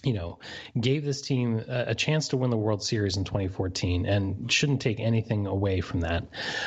You 0.02 0.14
know, 0.14 0.38
gave 0.78 1.04
this 1.04 1.22
team 1.22 1.62
a, 1.68 1.94
chance 1.94 2.28
to 2.28 2.36
win 2.36 2.50
the 2.50 2.56
World 2.56 2.82
Series 2.82 3.16
in 3.16 3.24
2014, 3.24 4.06
and 4.06 4.50
shouldn't 4.50 4.80
take 4.80 4.98
anything 4.98 5.46
away 5.46 5.80
from 5.80 6.00
that. 6.00 6.24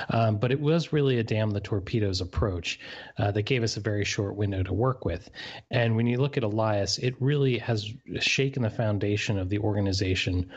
Um, 0.09 0.37
but 0.37 0.51
it 0.51 0.59
was 0.59 0.93
really 0.93 1.19
a 1.19 1.23
damn 1.23 1.51
the 1.51 1.59
torpedoes 1.59 2.21
approach 2.21 2.79
uh, 3.17 3.31
that 3.31 3.43
gave 3.43 3.63
us 3.63 3.75
a 3.75 3.81
very 3.81 4.05
short 4.05 4.35
window 4.35 4.63
to 4.63 4.73
work 4.73 5.03
with. 5.03 5.29
And 5.69 5.95
when 5.95 6.07
you 6.07 6.17
look 6.17 6.37
at 6.37 6.43
Elias, 6.43 6.97
it 6.97 7.15
really 7.19 7.57
has 7.57 7.85
shaken 8.19 8.63
the 8.63 8.69
foundation 8.69 9.37
of 9.37 9.49
the 9.49 9.59
organization 9.59 10.51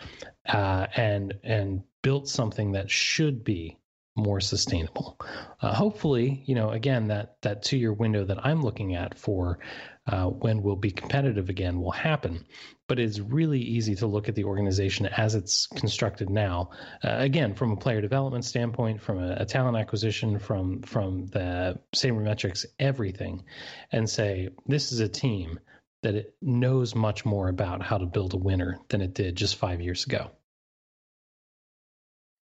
uh, 0.47 0.87
and 0.97 1.35
and 1.43 1.83
built 2.03 2.29
something 2.29 2.73
that 2.73 2.91
should 2.91 3.45
be 3.45 3.79
more 4.19 4.41
sustainable. 4.41 5.17
Uh, 5.63 5.73
hopefully, 5.73 6.43
you 6.47 6.55
know, 6.55 6.71
again, 6.71 7.09
that 7.09 7.37
that 7.43 7.63
two 7.63 7.79
year 7.79 7.93
window 7.93 8.25
that 8.25 8.45
I'm 8.45 8.63
looking 8.63 8.95
at 8.95 9.17
for 9.19 9.61
uh, 10.09 10.27
when 10.27 10.63
we'll 10.63 10.77
be 10.77 10.91
competitive 10.91 11.49
again 11.49 11.81
will 11.81 11.91
happen. 11.91 12.45
But 12.87 12.99
it's 12.99 13.21
really 13.21 13.61
easy 13.61 13.95
to 13.97 14.07
look 14.07 14.29
at 14.29 14.35
the 14.35 14.45
organization 14.45 15.07
as 15.07 15.35
it's 15.35 15.67
constructed 15.67 16.31
now. 16.31 16.71
Uh, 17.05 17.17
again, 17.19 17.55
from 17.55 17.73
a 17.73 17.77
player 17.77 18.01
development 18.01 18.45
standpoint, 18.45 19.01
from 19.01 19.23
a, 19.23 19.37
a 19.41 19.45
talent 19.45 19.77
acquisition, 19.77 20.39
from 20.39 20.83
from 20.83 21.27
the 21.27 21.79
sabermetrics, 21.95 22.65
everything, 22.79 23.45
and 23.93 24.09
say 24.09 24.49
this 24.67 24.93
is 24.93 25.01
a 25.01 25.09
team 25.09 25.61
that 26.03 26.15
it 26.15 26.35
knows 26.41 26.95
much 26.95 27.25
more 27.25 27.49
about 27.49 27.83
how 27.83 27.99
to 27.99 28.07
build 28.07 28.33
a 28.33 28.39
winner 28.39 28.79
than 28.89 29.03
it 29.03 29.15
did 29.15 29.37
just 29.37 29.57
five 29.57 29.81
years 29.81 30.07
ago. 30.07 30.31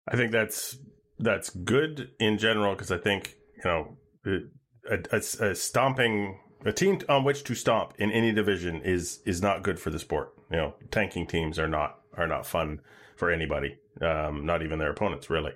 I 0.07 0.15
think 0.15 0.31
that's 0.31 0.77
that's 1.19 1.49
good 1.49 2.12
in 2.19 2.38
general 2.38 2.73
because 2.73 2.91
I 2.91 2.97
think 2.97 3.35
you 3.57 3.63
know 3.63 3.97
a, 4.89 4.97
a, 5.12 5.49
a, 5.49 5.55
stomping 5.55 6.39
a 6.65 6.74
team 6.74 7.00
on 7.08 7.24
which 7.24 7.43
to 7.45 7.56
stomp 7.56 7.93
in 7.98 8.12
any 8.12 8.32
division 8.32 8.82
is 8.82 9.19
is 9.26 9.41
not 9.41 9.63
good 9.63 9.80
for 9.80 9.89
the 9.89 10.00
sport. 10.00 10.34
You 10.52 10.58
know, 10.58 10.74
tanking 10.91 11.28
teams 11.28 11.58
are 11.60 11.67
not 11.67 12.00
are 12.17 12.28
not 12.28 12.45
fun 12.45 12.82
for 13.15 13.32
anybody, 13.32 13.78
um, 14.02 14.45
not 14.45 14.63
even 14.63 14.80
their 14.80 14.89
opponents, 14.89 15.30
really. 15.30 15.54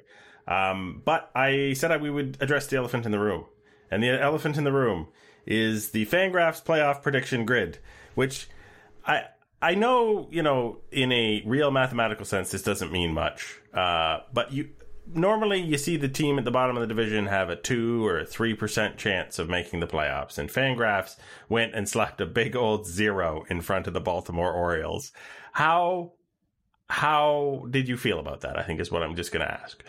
Um, 0.48 1.02
but 1.06 1.32
I 1.36 1.74
said 1.74 1.92
I, 1.92 1.98
we 1.98 2.10
would 2.10 2.38
address 2.42 2.68
the 2.68 2.78
elephant 2.78 3.06
in 3.06 3.12
the 3.12 3.20
room, 3.20 3.46
and 3.92 4.04
the 4.04 4.10
elephant 4.10 4.58
in 4.58 4.63
the 4.63 4.72
room 4.72 5.08
is 5.46 5.92
the 5.92 6.06
Fangraphs 6.06 6.63
playoff 6.63 7.02
prediction 7.02 7.46
grid, 7.46 7.80
which 8.16 8.48
I 9.06 9.26
I 9.62 9.76
know 9.76 10.28
you 10.32 10.44
know 10.44 10.80
in 10.92 11.12
a 11.12 11.44
real 11.46 11.72
mathematical 11.72 12.26
sense 12.26 12.52
this 12.52 12.63
doesn't 12.63 12.92
mean 12.92 13.13
much, 13.13 13.60
uh, 13.74 14.20
but 14.34 14.52
you 14.54 14.70
normally 15.08 15.60
you 15.62 15.78
see 15.78 15.98
the 15.98 16.08
team 16.08 16.38
at 16.38 16.46
the 16.46 16.52
bottom 16.52 16.78
of 16.78 16.82
the 16.82 16.88
division 16.88 17.28
have 17.28 17.50
a 17.50 17.56
2 17.56 18.06
or 18.06 18.20
a 18.20 18.26
3% 18.26 18.98
chance 18.98 19.39
of 19.39 19.50
making 19.50 19.80
the 19.80 19.88
playoffs 19.88 20.38
and 20.38 20.50
fangraphs 20.50 21.18
went 21.50 21.74
and 21.76 21.88
slapped 21.88 22.22
a 22.22 22.26
big 22.26 22.56
old 22.56 22.88
zero 22.88 23.44
in 23.50 23.62
front 23.62 23.88
of 23.88 23.94
the 23.94 24.02
baltimore 24.02 24.52
orioles. 24.52 25.12
How 25.54 26.13
how 26.89 27.66
did 27.70 27.88
you 27.88 27.98
feel 27.98 28.20
about 28.20 28.42
that 28.42 28.60
i 28.60 28.62
think 28.62 28.80
is 28.80 28.92
what 28.92 29.02
i'm 29.02 29.16
just 29.16 29.32
going 29.32 29.46
to 29.46 29.52
ask. 29.52 29.84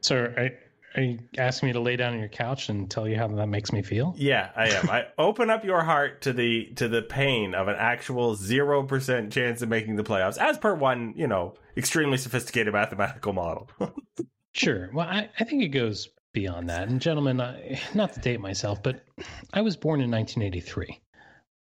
So 0.00 0.16
are, 0.16 0.50
are 0.96 1.02
you 1.02 1.18
asking 1.38 1.68
me 1.68 1.72
to 1.72 1.80
lay 1.80 1.96
down 1.96 2.14
on 2.14 2.18
your 2.18 2.28
couch 2.28 2.68
and 2.68 2.90
tell 2.90 3.08
you 3.08 3.16
how 3.16 3.26
that 3.28 3.48
makes 3.48 3.72
me 3.72 3.82
feel 3.82 4.14
yeah 4.16 4.50
i 4.56 4.68
am 4.68 4.90
i 4.90 5.04
open 5.18 5.50
up 5.50 5.64
your 5.64 5.82
heart 5.82 6.22
to 6.22 6.32
the 6.32 6.66
to 6.76 6.88
the 6.88 7.02
pain 7.02 7.54
of 7.54 7.68
an 7.68 7.76
actual 7.78 8.36
0% 8.36 9.30
chance 9.32 9.62
of 9.62 9.68
making 9.68 9.96
the 9.96 10.04
playoffs 10.04 10.38
as 10.38 10.58
per 10.58 10.74
one 10.74 11.12
you 11.16 11.26
know 11.26 11.54
extremely 11.76 12.18
sophisticated 12.18 12.72
mathematical 12.72 13.32
model. 13.32 13.68
sure. 14.52 14.90
Well, 14.92 15.06
I, 15.08 15.28
I 15.38 15.44
think 15.44 15.62
it 15.62 15.68
goes 15.68 16.08
beyond 16.32 16.68
that. 16.68 16.88
And, 16.88 17.00
gentlemen, 17.00 17.40
I, 17.40 17.80
not 17.94 18.12
to 18.14 18.20
date 18.20 18.40
myself, 18.40 18.82
but 18.82 19.04
I 19.52 19.60
was 19.62 19.76
born 19.76 20.00
in 20.00 20.10
1983. 20.10 21.00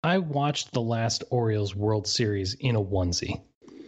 I 0.05 0.19
watched 0.19 0.73
the 0.73 0.81
last 0.81 1.25
Orioles 1.31 1.75
World 1.75 2.07
Series 2.07 2.55
in 2.59 2.77
a 2.77 2.83
onesie. 2.83 3.43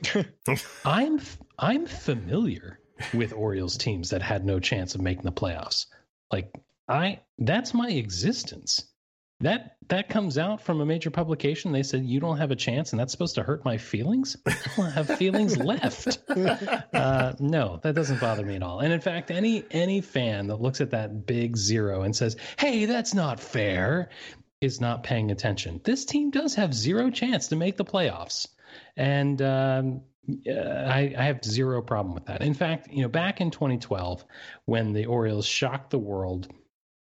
I'm 0.84 1.20
I'm 1.58 1.86
familiar 1.86 2.78
with 3.12 3.32
Orioles 3.32 3.76
teams 3.76 4.10
that 4.10 4.22
had 4.22 4.44
no 4.44 4.60
chance 4.60 4.94
of 4.94 5.00
making 5.00 5.24
the 5.24 5.32
playoffs. 5.32 5.86
Like 6.30 6.52
I 6.88 7.20
that's 7.38 7.74
my 7.74 7.90
existence 7.90 8.84
that 9.40 9.76
that 9.88 10.08
comes 10.08 10.38
out 10.38 10.62
from 10.62 10.80
a 10.80 10.86
major 10.86 11.10
publication. 11.10 11.72
They 11.72 11.82
said 11.82 12.04
you 12.04 12.20
don't 12.20 12.38
have 12.38 12.50
a 12.50 12.56
chance, 12.56 12.92
and 12.92 13.00
that's 13.00 13.12
supposed 13.12 13.34
to 13.34 13.42
hurt 13.42 13.64
my 13.64 13.78
feelings. 13.78 14.36
I 14.46 14.56
don't 14.76 14.90
have 14.92 15.18
feelings 15.18 15.56
left. 15.58 16.18
Uh, 16.28 17.34
no, 17.38 17.80
that 17.82 17.94
doesn't 17.94 18.20
bother 18.20 18.44
me 18.44 18.56
at 18.56 18.62
all. 18.62 18.80
And 18.80 18.92
in 18.92 19.00
fact, 19.00 19.30
any 19.30 19.64
any 19.70 20.00
fan 20.00 20.46
that 20.46 20.60
looks 20.60 20.80
at 20.80 20.92
that 20.92 21.26
big 21.26 21.56
zero 21.56 22.02
and 22.02 22.14
says, 22.14 22.36
"Hey, 22.58 22.86
that's 22.86 23.12
not 23.12 23.40
fair," 23.40 24.10
is 24.60 24.80
not 24.80 25.02
paying 25.02 25.30
attention. 25.30 25.80
This 25.84 26.04
team 26.04 26.30
does 26.30 26.54
have 26.54 26.72
zero 26.72 27.10
chance 27.10 27.48
to 27.48 27.56
make 27.56 27.76
the 27.76 27.84
playoffs, 27.84 28.48
and 28.96 29.42
um, 29.42 30.02
I, 30.48 31.14
I, 31.18 31.24
have 31.24 31.44
zero 31.44 31.82
problem 31.82 32.14
with 32.14 32.24
that. 32.26 32.42
In 32.42 32.54
fact, 32.54 32.88
you 32.90 33.02
know, 33.02 33.08
back 33.08 33.40
in 33.40 33.50
2012, 33.50 34.24
when 34.64 34.92
the 34.92 35.06
Orioles 35.06 35.46
shocked 35.46 35.90
the 35.90 35.98
world 35.98 36.48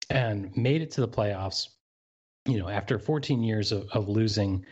and 0.09 0.55
made 0.57 0.81
it 0.81 0.91
to 0.91 1.01
the 1.01 1.07
playoffs 1.07 1.69
you 2.45 2.59
know, 2.59 2.69
after 2.69 2.99
14 2.99 3.43
years 3.43 3.71
of, 3.71 3.87
of 3.91 4.09
losing, 4.09 4.65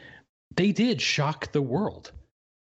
they 0.55 0.71
did 0.71 1.01
shock 1.01 1.51
the 1.51 1.61
world. 1.61 2.11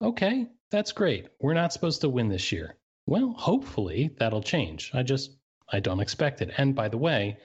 Okay, 0.03 0.47
that's 0.71 0.93
great. 0.93 1.29
We're 1.41 1.55
not 1.55 1.73
supposed 1.73 2.03
to 2.03 2.09
win 2.09 2.29
this 2.29 2.53
year. 2.53 2.77
Well, 3.07 3.35
hopefully 3.37 4.15
that'll 4.19 4.43
change. 4.43 4.91
I 4.95 5.03
just, 5.03 5.37
I 5.73 5.81
don't 5.81 6.01
expect 6.01 6.43
it. 6.43 6.51
And 6.57 6.75
by 6.75 6.89
the 6.89 6.99
way, 6.99 7.39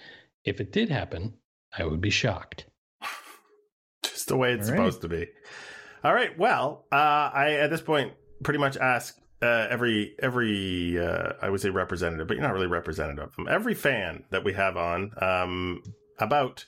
if 0.43 0.59
it 0.59 0.71
did 0.71 0.89
happen, 0.89 1.33
I 1.77 1.85
would 1.85 2.01
be 2.01 2.09
shocked. 2.09 2.65
Just 4.03 4.27
the 4.27 4.37
way 4.37 4.53
it's 4.53 4.69
All 4.69 4.75
supposed 4.75 5.03
right. 5.03 5.09
to 5.09 5.25
be. 5.25 5.27
All 6.03 6.13
right. 6.13 6.37
Well, 6.37 6.85
uh, 6.91 6.95
I 7.33 7.53
at 7.53 7.69
this 7.69 7.81
point 7.81 8.13
pretty 8.43 8.59
much 8.59 8.77
ask 8.77 9.17
uh, 9.41 9.67
every 9.69 10.15
every 10.19 10.99
uh, 10.99 11.33
I 11.41 11.49
would 11.49 11.61
say 11.61 11.69
representative, 11.69 12.27
but 12.27 12.37
you're 12.37 12.45
not 12.45 12.53
really 12.53 12.67
representative 12.67 13.25
of 13.25 13.35
them. 13.35 13.47
Every 13.49 13.73
fan 13.73 14.23
that 14.31 14.43
we 14.43 14.53
have 14.53 14.77
on 14.77 15.11
um, 15.21 15.83
about 16.19 16.65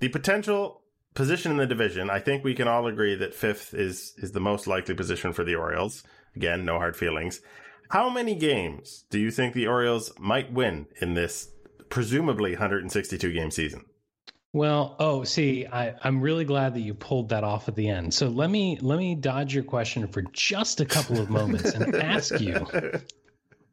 the 0.00 0.08
potential 0.08 0.82
position 1.14 1.50
in 1.52 1.58
the 1.58 1.66
division, 1.66 2.10
I 2.10 2.20
think 2.20 2.44
we 2.44 2.54
can 2.54 2.68
all 2.68 2.86
agree 2.86 3.14
that 3.16 3.34
fifth 3.34 3.74
is 3.74 4.14
is 4.18 4.32
the 4.32 4.40
most 4.40 4.66
likely 4.66 4.94
position 4.94 5.32
for 5.32 5.44
the 5.44 5.54
Orioles. 5.54 6.02
Again, 6.34 6.64
no 6.64 6.78
hard 6.78 6.96
feelings. 6.96 7.40
How 7.90 8.10
many 8.10 8.34
games 8.34 9.04
do 9.10 9.18
you 9.18 9.30
think 9.30 9.54
the 9.54 9.66
Orioles 9.66 10.12
might 10.18 10.52
win 10.52 10.86
in 11.00 11.14
this 11.14 11.50
presumably 11.88 12.52
162 12.52 13.32
game 13.32 13.50
season? 13.50 13.84
Well, 14.58 14.96
oh, 14.98 15.22
see, 15.22 15.66
I, 15.66 15.94
I'm 16.02 16.20
really 16.20 16.44
glad 16.44 16.74
that 16.74 16.80
you 16.80 16.92
pulled 16.92 17.28
that 17.28 17.44
off 17.44 17.68
at 17.68 17.76
the 17.76 17.88
end. 17.88 18.12
So 18.12 18.26
let 18.26 18.50
me 18.50 18.76
let 18.82 18.98
me 18.98 19.14
dodge 19.14 19.54
your 19.54 19.62
question 19.62 20.08
for 20.08 20.22
just 20.32 20.80
a 20.80 20.84
couple 20.84 21.20
of 21.20 21.30
moments 21.30 21.74
and 21.74 21.94
ask 21.94 22.40
you 22.40 22.66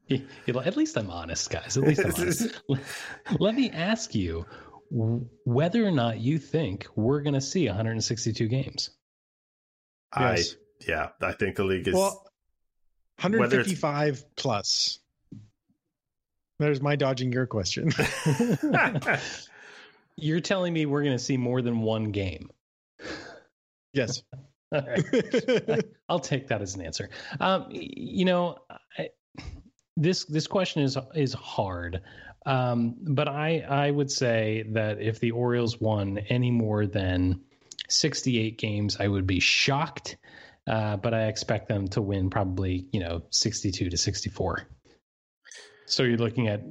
At 0.47 0.77
least 0.77 0.95
I'm 0.95 1.09
honest, 1.09 1.49
guys. 1.49 1.75
At 1.75 1.83
least 1.85 2.01
I'm 2.05 2.13
honest. 2.13 2.61
Let 3.39 3.55
me 3.55 3.71
ask 3.71 4.13
you 4.13 4.45
whether 4.91 5.83
or 5.83 5.89
not 5.89 6.19
you 6.19 6.37
think 6.37 6.85
we're 6.95 7.21
going 7.21 7.33
to 7.33 7.41
see 7.41 7.65
162 7.65 8.47
games. 8.47 8.91
Yes. 10.15 10.53
I 10.53 10.87
yeah, 10.87 11.09
I 11.19 11.31
think 11.31 11.55
the 11.55 11.63
league 11.63 11.87
is 11.87 11.95
well, 11.95 12.23
155 13.21 14.23
plus. 14.35 14.99
There's 16.59 16.79
my 16.79 16.95
dodging 16.95 17.31
your 17.31 17.47
question. 17.47 17.91
You're 20.17 20.39
telling 20.39 20.73
me 20.73 20.85
we're 20.85 21.03
going 21.03 21.17
to 21.17 21.23
see 21.23 21.37
more 21.37 21.61
than 21.61 21.81
one 21.81 22.11
game. 22.11 22.49
Yes. 23.93 24.23
I'll 26.09 26.19
take 26.19 26.47
that 26.47 26.61
as 26.61 26.75
an 26.75 26.81
answer. 26.81 27.09
Um, 27.39 27.67
you 27.69 28.25
know, 28.25 28.57
I, 28.97 29.09
this 29.95 30.25
this 30.25 30.47
question 30.47 30.83
is 30.83 30.97
is 31.13 31.33
hard, 31.33 32.01
um, 32.45 32.95
but 32.99 33.27
I 33.27 33.59
I 33.59 33.91
would 33.91 34.11
say 34.11 34.65
that 34.71 35.01
if 35.01 35.19
the 35.19 35.31
Orioles 35.31 35.79
won 35.79 36.17
any 36.29 36.51
more 36.51 36.85
than 36.85 37.41
68 37.89 38.57
games, 38.57 38.97
I 38.99 39.07
would 39.07 39.27
be 39.27 39.39
shocked. 39.39 40.17
Uh, 40.67 40.97
but 40.97 41.13
I 41.13 41.27
expect 41.27 41.67
them 41.67 41.87
to 41.89 42.01
win 42.01 42.29
probably 42.29 42.87
you 42.91 42.99
know 42.99 43.21
62 43.29 43.89
to 43.89 43.97
64. 43.97 44.67
So 45.85 46.03
you're 46.03 46.17
looking 46.17 46.47
at 46.47 46.61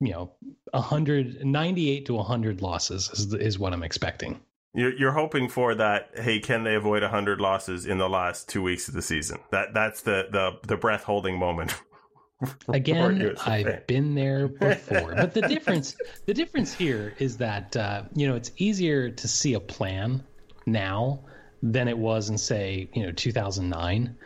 you 0.00 0.12
know 0.12 0.32
198 0.72 2.06
to 2.06 2.14
100 2.14 2.62
losses 2.62 3.10
is 3.10 3.34
is 3.34 3.58
what 3.58 3.72
I'm 3.72 3.82
expecting. 3.82 4.40
You're, 4.72 4.94
you're 4.94 5.12
hoping 5.12 5.48
for 5.48 5.74
that. 5.74 6.10
Hey, 6.14 6.38
can 6.38 6.62
they 6.62 6.76
avoid 6.76 7.02
100 7.02 7.40
losses 7.40 7.86
in 7.86 7.98
the 7.98 8.08
last 8.08 8.48
two 8.48 8.62
weeks 8.62 8.86
of 8.86 8.94
the 8.94 9.02
season? 9.02 9.38
That 9.50 9.74
that's 9.74 10.02
the 10.02 10.28
the 10.30 10.58
the 10.66 10.76
breath 10.76 11.04
holding 11.04 11.38
moment. 11.38 11.74
Again, 12.68 13.36
I've 13.44 13.86
been 13.86 14.14
there 14.14 14.48
before, 14.48 15.14
but 15.14 15.34
the 15.34 15.42
difference 15.48 15.96
the 16.26 16.32
difference 16.32 16.72
here 16.72 17.14
is 17.18 17.36
that 17.38 17.76
uh, 17.76 18.04
you 18.14 18.26
know 18.26 18.36
it's 18.36 18.50
easier 18.56 19.10
to 19.10 19.28
see 19.28 19.54
a 19.54 19.60
plan 19.60 20.24
now 20.66 21.24
than 21.62 21.88
it 21.88 21.98
was 21.98 22.30
in 22.30 22.38
say 22.38 22.88
you 22.94 23.04
know 23.04 23.12
2009. 23.12 24.16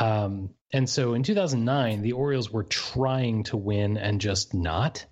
Um, 0.00 0.50
and 0.72 0.88
so 0.88 1.14
in 1.14 1.22
2009, 1.22 2.02
the 2.02 2.12
Orioles 2.12 2.50
were 2.50 2.64
trying 2.64 3.44
to 3.44 3.56
win 3.56 3.96
and 3.96 4.20
just 4.20 4.54
not. 4.54 5.04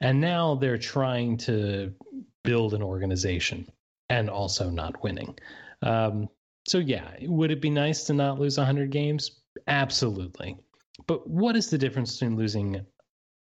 And 0.00 0.20
now 0.20 0.56
they're 0.56 0.78
trying 0.78 1.38
to 1.38 1.94
build 2.44 2.74
an 2.74 2.82
organization 2.82 3.70
and 4.08 4.30
also 4.30 4.70
not 4.70 5.02
winning. 5.02 5.38
Um, 5.82 6.28
so, 6.66 6.78
yeah, 6.78 7.10
would 7.22 7.50
it 7.50 7.62
be 7.62 7.70
nice 7.70 8.04
to 8.04 8.14
not 8.14 8.38
lose 8.38 8.58
100 8.58 8.90
games? 8.90 9.40
Absolutely. 9.66 10.56
But 11.06 11.28
what 11.28 11.56
is 11.56 11.70
the 11.70 11.78
difference 11.78 12.18
between 12.18 12.36
losing 12.36 12.84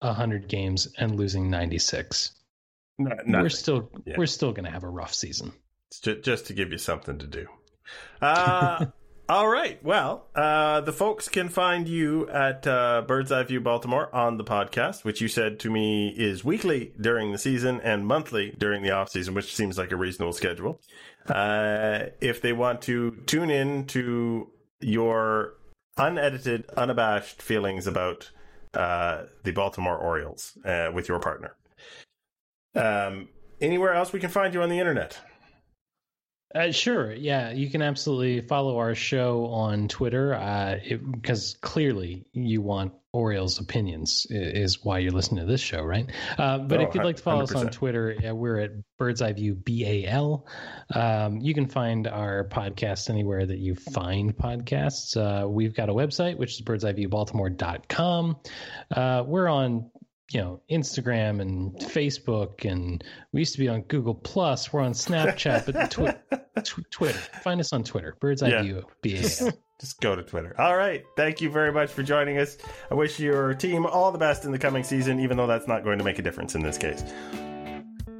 100 0.01 0.49
games 0.49 0.88
and 0.99 1.16
losing 1.16 1.51
96? 1.51 2.32
we're 2.99 3.49
still 3.49 3.90
yeah. 4.05 4.14
we're 4.18 4.26
still 4.26 4.53
going 4.53 4.64
to 4.64 4.70
have 4.72 4.82
a 4.82 4.88
rough 4.88 5.14
season. 5.14 5.53
Just, 6.03 6.24
just 6.24 6.46
to 6.46 6.53
give 6.53 6.72
you 6.72 6.78
something 6.78 7.18
to 7.18 7.26
do. 7.26 7.46
Uh, 8.20 8.86
all 9.28 9.48
right. 9.48 9.82
Well, 9.84 10.26
uh, 10.34 10.80
the 10.80 10.92
folks 10.92 11.28
can 11.28 11.48
find 11.48 11.86
you 11.86 12.28
at 12.30 12.66
uh, 12.66 13.02
Bird's 13.06 13.30
Eye 13.30 13.42
View 13.42 13.60
Baltimore 13.60 14.14
on 14.14 14.38
the 14.38 14.44
podcast, 14.44 15.04
which 15.04 15.20
you 15.20 15.28
said 15.28 15.60
to 15.60 15.70
me 15.70 16.08
is 16.08 16.44
weekly 16.44 16.92
during 17.00 17.32
the 17.32 17.38
season 17.38 17.80
and 17.82 18.06
monthly 18.06 18.54
during 18.58 18.82
the 18.82 18.90
off 18.90 19.10
season, 19.10 19.34
which 19.34 19.54
seems 19.54 19.76
like 19.76 19.92
a 19.92 19.96
reasonable 19.96 20.32
schedule. 20.32 20.80
Uh, 21.28 22.06
if 22.20 22.40
they 22.40 22.52
want 22.52 22.80
to 22.82 23.16
tune 23.26 23.50
in 23.50 23.84
to 23.86 24.48
your 24.80 25.54
unedited, 25.98 26.64
unabashed 26.76 27.42
feelings 27.42 27.86
about 27.86 28.30
uh, 28.74 29.24
the 29.44 29.50
Baltimore 29.50 29.98
Orioles 29.98 30.56
uh, 30.64 30.90
with 30.94 31.08
your 31.08 31.18
partner. 31.18 31.54
Um, 32.74 33.28
anywhere 33.60 33.92
else 33.92 34.12
we 34.12 34.20
can 34.20 34.30
find 34.30 34.54
you 34.54 34.62
on 34.62 34.68
the 34.70 34.78
internet? 34.78 35.20
Uh, 36.55 36.72
sure. 36.72 37.12
Yeah, 37.12 37.53
you 37.53 37.70
can 37.70 37.82
absolutely 37.82 38.40
follow 38.40 38.78
our 38.78 38.94
show 38.94 39.46
on 39.46 39.88
Twitter 39.88 40.30
because 41.12 41.55
uh, 41.55 41.59
clearly 41.66 42.24
you 42.32 42.62
want 42.62 42.92
Orioles 43.12 43.59
opinions 43.59 44.26
is 44.30 44.84
why 44.84 44.99
you're 44.99 45.12
listening 45.12 45.44
to 45.44 45.51
this 45.51 45.61
show, 45.61 45.82
right? 45.82 46.11
Uh, 46.38 46.59
but 46.59 46.80
oh, 46.80 46.84
if 46.84 46.94
you'd 46.94 47.05
like 47.05 47.16
to 47.16 47.22
follow 47.22 47.44
100%. 47.44 47.51
us 47.51 47.55
on 47.55 47.68
Twitter, 47.70 48.16
we're 48.34 48.59
at 48.61 48.70
Bird's 48.99 49.22
Eye 49.22 49.32
View 49.32 49.55
BAL. 49.55 50.46
Um, 50.94 51.38
you 51.40 51.55
can 51.55 51.66
find 51.66 52.07
our 52.07 52.49
podcast 52.49 53.11
anywhere 53.11 53.44
that 53.44 53.59
you 53.59 53.74
find 53.74 54.36
podcasts. 54.36 55.16
Uh, 55.16 55.49
we've 55.49 55.74
got 55.74 55.88
a 55.88 55.94
website, 55.94 56.36
which 56.36 56.55
is 56.55 56.62
birdseyeviewbaltimore.com. 56.62 58.36
Uh, 58.90 59.24
we're 59.26 59.49
on 59.49 59.90
you 60.30 60.40
know 60.40 60.60
Instagram 60.70 61.40
and 61.40 61.74
Facebook, 61.76 62.70
and 62.70 63.02
we 63.32 63.40
used 63.40 63.54
to 63.54 63.58
be 63.58 63.68
on 63.68 63.82
Google 63.82 64.14
Plus. 64.14 64.72
We're 64.72 64.82
on 64.82 64.92
Snapchat, 64.92 65.66
but 65.66 65.90
tw- 65.90 66.64
tw- 66.64 66.90
Twitter. 66.90 67.18
Find 67.18 67.60
us 67.60 67.72
on 67.72 67.84
Twitter. 67.84 68.16
Bird's 68.20 68.42
Eye 68.42 68.48
yeah. 68.48 68.62
View. 68.62 68.84
Just 69.80 70.00
go 70.00 70.16
to 70.16 70.24
Twitter. 70.24 70.60
All 70.60 70.76
right. 70.76 71.04
Thank 71.16 71.40
you 71.40 71.50
very 71.50 71.72
much 71.72 71.90
for 71.90 72.02
joining 72.02 72.38
us. 72.38 72.58
I 72.90 72.94
wish 72.94 73.20
your 73.20 73.54
team 73.54 73.86
all 73.86 74.10
the 74.10 74.18
best 74.18 74.44
in 74.44 74.50
the 74.50 74.58
coming 74.58 74.82
season, 74.82 75.20
even 75.20 75.36
though 75.36 75.46
that's 75.46 75.68
not 75.68 75.84
going 75.84 75.98
to 75.98 76.04
make 76.04 76.18
a 76.18 76.22
difference 76.22 76.56
in 76.56 76.62
this 76.62 76.76
case. 76.76 77.04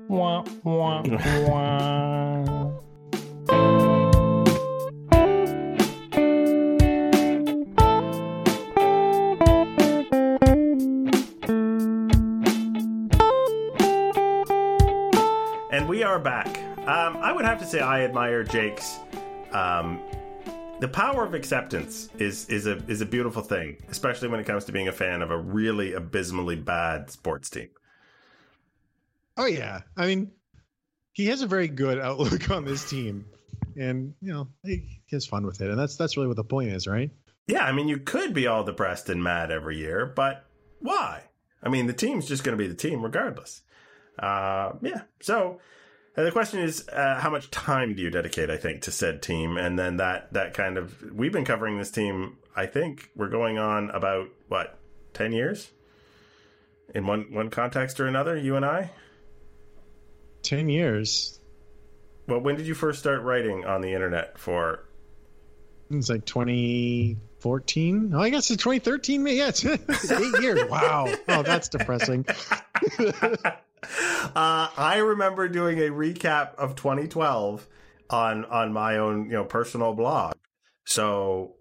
Wah, 0.07 0.45
wah, 0.63 1.03
wah. 3.49 3.88
Um, 16.89 17.19
I 17.19 17.33
would 17.33 17.45
have 17.45 17.59
to 17.59 17.67
say 17.67 17.81
I 17.81 18.03
admire 18.05 18.43
Jake's. 18.43 18.97
Um, 19.53 20.01
the 20.81 20.89
power 20.89 21.23
of 21.23 21.35
acceptance 21.35 22.09
is 22.19 22.49
is 22.49 22.67
a 22.67 22.83
is 22.87 23.03
a 23.03 23.07
beautiful 23.07 23.43
thing, 23.43 23.77
especially 23.91 24.29
when 24.29 24.41
it 24.41 24.47
comes 24.47 24.65
to 24.65 24.73
being 24.73 24.89
a 24.89 24.93
fan 24.93 25.21
of 25.21 25.31
a 25.31 25.37
really 25.37 25.93
abysmally 25.93 26.57
bad 26.57 27.11
sports 27.11 27.51
team. 27.51 27.69
Oh 29.37 29.45
yeah, 29.45 29.83
I 29.99 30.07
mean, 30.07 30.31
he 31.13 31.27
has 31.27 31.43
a 31.43 31.47
very 31.47 31.69
good 31.69 31.99
outlook 31.99 32.49
on 32.51 32.65
this 32.65 32.89
team, 32.89 33.27
and 33.77 34.15
you 34.23 34.33
know 34.33 34.49
he 34.65 35.03
has 35.11 35.27
fun 35.27 35.45
with 35.45 35.61
it, 35.61 35.69
and 35.69 35.79
that's 35.79 35.97
that's 35.97 36.17
really 36.17 36.29
what 36.29 36.37
the 36.37 36.45
point 36.45 36.71
is, 36.71 36.87
right? 36.87 37.11
Yeah, 37.49 37.67
I 37.67 37.73
mean, 37.73 37.89
you 37.89 37.99
could 37.99 38.33
be 38.33 38.47
all 38.47 38.65
depressed 38.65 39.11
and 39.11 39.23
mad 39.23 39.51
every 39.51 39.77
year, 39.77 40.07
but 40.07 40.47
why? 40.79 41.25
I 41.63 41.69
mean, 41.69 41.87
the 41.87 41.93
team's 41.93 42.27
just 42.27 42.45
going 42.45 42.57
to 42.57 42.63
be 42.63 42.67
the 42.67 42.75
team 42.75 43.03
regardless. 43.03 43.61
Uh, 44.19 44.73
yeah, 44.81 45.03
so 45.21 45.61
and 46.19 46.27
the 46.27 46.33
question 46.33 46.59
is, 46.59 46.89
uh, 46.89 47.21
how 47.21 47.31
much 47.31 47.49
time 47.53 47.95
do 47.95 48.03
you 48.03 48.11
dedicate? 48.11 48.51
I 48.51 48.57
think 48.57 48.83
to 48.83 48.91
said 48.91 49.23
team, 49.23 49.57
and 49.57 49.79
then 49.79 49.99
that 49.99 50.33
that 50.33 50.53
kind 50.53 50.77
of 50.77 51.01
we've 51.13 51.31
been 51.31 51.45
covering 51.45 51.79
this 51.79 51.93
team. 51.93 52.39
I 52.57 52.67
think 52.67 53.09
we're 53.15 53.29
going 53.29 53.57
on 53.57 53.91
about 53.91 54.27
what 54.49 54.81
ten 55.15 55.31
years 55.31 55.71
in 56.93 57.07
one 57.07 57.33
one 57.33 57.51
context 57.51 58.01
or 58.01 58.09
another. 58.09 58.37
You 58.37 58.57
and 58.57 58.65
I. 58.65 58.91
Ten 60.43 60.69
years. 60.69 61.39
Well, 62.27 62.41
when 62.41 62.57
did 62.57 62.67
you 62.67 62.75
first 62.75 62.99
start 62.99 63.23
writing 63.23 63.65
on 63.65 63.81
the 63.81 63.95
internet 63.95 64.41
for? 64.41 64.89
It's 65.89 66.11
like 66.11 66.25
2014. 66.25 68.13
Oh, 68.13 68.21
I 68.21 68.31
guess 68.31 68.51
it's 68.51 68.61
2013. 68.65 69.25
Yeah, 69.25 69.51
it's 69.51 69.65
eight 70.11 70.43
years. 70.43 70.69
Wow. 70.69 71.15
Oh, 71.29 71.45
that's 71.45 71.69
depressing. 71.69 72.27
Uh, 74.35 74.69
I 74.77 74.99
remember 74.99 75.49
doing 75.49 75.79
a 75.79 75.89
recap 75.91 76.55
of 76.57 76.75
2012 76.75 77.67
on 78.11 78.45
on 78.47 78.73
my 78.73 78.99
own 78.99 79.27
you 79.27 79.33
know 79.33 79.45
personal 79.45 79.95
blog. 79.95 80.35
So 80.85 81.55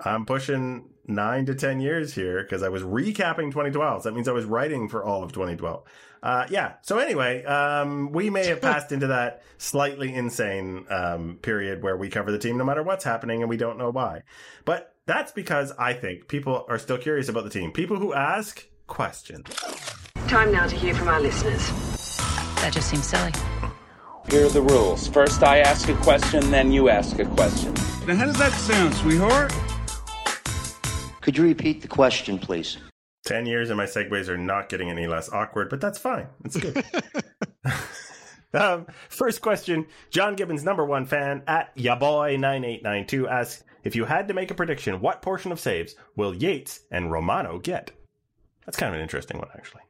I'm 0.00 0.24
pushing 0.24 0.90
nine 1.06 1.46
to 1.46 1.54
ten 1.54 1.80
years 1.80 2.14
here 2.14 2.42
because 2.42 2.62
I 2.62 2.68
was 2.68 2.82
recapping 2.82 3.50
2012. 3.50 4.02
So 4.02 4.08
that 4.08 4.14
means 4.14 4.28
I 4.28 4.32
was 4.32 4.44
writing 4.44 4.88
for 4.88 5.04
all 5.04 5.22
of 5.22 5.32
2012. 5.32 5.84
Uh, 6.22 6.46
yeah. 6.48 6.74
So 6.82 6.98
anyway, 6.98 7.44
um, 7.44 8.10
we 8.10 8.30
may 8.30 8.46
have 8.46 8.62
passed 8.62 8.92
into 8.92 9.08
that 9.08 9.42
slightly 9.58 10.14
insane 10.14 10.86
um, 10.88 11.38
period 11.42 11.82
where 11.82 11.96
we 11.96 12.08
cover 12.08 12.32
the 12.32 12.38
team 12.38 12.56
no 12.56 12.64
matter 12.64 12.82
what's 12.82 13.04
happening 13.04 13.42
and 13.42 13.50
we 13.50 13.58
don't 13.58 13.76
know 13.76 13.90
why. 13.90 14.22
But 14.64 14.94
that's 15.04 15.32
because 15.32 15.72
I 15.78 15.92
think 15.92 16.28
people 16.28 16.64
are 16.68 16.78
still 16.78 16.98
curious 16.98 17.28
about 17.28 17.44
the 17.44 17.50
team. 17.50 17.72
People 17.72 17.98
who 17.98 18.14
ask 18.14 18.66
questions. 18.86 19.46
Time 20.28 20.52
now 20.52 20.66
to 20.66 20.74
hear 20.74 20.94
from 20.94 21.08
our 21.08 21.20
listeners. 21.20 21.68
That 22.56 22.70
just 22.72 22.88
seems 22.88 23.06
silly. 23.06 23.32
Here 24.30 24.46
are 24.46 24.48
the 24.48 24.62
rules. 24.62 25.06
First, 25.06 25.42
I 25.42 25.58
ask 25.58 25.88
a 25.90 25.94
question, 25.96 26.50
then 26.50 26.72
you 26.72 26.88
ask 26.88 27.18
a 27.18 27.26
question. 27.26 27.74
Now, 28.06 28.16
how 28.16 28.24
does 28.24 28.38
that 28.38 28.52
sound, 28.52 28.94
sweetheart? 28.94 29.52
Could 31.20 31.36
you 31.36 31.44
repeat 31.44 31.82
the 31.82 31.88
question, 31.88 32.38
please? 32.38 32.78
10 33.26 33.44
years 33.44 33.68
and 33.68 33.76
my 33.76 33.84
segues 33.84 34.28
are 34.28 34.38
not 34.38 34.70
getting 34.70 34.90
any 34.90 35.06
less 35.06 35.30
awkward, 35.30 35.68
but 35.68 35.80
that's 35.80 35.98
fine. 35.98 36.26
It's 36.44 36.56
good. 36.56 36.84
um, 38.54 38.86
first 39.10 39.42
question 39.42 39.86
John 40.10 40.36
Gibbons, 40.36 40.64
number 40.64 40.86
one 40.86 41.04
fan 41.04 41.42
at 41.46 41.76
yaboy9892 41.76 43.28
asks 43.28 43.64
If 43.84 43.94
you 43.94 44.06
had 44.06 44.28
to 44.28 44.34
make 44.34 44.50
a 44.50 44.54
prediction, 44.54 45.00
what 45.00 45.20
portion 45.22 45.52
of 45.52 45.60
saves 45.60 45.96
will 46.16 46.34
Yates 46.34 46.80
and 46.90 47.12
Romano 47.12 47.58
get? 47.58 47.90
That's 48.64 48.78
kind 48.78 48.88
of 48.88 48.96
an 48.96 49.02
interesting 49.02 49.38
one, 49.38 49.48
actually. 49.54 49.82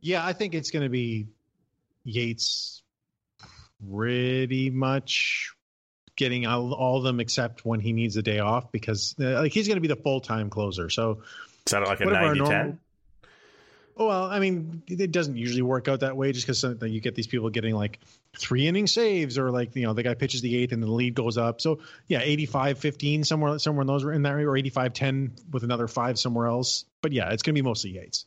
Yeah, 0.00 0.24
I 0.24 0.32
think 0.32 0.54
it's 0.54 0.70
going 0.70 0.82
to 0.82 0.88
be 0.88 1.26
Yates 2.04 2.82
pretty 3.90 4.70
much 4.70 5.52
getting 6.16 6.46
all, 6.46 6.72
all 6.74 6.98
of 6.98 7.04
them 7.04 7.20
except 7.20 7.64
when 7.64 7.80
he 7.80 7.92
needs 7.92 8.16
a 8.16 8.22
day 8.22 8.38
off 8.38 8.70
because 8.72 9.14
uh, 9.20 9.40
like 9.40 9.52
he's 9.52 9.66
going 9.66 9.76
to 9.76 9.80
be 9.80 9.88
the 9.88 9.96
full 9.96 10.20
time 10.20 10.50
closer. 10.50 10.90
So 10.90 11.22
Is 11.66 11.72
that 11.72 11.82
like 11.82 12.00
a 12.00 12.04
Whatever 12.04 12.26
our 12.26 12.34
90 12.34 12.40
10? 12.40 12.48
normal- 12.50 12.78
Oh 13.96 14.06
well, 14.06 14.24
I 14.24 14.38
mean, 14.38 14.82
it 14.88 15.12
doesn't 15.12 15.36
usually 15.36 15.60
work 15.60 15.86
out 15.86 16.00
that 16.00 16.16
way 16.16 16.32
just 16.32 16.46
because 16.46 16.64
you 16.90 17.02
get 17.02 17.14
these 17.14 17.26
people 17.26 17.50
getting 17.50 17.74
like 17.74 17.98
three 18.34 18.66
inning 18.66 18.86
saves 18.86 19.36
or 19.36 19.50
like 19.50 19.76
you 19.76 19.82
know 19.82 19.92
the 19.92 20.02
guy 20.02 20.14
pitches 20.14 20.40
the 20.40 20.56
eighth 20.56 20.72
and 20.72 20.82
the 20.82 20.90
lead 20.90 21.14
goes 21.14 21.36
up. 21.36 21.60
So 21.60 21.80
yeah, 22.08 22.22
85-15 22.22 23.26
somewhere 23.26 23.58
somewhere 23.58 23.82
in 23.82 23.86
those 23.86 24.04
in 24.04 24.22
that 24.22 24.32
or 24.36 24.52
85-10 24.52 25.52
with 25.52 25.64
another 25.64 25.86
five 25.86 26.18
somewhere 26.18 26.46
else. 26.46 26.86
But 27.02 27.12
yeah, 27.12 27.30
it's 27.32 27.42
going 27.42 27.54
to 27.54 27.60
be 27.60 27.66
mostly 27.66 27.90
Yates. 27.90 28.24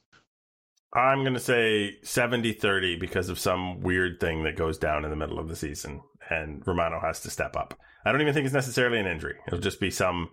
I'm 0.94 1.22
going 1.22 1.34
to 1.34 1.40
say 1.40 1.98
70 2.04 2.54
30 2.54 2.98
because 2.98 3.30
of 3.30 3.40
some 3.40 3.82
weird 3.82 4.20
thing 4.20 4.44
that 4.44 4.56
goes 4.56 4.78
down 4.78 5.04
in 5.04 5.10
the 5.10 5.16
middle 5.16 5.40
of 5.40 5.48
the 5.48 5.56
season, 5.56 6.02
and 6.30 6.66
Romano 6.68 7.00
has 7.00 7.22
to 7.22 7.32
step 7.32 7.56
up. 7.56 7.80
I 8.06 8.12
don't 8.12 8.22
even 8.22 8.34
think 8.34 8.46
it's 8.46 8.54
necessarily 8.54 9.00
an 9.00 9.08
injury. 9.08 9.36
It'll 9.48 9.60
just 9.60 9.80
be 9.80 9.90
some 9.90 10.30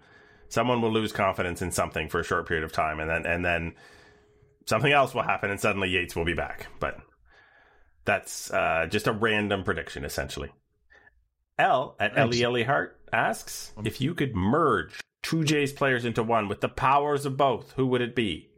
someone 0.48 0.82
will 0.82 0.92
lose 0.92 1.12
confidence 1.12 1.62
in 1.62 1.70
something 1.70 2.08
for 2.08 2.20
a 2.20 2.24
short 2.24 2.46
period 2.46 2.64
of 2.64 2.72
time, 2.72 3.00
and 3.00 3.08
then 3.08 3.24
and 3.24 3.44
then 3.44 3.74
something 4.66 4.92
else 4.92 5.14
will 5.14 5.22
happen, 5.22 5.50
and 5.50 5.60
suddenly 5.60 5.88
Yates 5.88 6.14
will 6.14 6.26
be 6.26 6.34
back. 6.34 6.66
But 6.78 6.98
that's 8.04 8.50
uh, 8.52 8.86
just 8.90 9.06
a 9.06 9.12
random 9.12 9.64
prediction, 9.64 10.04
essentially. 10.04 10.50
L 11.58 11.96
at. 11.98 12.18
Ellie 12.18 12.42
Ellie 12.42 12.64
Hart 12.64 12.98
asks 13.12 13.72
if 13.84 14.00
you 14.00 14.14
could 14.14 14.36
merge 14.36 15.00
two 15.22 15.44
Jays 15.44 15.72
players 15.72 16.04
into 16.04 16.22
one 16.22 16.48
with 16.48 16.60
the 16.60 16.68
powers 16.68 17.24
of 17.24 17.36
both, 17.36 17.72
who 17.72 17.86
would 17.86 18.00
it 18.02 18.14
be? 18.14 18.49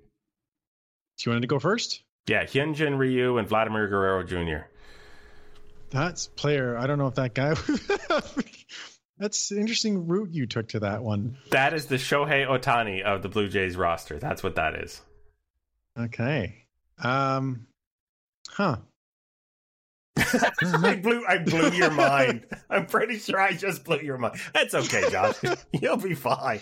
Do 1.18 1.30
you 1.30 1.32
want 1.32 1.42
to 1.42 1.48
go 1.48 1.58
first? 1.58 2.02
Yeah, 2.26 2.44
Hyunjin 2.44 2.98
Ryu 2.98 3.38
and 3.38 3.48
Vladimir 3.48 3.88
Guerrero 3.88 4.22
Jr. 4.22 4.66
That's 5.90 6.28
player. 6.28 6.76
I 6.78 6.86
don't 6.86 6.98
know 6.98 7.08
if 7.08 7.16
that 7.16 7.34
guy. 7.34 7.54
That's 9.18 9.50
an 9.50 9.58
interesting 9.58 10.08
route 10.08 10.30
you 10.32 10.46
took 10.46 10.68
to 10.68 10.80
that 10.80 11.02
one. 11.02 11.36
That 11.50 11.74
is 11.74 11.86
the 11.86 11.96
Shohei 11.96 12.46
Ohtani 12.46 13.02
of 13.02 13.22
the 13.22 13.28
Blue 13.28 13.48
Jays 13.48 13.76
roster. 13.76 14.18
That's 14.18 14.42
what 14.42 14.56
that 14.56 14.74
is. 14.76 15.00
Okay. 15.98 16.64
Um. 17.02 17.66
Huh. 18.48 18.78
I 20.16 20.98
blew 21.02 21.24
I 21.26 21.38
blew 21.38 21.70
your 21.70 21.90
mind. 21.92 22.46
I'm 22.68 22.86
pretty 22.86 23.18
sure 23.18 23.40
I 23.40 23.52
just 23.52 23.84
blew 23.84 24.00
your 24.00 24.18
mind. 24.18 24.36
That's 24.54 24.74
okay, 24.74 25.08
Josh. 25.10 25.36
You'll 25.72 25.96
be 25.98 26.14
fine. 26.14 26.60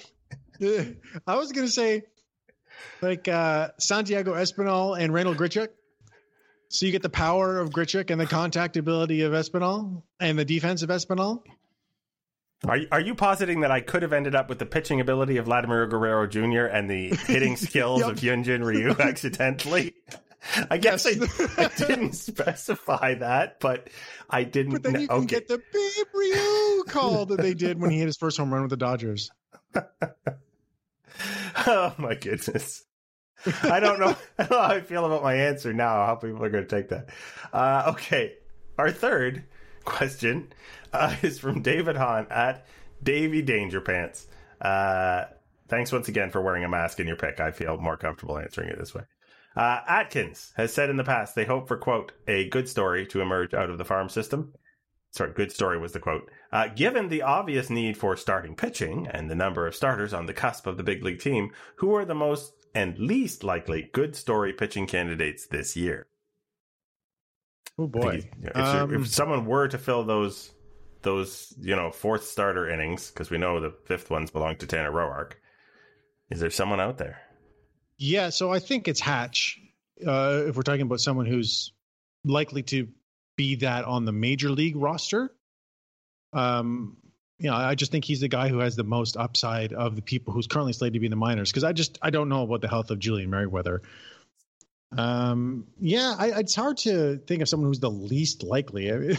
I 1.26 1.36
was 1.36 1.52
gonna 1.52 1.68
say, 1.68 2.02
like 3.02 3.28
uh 3.28 3.68
Santiago 3.78 4.34
Espinal 4.34 4.98
and 4.98 5.12
Randall 5.12 5.34
Grichuk. 5.34 5.68
So 6.68 6.86
you 6.86 6.92
get 6.92 7.02
the 7.02 7.10
power 7.10 7.58
of 7.58 7.70
Grichuk 7.70 8.10
and 8.10 8.20
the 8.20 8.26
contact 8.26 8.76
ability 8.76 9.22
of 9.22 9.32
Espinal 9.32 10.02
and 10.20 10.38
the 10.38 10.44
defense 10.44 10.82
of 10.82 10.88
Espinal. 10.90 11.42
Are 12.66 12.76
you, 12.76 12.88
are 12.92 13.00
you 13.00 13.14
positing 13.14 13.60
that 13.60 13.70
I 13.70 13.80
could 13.80 14.02
have 14.02 14.12
ended 14.12 14.34
up 14.34 14.48
with 14.48 14.58
the 14.58 14.66
pitching 14.66 15.00
ability 15.00 15.38
of 15.38 15.46
Vladimir 15.46 15.86
Guerrero 15.86 16.26
Jr. 16.26 16.66
and 16.66 16.88
the 16.90 17.08
hitting 17.26 17.56
skills 17.56 18.00
Yep. 18.00 18.10
of 18.10 18.16
Hyunjin 18.18 18.64
Ryu 18.64 18.90
accidentally? 19.00 19.94
I 20.70 20.76
guess 20.78 21.06
I, 21.06 21.10
I 21.58 21.68
didn't 21.76 22.12
specify 22.12 23.14
that, 23.14 23.60
but 23.60 23.88
I 24.28 24.44
didn't. 24.44 24.72
But 24.72 24.82
then 24.84 25.00
you 25.00 25.08
can 25.08 25.16
okay. 25.18 25.26
get 25.26 25.48
the 25.48 25.58
Babe 25.58 26.06
Ryu 26.14 26.84
call 26.84 27.26
that 27.26 27.40
they 27.40 27.54
did 27.54 27.80
when 27.80 27.90
he 27.90 27.98
hit 27.98 28.06
his 28.06 28.16
first 28.16 28.36
home 28.38 28.52
run 28.52 28.62
with 28.62 28.70
the 28.70 28.76
Dodgers. 28.76 29.30
Oh 31.66 31.94
my 31.98 32.14
goodness. 32.14 32.84
I 33.62 33.80
don't 33.80 34.00
know. 34.00 34.16
How 34.38 34.58
I 34.60 34.80
feel 34.80 35.04
about 35.04 35.22
my 35.22 35.34
answer 35.34 35.72
now. 35.72 36.06
How 36.06 36.14
people 36.14 36.44
are 36.44 36.50
going 36.50 36.66
to 36.66 36.76
take 36.76 36.90
that. 36.90 37.08
Uh, 37.52 37.92
okay, 37.94 38.34
our 38.78 38.90
third 38.90 39.44
question 39.84 40.52
uh, 40.92 41.14
is 41.22 41.38
from 41.38 41.62
David 41.62 41.96
Hahn 41.96 42.26
at 42.30 42.66
Davy 43.02 43.42
Danger 43.42 43.80
Pants. 43.80 44.26
Uh, 44.60 45.24
thanks 45.68 45.92
once 45.92 46.08
again 46.08 46.30
for 46.30 46.40
wearing 46.40 46.64
a 46.64 46.68
mask 46.68 47.00
in 47.00 47.06
your 47.06 47.16
pick. 47.16 47.40
I 47.40 47.50
feel 47.50 47.76
more 47.78 47.96
comfortable 47.96 48.38
answering 48.38 48.68
it 48.68 48.78
this 48.78 48.94
way. 48.94 49.02
Uh, 49.56 49.80
Atkins 49.88 50.52
has 50.56 50.72
said 50.72 50.90
in 50.90 50.96
the 50.96 51.04
past 51.04 51.34
they 51.34 51.44
hope 51.44 51.66
for 51.66 51.76
quote 51.76 52.12
a 52.28 52.48
good 52.48 52.68
story 52.68 53.06
to 53.08 53.20
emerge 53.20 53.54
out 53.54 53.70
of 53.70 53.78
the 53.78 53.84
farm 53.84 54.08
system. 54.08 54.52
Sorry, 55.12 55.32
good 55.32 55.50
story 55.50 55.78
was 55.78 55.92
the 55.92 56.00
quote. 56.00 56.30
Uh, 56.52 56.68
given 56.68 57.08
the 57.08 57.22
obvious 57.22 57.68
need 57.68 57.96
for 57.96 58.16
starting 58.16 58.54
pitching 58.54 59.08
and 59.08 59.28
the 59.28 59.34
number 59.34 59.66
of 59.66 59.74
starters 59.74 60.14
on 60.14 60.26
the 60.26 60.32
cusp 60.32 60.66
of 60.66 60.76
the 60.76 60.84
big 60.84 61.02
league 61.02 61.20
team, 61.20 61.50
who 61.76 61.94
are 61.94 62.04
the 62.04 62.14
most 62.14 62.52
and 62.74 62.98
least 62.98 63.42
likely 63.42 63.90
good 63.92 64.14
story 64.14 64.52
pitching 64.52 64.86
candidates 64.86 65.46
this 65.46 65.76
year? 65.76 66.06
Oh 67.78 67.88
boy. 67.88 68.28
if, 68.40 68.56
Um, 68.56 68.94
if 68.94 69.08
someone 69.08 69.46
were 69.46 69.66
to 69.68 69.78
fill 69.78 70.04
those 70.04 70.52
those 71.02 71.54
you 71.60 71.74
know 71.74 71.90
fourth 71.90 72.24
starter 72.24 72.68
innings, 72.68 73.10
because 73.10 73.30
we 73.30 73.38
know 73.38 73.58
the 73.58 73.74
fifth 73.86 74.10
ones 74.10 74.30
belong 74.30 74.56
to 74.56 74.66
Tanner 74.66 74.92
Roark, 74.92 75.32
is 76.30 76.40
there 76.40 76.50
someone 76.50 76.80
out 76.80 76.98
there? 76.98 77.20
Yeah, 77.96 78.30
so 78.30 78.52
I 78.52 78.60
think 78.60 78.86
it's 78.86 79.00
Hatch. 79.00 79.58
Uh, 80.06 80.44
if 80.46 80.56
we're 80.56 80.62
talking 80.62 80.82
about 80.82 81.00
someone 81.00 81.26
who's 81.26 81.72
likely 82.24 82.62
to 82.64 82.88
be 83.40 83.54
that 83.54 83.86
on 83.86 84.04
the 84.04 84.12
major 84.12 84.50
league 84.50 84.76
roster, 84.76 85.32
um, 86.34 86.98
you 87.38 87.48
know, 87.48 87.56
I 87.56 87.74
just 87.74 87.90
think 87.90 88.04
he's 88.04 88.20
the 88.20 88.28
guy 88.28 88.48
who 88.48 88.58
has 88.58 88.76
the 88.76 88.84
most 88.84 89.16
upside 89.16 89.72
of 89.72 89.96
the 89.96 90.02
people 90.02 90.34
who's 90.34 90.46
currently 90.46 90.74
slated 90.74 90.92
to 90.92 91.00
be 91.00 91.06
in 91.06 91.10
the 91.10 91.16
minors. 91.16 91.50
Because 91.50 91.64
I 91.64 91.72
just 91.72 91.98
I 92.02 92.10
don't 92.10 92.28
know 92.28 92.42
about 92.42 92.60
the 92.60 92.68
health 92.68 92.90
of 92.90 92.98
Julian 92.98 93.30
Merryweather. 93.30 93.80
Um, 94.94 95.68
yeah, 95.80 96.14
I, 96.18 96.40
it's 96.40 96.54
hard 96.54 96.76
to 96.78 97.16
think 97.26 97.40
of 97.40 97.48
someone 97.48 97.70
who's 97.70 97.80
the 97.80 97.90
least 97.90 98.42
likely. 98.42 98.92
I, 98.92 98.96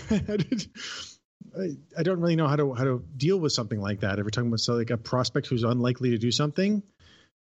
I, 1.57 1.69
I 1.97 2.03
don't 2.03 2.19
really 2.19 2.35
know 2.35 2.47
how 2.47 2.57
to 2.57 2.75
how 2.75 2.83
to 2.83 3.03
deal 3.17 3.39
with 3.39 3.53
something 3.53 3.81
like 3.81 4.01
that. 4.01 4.19
If 4.19 4.23
we're 4.25 4.29
talking 4.29 4.49
about 4.49 4.59
so 4.59 4.75
like 4.75 4.91
a 4.91 4.97
prospect 4.97 5.47
who's 5.47 5.63
unlikely 5.63 6.11
to 6.11 6.19
do 6.19 6.31
something. 6.31 6.83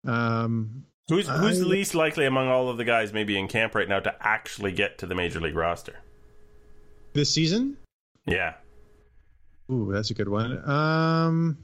Um, 0.05 0.83
Who's 1.09 1.27
who's 1.27 1.59
I- 1.61 1.65
least 1.65 1.95
likely 1.95 2.27
among 2.27 2.47
all 2.47 2.69
of 2.69 2.77
the 2.77 2.85
guys 2.85 3.11
maybe 3.11 3.39
in 3.39 3.47
camp 3.47 3.73
right 3.73 3.89
now 3.89 3.99
to 3.99 4.15
actually 4.21 4.71
get 4.71 4.99
to 4.99 5.07
the 5.07 5.15
major 5.15 5.39
league 5.39 5.55
roster? 5.55 5.95
This 7.13 7.33
season, 7.33 7.77
Yeah, 8.25 8.53
Ooh, 9.71 9.91
that's 9.91 10.09
a 10.09 10.13
good 10.13 10.29
one. 10.29 10.67
Um, 10.67 11.57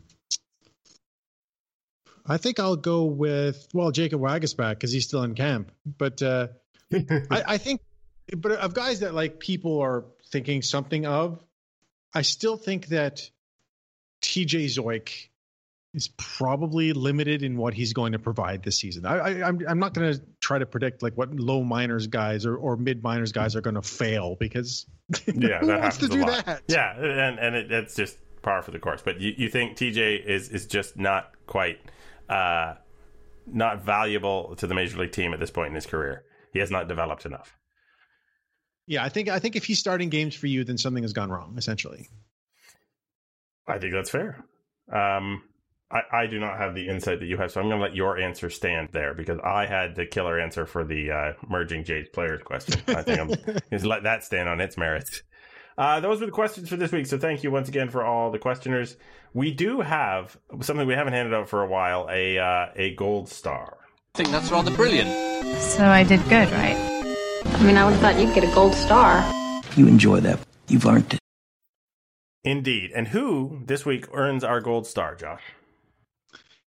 I 2.26 2.38
think 2.38 2.60
I'll 2.60 2.76
go 2.76 3.06
with 3.06 3.68
well 3.74 3.92
Jacob 3.92 4.22
Waguespack 4.22 4.72
because 4.72 4.92
he's 4.92 5.08
still 5.08 5.24
in 5.24 5.36
camp. 5.36 5.72
But 5.86 6.22
uh, 6.22 6.48
I, 6.94 7.44
I 7.48 7.58
think, 7.58 7.82
but 8.36 8.52
of 8.54 8.74
guys 8.74 9.02
that 9.02 9.14
like 9.14 9.40
people 9.40 9.82
are 9.82 10.06
thinking 10.32 10.62
something 10.62 11.06
of, 11.06 11.44
I 12.14 12.22
still 12.22 12.58
think 12.58 12.88
that 12.88 13.30
T.J. 14.22 14.66
Zeuch 14.66 15.30
is 15.96 16.10
probably 16.18 16.94
limited 16.94 17.42
in 17.42 17.58
what 17.58 17.74
he's 17.74 17.94
going 17.94 18.12
to 18.12 18.20
provide 18.20 18.64
this 18.64 18.78
season. 18.78 19.06
I, 19.06 19.18
I, 19.18 19.48
I'm 19.48 19.60
I'm 19.68 19.80
not 19.80 19.94
going 19.94 20.14
to 20.14 20.22
try 20.42 20.60
to 20.60 20.66
predict 20.66 21.02
like 21.02 21.14
what 21.18 21.34
low 21.34 21.64
minors 21.64 22.08
guys 22.08 22.46
or, 22.46 22.56
or 22.56 22.76
mid 22.76 23.02
minors 23.02 23.32
guys 23.32 23.56
are 23.56 23.62
going 23.62 23.76
to 23.76 23.82
fail 23.82 24.36
because 24.40 24.86
yeah, 25.28 25.60
who 25.60 25.68
that 25.68 25.82
wants 25.82 25.98
to 25.98 26.08
do 26.08 26.22
lot. 26.22 26.46
that? 26.46 26.64
Yeah, 26.68 26.94
and 26.96 27.40
and 27.40 27.56
it, 27.56 27.72
it's 27.72 27.96
just 27.96 28.18
par 28.42 28.62
for 28.62 28.72
the 28.72 28.80
course. 28.80 29.02
But 29.04 29.22
you, 29.22 29.34
you 29.38 29.50
think 29.50 29.78
TJ 29.78 30.26
is 30.26 30.50
is 30.50 30.66
just 30.66 30.98
not 30.98 31.32
quite 31.48 31.80
uh, 32.30 32.76
not 33.48 33.84
valuable 33.84 34.56
to 34.58 34.68
the 34.68 34.74
major 34.74 34.98
league 34.98 35.12
team 35.12 35.34
at 35.34 35.40
this 35.40 35.52
point 35.52 35.70
in 35.70 35.76
his 35.76 35.86
career. 35.86 36.24
He 36.52 36.60
has 36.60 36.72
not 36.72 36.88
developed 36.88 37.26
enough. 37.26 37.58
Yeah, 38.88 39.04
I 39.04 39.10
think 39.10 39.30
I 39.30 39.40
think 39.40 39.56
if 39.56 39.66
he's 39.66 39.80
starting 39.80 40.10
games 40.10 40.36
for 40.36 40.48
you, 40.48 40.64
then 40.64 40.78
something 40.78 41.04
has 41.04 41.14
gone 41.14 41.30
wrong. 41.30 41.56
Essentially, 41.58 42.10
I 43.68 43.80
think 43.80 43.94
that's 43.94 44.10
fair. 44.10 44.44
Um, 44.92 45.42
I, 45.92 46.02
I 46.12 46.28
do 46.28 46.40
not 46.40 46.58
have 46.58 46.74
the 46.74 46.88
insight 46.88 47.20
that 47.20 47.28
you 47.28 47.38
have, 47.38 47.52
so 47.52 47.62
I'm 47.62 47.68
going 47.68 47.80
to 47.80 47.86
let 47.86 47.96
your 47.96 48.18
answer 48.18 48.50
stand 48.50 48.90
there 48.92 49.14
because 49.14 49.40
I 49.40 49.66
had 49.68 49.96
the 49.96 50.06
killer 50.06 50.40
answer 50.40 50.66
for 50.66 50.84
the 50.84 51.12
uh, 51.12 51.34
merging 51.48 51.84
Jays 51.84 52.08
players 52.12 52.42
question. 52.44 52.82
I 52.88 53.04
think 53.04 53.20
I'm 53.20 53.28
going 53.46 53.60
to 53.72 53.88
let 53.88 54.04
that 54.04 54.24
stand 54.24 54.50
on 54.50 54.62
its 54.62 54.78
merits. 54.78 55.22
Uh, 55.78 56.00
those 56.00 56.22
were 56.22 56.26
the 56.26 56.32
questions 56.32 56.70
for 56.70 56.78
this 56.78 56.92
week. 56.92 57.06
So 57.06 57.18
thank 57.18 57.44
you 57.44 57.52
once 57.52 57.68
again 57.68 57.90
for 57.90 58.04
all 58.04 58.32
the 58.32 58.40
questioners. 58.40 58.96
We 59.34 59.52
do 59.52 59.82
have 59.82 60.38
something 60.62 60.88
we 60.88 60.94
haven't 60.94 61.14
handed 61.14 61.34
out 61.34 61.50
for 61.50 61.62
a 61.62 61.68
while 61.68 62.08
a 62.10 62.38
uh, 62.38 62.68
a 62.76 62.96
gold 62.96 63.28
star. 63.28 63.78
I 64.16 64.18
think 64.18 64.30
that's 64.30 64.50
rather 64.50 64.72
brilliant. 64.72 65.10
So 65.62 65.86
I 65.86 66.04
did 66.04 66.24
good, 66.30 66.50
right? 66.52 66.78
I 67.46 67.64
mean, 67.64 67.76
I 67.78 67.84
would 67.84 67.94
have 67.94 68.02
thought 68.02 68.18
you'd 68.18 68.34
get 68.34 68.46
a 68.46 68.56
gold 68.56 68.74
star. 68.74 69.30
You 69.76 69.88
enjoy 69.88 70.22
that. 70.22 70.40
You've 70.70 70.86
earned 70.86 71.14
it. 71.14 71.20
Indeed. 72.44 72.92
And 72.96 73.10
who 73.10 73.62
this 73.66 73.86
week 73.86 74.08
earns 74.14 74.44
our 74.44 74.62
gold 74.62 74.88
star, 74.88 75.16
Josh? 75.16 75.42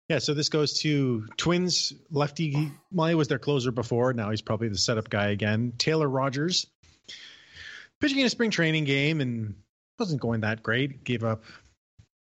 Yeah. 0.10 0.20
So 0.20 0.34
this 0.34 0.50
goes 0.50 0.80
to 0.82 1.28
Twins 1.38 1.94
lefty. 2.12 2.72
Molly 2.92 3.16
was 3.16 3.28
their 3.28 3.40
closer 3.40 3.72
before. 3.72 4.14
Now 4.14 4.32
he's 4.32 4.42
probably 4.42 4.68
the 4.68 4.78
setup 4.78 5.10
guy 5.10 5.30
again. 5.30 5.74
Taylor 5.78 6.10
Rogers, 6.10 6.68
pitching 8.02 8.20
in 8.20 8.26
a 8.26 8.30
spring 8.30 8.52
training 8.52 8.84
game 8.84 9.22
and 9.22 9.56
wasn't 9.98 10.22
going 10.22 10.42
that 10.42 10.64
great. 10.64 11.04
Gave 11.04 11.24
up 11.24 11.44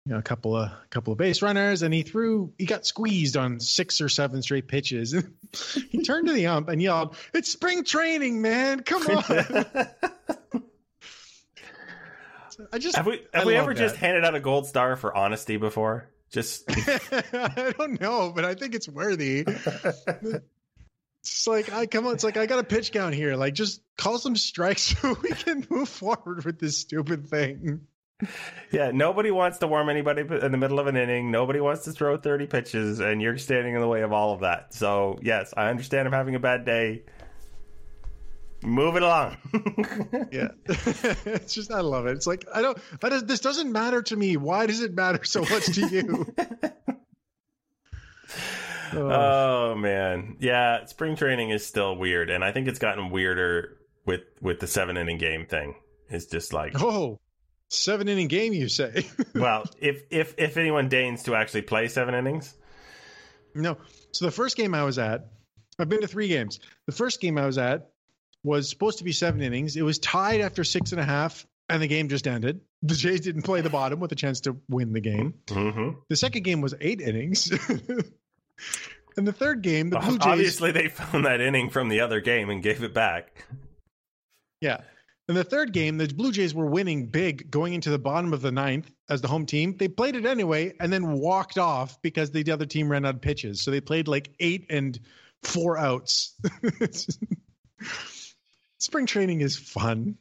you 0.05 0.13
know, 0.13 0.19
a 0.19 0.23
couple 0.23 0.57
of 0.57 0.69
a 0.69 0.79
couple 0.91 1.13
of 1.13 1.19
base 1.19 1.43
runners, 1.43 1.83
and 1.83 1.95
he 1.95 2.03
threw. 2.03 2.53
He 2.59 2.67
got 2.67 2.85
squeezed 2.85 3.37
on 3.37 3.61
six 3.61 4.01
or 4.01 4.09
seven 4.09 4.43
straight 4.43 4.67
pitches. 4.67 5.13
he 5.91 6.03
turned 6.03 6.27
to 6.27 6.33
the 6.33 6.49
ump 6.49 6.69
and 6.69 6.83
yelled, 6.83 7.15
"It's 7.33 7.53
spring 7.53 7.85
training, 7.85 8.43
man! 8.43 8.81
Come 8.81 9.07
on!" 9.07 9.25
I 12.73 12.79
just 12.79 12.97
have 12.97 13.07
we 13.07 13.21
have 13.33 13.45
I 13.45 13.47
we 13.47 13.55
ever 13.57 13.75
that. 13.75 13.81
just 13.81 13.97
handed 13.97 14.25
out 14.25 14.35
a 14.35 14.41
gold 14.41 14.67
star 14.67 14.97
for 14.97 15.17
honesty 15.17 15.57
before? 15.57 16.09
Just 16.33 16.65
I 16.69 17.75
don't 17.79 18.01
know, 18.01 18.33
but 18.35 18.45
I 18.45 18.55
think 18.55 18.75
it's 18.75 18.89
worthy. 18.89 19.45
It's 21.23 21.47
like 21.47 21.73
I 21.73 21.87
come 21.87 22.07
on. 22.07 22.15
It's 22.15 22.25
like 22.25 22.37
I 22.37 22.47
got 22.47 22.59
a 22.59 22.65
pitch 22.65 22.91
count 22.91 23.15
here. 23.15 23.37
Like 23.37 23.55
just 23.55 23.81
call 23.97 24.19
some 24.19 24.35
strikes 24.35 24.83
so 25.01 25.17
we 25.23 25.31
can 25.31 25.67
move 25.71 25.89
forward 25.89 26.45
with 26.45 26.59
this 26.59 26.79
stupid 26.79 27.29
thing. 27.29 27.87
yeah, 28.71 28.91
nobody 28.93 29.31
wants 29.31 29.59
to 29.59 29.67
warm 29.67 29.89
anybody 29.89 30.23
in 30.23 30.53
the 30.53 30.59
middle 30.59 30.81
of 30.81 30.87
an 30.87 30.97
inning. 30.97 31.31
Nobody 31.31 31.61
wants 31.61 31.85
to 31.85 31.93
throw 31.93 32.17
thirty 32.17 32.47
pitches, 32.47 32.99
and 32.99 33.21
you're 33.21 33.39
standing 33.39 33.75
in 33.75 33.81
the 33.81 33.89
way 33.89 34.03
of 34.03 34.13
all 34.13 34.33
of 34.33 34.41
that. 34.41 34.75
So 34.75 35.19
yes, 35.23 35.53
I 35.57 35.69
understand 35.69 36.09
I'm 36.09 36.15
having 36.15 36.35
a 36.35 36.41
bad 36.41 36.65
day. 36.65 37.03
Move 38.63 38.97
it 38.97 39.03
along. 39.03 39.37
Yeah, 40.31 40.49
it's 40.67 41.55
just 41.55 41.71
I 41.71 41.81
love 41.81 42.07
it. 42.07 42.13
It's 42.13 42.27
like 42.27 42.47
I 42.55 42.63
don't. 42.63 42.79
I 43.03 43.21
this 43.21 43.41
doesn't 43.41 43.71
matter 43.71 44.03
to 44.03 44.17
me. 44.17 44.37
Why 44.37 44.67
does 44.67 44.81
it 44.81 44.95
matter 44.95 45.25
so 45.25 45.43
much 45.43 45.67
to 45.75 45.89
you? 45.89 46.35
Oh, 48.95 49.11
Oh 49.11 49.75
man, 49.75 50.37
yeah. 50.41 50.85
Spring 50.87 51.17
training 51.17 51.51
is 51.51 51.67
still 51.67 51.97
weird, 51.97 52.31
and 52.31 52.45
I 52.45 52.53
think 52.53 52.69
it's 52.69 52.79
gotten 52.79 53.11
weirder 53.11 53.77
with 54.07 54.21
with 54.41 54.61
the 54.61 54.67
seven 54.67 54.97
inning 54.97 55.19
game 55.19 55.47
thing. 55.47 55.75
It's 56.09 56.27
just 56.27 56.53
like, 56.53 56.81
oh, 56.81 57.19
seven 57.69 58.09
inning 58.09 58.29
game, 58.29 58.53
you 58.53 58.69
say? 58.69 59.07
well, 59.35 59.65
if 59.81 60.03
if 60.11 60.35
if 60.39 60.57
anyone 60.57 60.89
deigns 60.89 61.23
to 61.25 61.35
actually 61.35 61.63
play 61.63 61.89
seven 61.89 62.15
innings, 62.15 62.55
no. 63.55 63.79
So 64.13 64.27
the 64.27 64.31
first 64.33 64.57
game 64.57 64.75
I 64.75 64.85
was 64.85 64.99
at, 64.99 65.27
I've 65.79 65.89
been 65.89 66.03
to 66.03 66.09
three 66.09 66.29
games. 66.29 66.61
The 66.87 66.93
first 66.93 67.21
game 67.21 67.39
I 67.39 67.47
was 67.47 67.59
at 67.59 67.92
was 68.45 68.69
supposed 68.69 68.99
to 68.99 69.05
be 69.05 69.13
seven 69.13 69.41
innings. 69.43 69.77
It 69.77 69.83
was 69.83 69.99
tied 69.99 70.41
after 70.41 70.65
six 70.65 70.93
and 70.93 71.01
a 71.01 71.05
half, 71.05 71.47
and 71.69 71.83
the 71.83 71.87
game 71.87 72.09
just 72.09 72.27
ended. 72.27 72.61
The 72.83 72.95
Jays 72.95 73.21
didn't 73.21 73.43
play 73.43 73.61
the 73.61 73.71
bottom 73.71 74.01
with 74.01 74.13
a 74.13 74.17
chance 74.17 74.41
to 74.43 74.57
win 74.69 74.93
the 74.93 75.01
game. 75.01 75.35
mm-hmm. 75.47 75.99
The 76.09 76.17
second 76.17 76.43
game 76.43 76.61
was 76.61 76.75
eight 76.81 77.01
innings. 77.01 77.51
and 79.17 79.27
the 79.27 79.33
third 79.33 79.63
game, 79.63 79.91
the 79.91 79.99
Blue 79.99 80.19
Jays. 80.19 80.27
obviously 80.27 80.73
they 80.73 80.89
found 80.89 81.25
that 81.25 81.41
inning 81.41 81.71
from 81.71 81.89
the 81.89 82.01
other 82.01 82.21
game 82.21 82.51
and 82.51 82.63
gave 82.63 82.83
it 82.83 82.93
back. 82.93 83.47
Yeah. 84.61 84.81
In 85.29 85.37
the 85.37 85.45
third 85.45 85.73
game, 85.73 85.99
the 85.99 86.09
Blue 86.09 86.33
Jays 86.33 86.53
were 86.53 86.67
winning 86.67 87.07
big 87.07 87.49
going 87.49 87.75
into 87.75 87.91
the 87.91 87.99
bottom 87.99 88.33
of 88.33 88.43
the 88.43 88.51
ninth 88.51 88.91
as 89.09 89.21
the 89.21 89.29
home 89.29 89.47
team. 89.47 89.77
They 89.77 89.87
played 89.87 90.17
it 90.17 90.27
anyway 90.27 90.75
and 90.81 90.93
then 90.93 91.13
walked 91.13 91.59
off 91.59 92.03
because 92.03 92.33
the 92.33 92.51
other 92.51 92.67
team 92.67 92.91
ran 92.91 93.07
out 93.07 93.15
of 93.15 93.21
pitches. 93.21 93.63
So 93.63 93.71
they 93.71 93.81
played 93.81 94.09
like 94.09 94.35
eight 94.41 94.67
and 94.69 94.99
four 95.45 95.79
outs. 95.79 96.35
Spring 98.83 99.07
training 99.07 99.43
is 99.43 99.57
fun. 99.57 100.17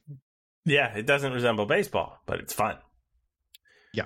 Yeah, 0.66 0.96
it 0.96 1.08
doesn't 1.08 1.34
resemble 1.34 1.66
baseball, 1.66 2.22
but 2.28 2.40
it's 2.40 2.54
fun. 2.54 2.78
Yeah. 3.92 4.04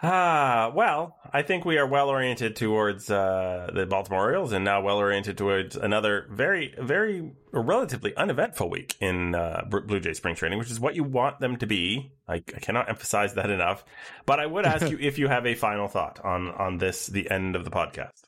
Ah, 0.00 0.70
well, 0.72 1.16
I 1.32 1.42
think 1.42 1.64
we 1.64 1.76
are 1.76 1.86
well 1.86 2.08
oriented 2.08 2.54
towards 2.54 3.10
uh, 3.10 3.68
the 3.74 3.84
Baltimore 3.84 4.20
Orioles, 4.20 4.52
and 4.52 4.64
now 4.64 4.80
well 4.80 4.98
oriented 4.98 5.36
towards 5.36 5.74
another 5.74 6.28
very, 6.30 6.72
very 6.78 7.32
relatively 7.52 8.14
uneventful 8.14 8.70
week 8.70 8.94
in 9.00 9.34
uh, 9.34 9.64
Blue 9.68 9.98
Jay 9.98 10.12
spring 10.12 10.36
training, 10.36 10.60
which 10.60 10.70
is 10.70 10.78
what 10.78 10.94
you 10.94 11.02
want 11.02 11.40
them 11.40 11.56
to 11.56 11.66
be. 11.66 12.12
I, 12.28 12.34
I 12.34 12.60
cannot 12.60 12.88
emphasize 12.88 13.34
that 13.34 13.50
enough. 13.50 13.84
But 14.24 14.38
I 14.38 14.46
would 14.46 14.66
ask 14.66 14.88
you 14.90 14.98
if 15.00 15.18
you 15.18 15.26
have 15.26 15.46
a 15.46 15.56
final 15.56 15.88
thought 15.88 16.24
on 16.24 16.48
on 16.48 16.78
this, 16.78 17.08
the 17.08 17.28
end 17.28 17.56
of 17.56 17.64
the 17.64 17.72
podcast. 17.72 18.22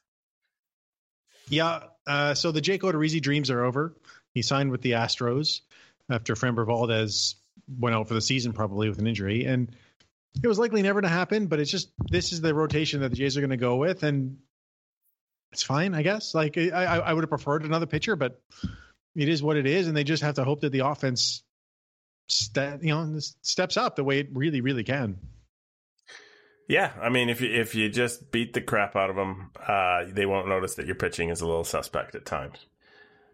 Yeah. 1.48 1.84
Uh, 2.04 2.34
so 2.34 2.50
the 2.50 2.60
Jake 2.60 2.82
Odorizzi 2.82 3.22
dreams 3.22 3.48
are 3.48 3.64
over. 3.64 3.94
He 4.34 4.42
signed 4.42 4.70
with 4.70 4.82
the 4.82 4.92
Astros 4.92 5.60
after 6.08 6.34
Framber 6.34 6.66
Valdez 6.66 7.36
went 7.78 7.94
out 7.94 8.08
for 8.08 8.14
the 8.14 8.20
season, 8.20 8.52
probably 8.52 8.88
with 8.88 8.98
an 8.98 9.06
injury. 9.06 9.44
And 9.44 9.74
it 10.42 10.46
was 10.46 10.58
likely 10.58 10.82
never 10.82 11.00
to 11.00 11.08
happen, 11.08 11.46
but 11.46 11.60
it's 11.60 11.70
just 11.70 11.90
this 12.10 12.32
is 12.32 12.40
the 12.40 12.54
rotation 12.54 13.00
that 13.00 13.10
the 13.10 13.16
Jays 13.16 13.36
are 13.36 13.40
going 13.40 13.50
to 13.50 13.56
go 13.56 13.76
with. 13.76 14.02
And 14.02 14.38
it's 15.52 15.62
fine, 15.62 15.94
I 15.94 16.02
guess. 16.02 16.34
Like, 16.34 16.56
I, 16.56 16.70
I 16.70 17.12
would 17.12 17.22
have 17.22 17.30
preferred 17.30 17.64
another 17.64 17.86
pitcher, 17.86 18.16
but 18.16 18.40
it 19.16 19.28
is 19.28 19.42
what 19.42 19.56
it 19.56 19.66
is. 19.66 19.88
And 19.88 19.96
they 19.96 20.04
just 20.04 20.22
have 20.22 20.36
to 20.36 20.44
hope 20.44 20.60
that 20.60 20.70
the 20.70 20.86
offense, 20.86 21.42
you 22.54 22.78
know, 22.82 23.18
steps 23.42 23.76
up 23.76 23.96
the 23.96 24.04
way 24.04 24.20
it 24.20 24.28
really, 24.32 24.60
really 24.60 24.84
can. 24.84 25.18
Yeah, 26.68 26.92
I 27.02 27.08
mean, 27.08 27.30
if 27.30 27.40
you 27.40 27.50
if 27.50 27.74
you 27.74 27.88
just 27.88 28.30
beat 28.30 28.52
the 28.52 28.60
crap 28.60 28.94
out 28.94 29.10
of 29.10 29.16
them, 29.16 29.50
uh, 29.66 30.04
they 30.06 30.24
won't 30.24 30.46
notice 30.46 30.76
that 30.76 30.86
your 30.86 30.94
pitching 30.94 31.28
is 31.28 31.40
a 31.40 31.46
little 31.46 31.64
suspect 31.64 32.14
at 32.14 32.24
times. 32.24 32.64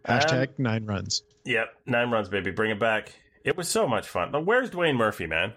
Hashtag 0.07 0.47
Um, 0.47 0.53
nine 0.57 0.85
runs. 0.85 1.23
Yep, 1.45 1.73
nine 1.85 2.09
runs, 2.09 2.29
baby. 2.29 2.51
Bring 2.51 2.71
it 2.71 2.79
back. 2.79 3.13
It 3.43 3.55
was 3.57 3.67
so 3.67 3.87
much 3.87 4.07
fun. 4.07 4.31
But 4.31 4.45
where's 4.45 4.69
Dwayne 4.69 4.95
Murphy, 4.95 5.27
man? 5.27 5.53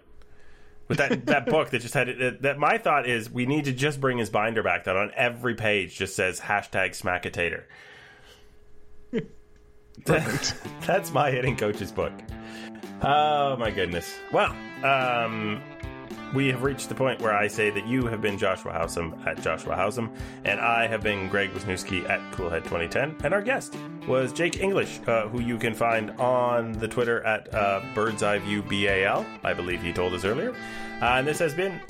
With 0.89 0.99
that 0.99 1.27
that 1.27 1.47
book 1.47 1.71
that 1.71 1.81
just 1.83 1.95
had 1.95 2.09
it. 2.09 2.43
That 2.43 2.59
my 2.59 2.79
thought 2.79 3.09
is 3.09 3.31
we 3.31 3.47
need 3.47 3.65
to 3.67 3.73
just 3.73 4.01
bring 4.01 4.19
his 4.19 4.31
binder 4.31 4.63
back. 4.63 4.85
That 4.85 4.97
on 4.97 5.13
every 5.17 5.55
page 5.55 5.97
just 5.97 6.17
says 6.17 6.41
hashtag 6.41 6.91
smackatator. 7.01 7.65
That- 10.07 10.55
that's 10.87 11.13
my 11.13 11.31
hitting 11.31 11.57
coach's 11.57 11.93
book. 11.93 12.13
Oh 13.03 13.57
my 13.57 13.71
goodness. 13.71 14.15
Well, 14.33 14.55
um, 14.85 15.63
we 16.35 16.49
have 16.49 16.63
reached 16.63 16.89
the 16.89 16.95
point 16.95 17.21
where 17.21 17.35
I 17.35 17.49
say 17.49 17.71
that 17.71 17.87
you 17.87 18.07
have 18.07 18.21
been 18.21 18.39
Joshua 18.39 18.73
Howsam 18.73 19.27
at 19.27 19.43
Joshua 19.43 19.75
Howsam, 19.75 20.15
and 20.45 20.61
I 20.61 20.87
have 20.87 21.03
been 21.03 21.29
Greg 21.29 21.53
Wisniewski 21.53 22.09
at 22.09 22.21
Coolhead2010, 22.33 23.25
and 23.25 23.35
our 23.35 23.43
guest 23.43 23.77
was 24.07 24.33
Jake 24.33 24.61
English, 24.61 25.01
uh, 25.07 25.29
who 25.29 25.41
you 25.41 25.59
can 25.59 25.75
find 25.75 26.11
on 26.13 26.73
the 26.73 26.89
Twitter 26.89 27.23
at 27.25 27.53
uh, 27.55 27.83
Bird's 27.95 28.23
Eye 28.23 28.39
View 28.39 28.63
BAL. 28.63 29.27
I 29.43 29.53
believe 29.53 29.83
he 29.83 29.93
told 29.93 30.15
us 30.15 30.25
earlier. 30.25 30.53
Uh, 31.03 31.17
and 31.17 31.27
this 31.27 31.39
has 31.39 31.55
been 31.55 31.81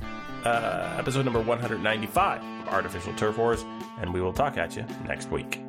uh, 0.45 0.97
episode 0.99 1.25
number 1.25 1.41
195 1.41 2.43
of 2.43 2.69
Artificial 2.69 3.13
Turf 3.15 3.37
Wars, 3.37 3.65
and 4.01 4.13
we 4.13 4.21
will 4.21 4.33
talk 4.33 4.57
at 4.57 4.77
you 4.77 4.85
next 5.07 5.31
week. 5.31 5.61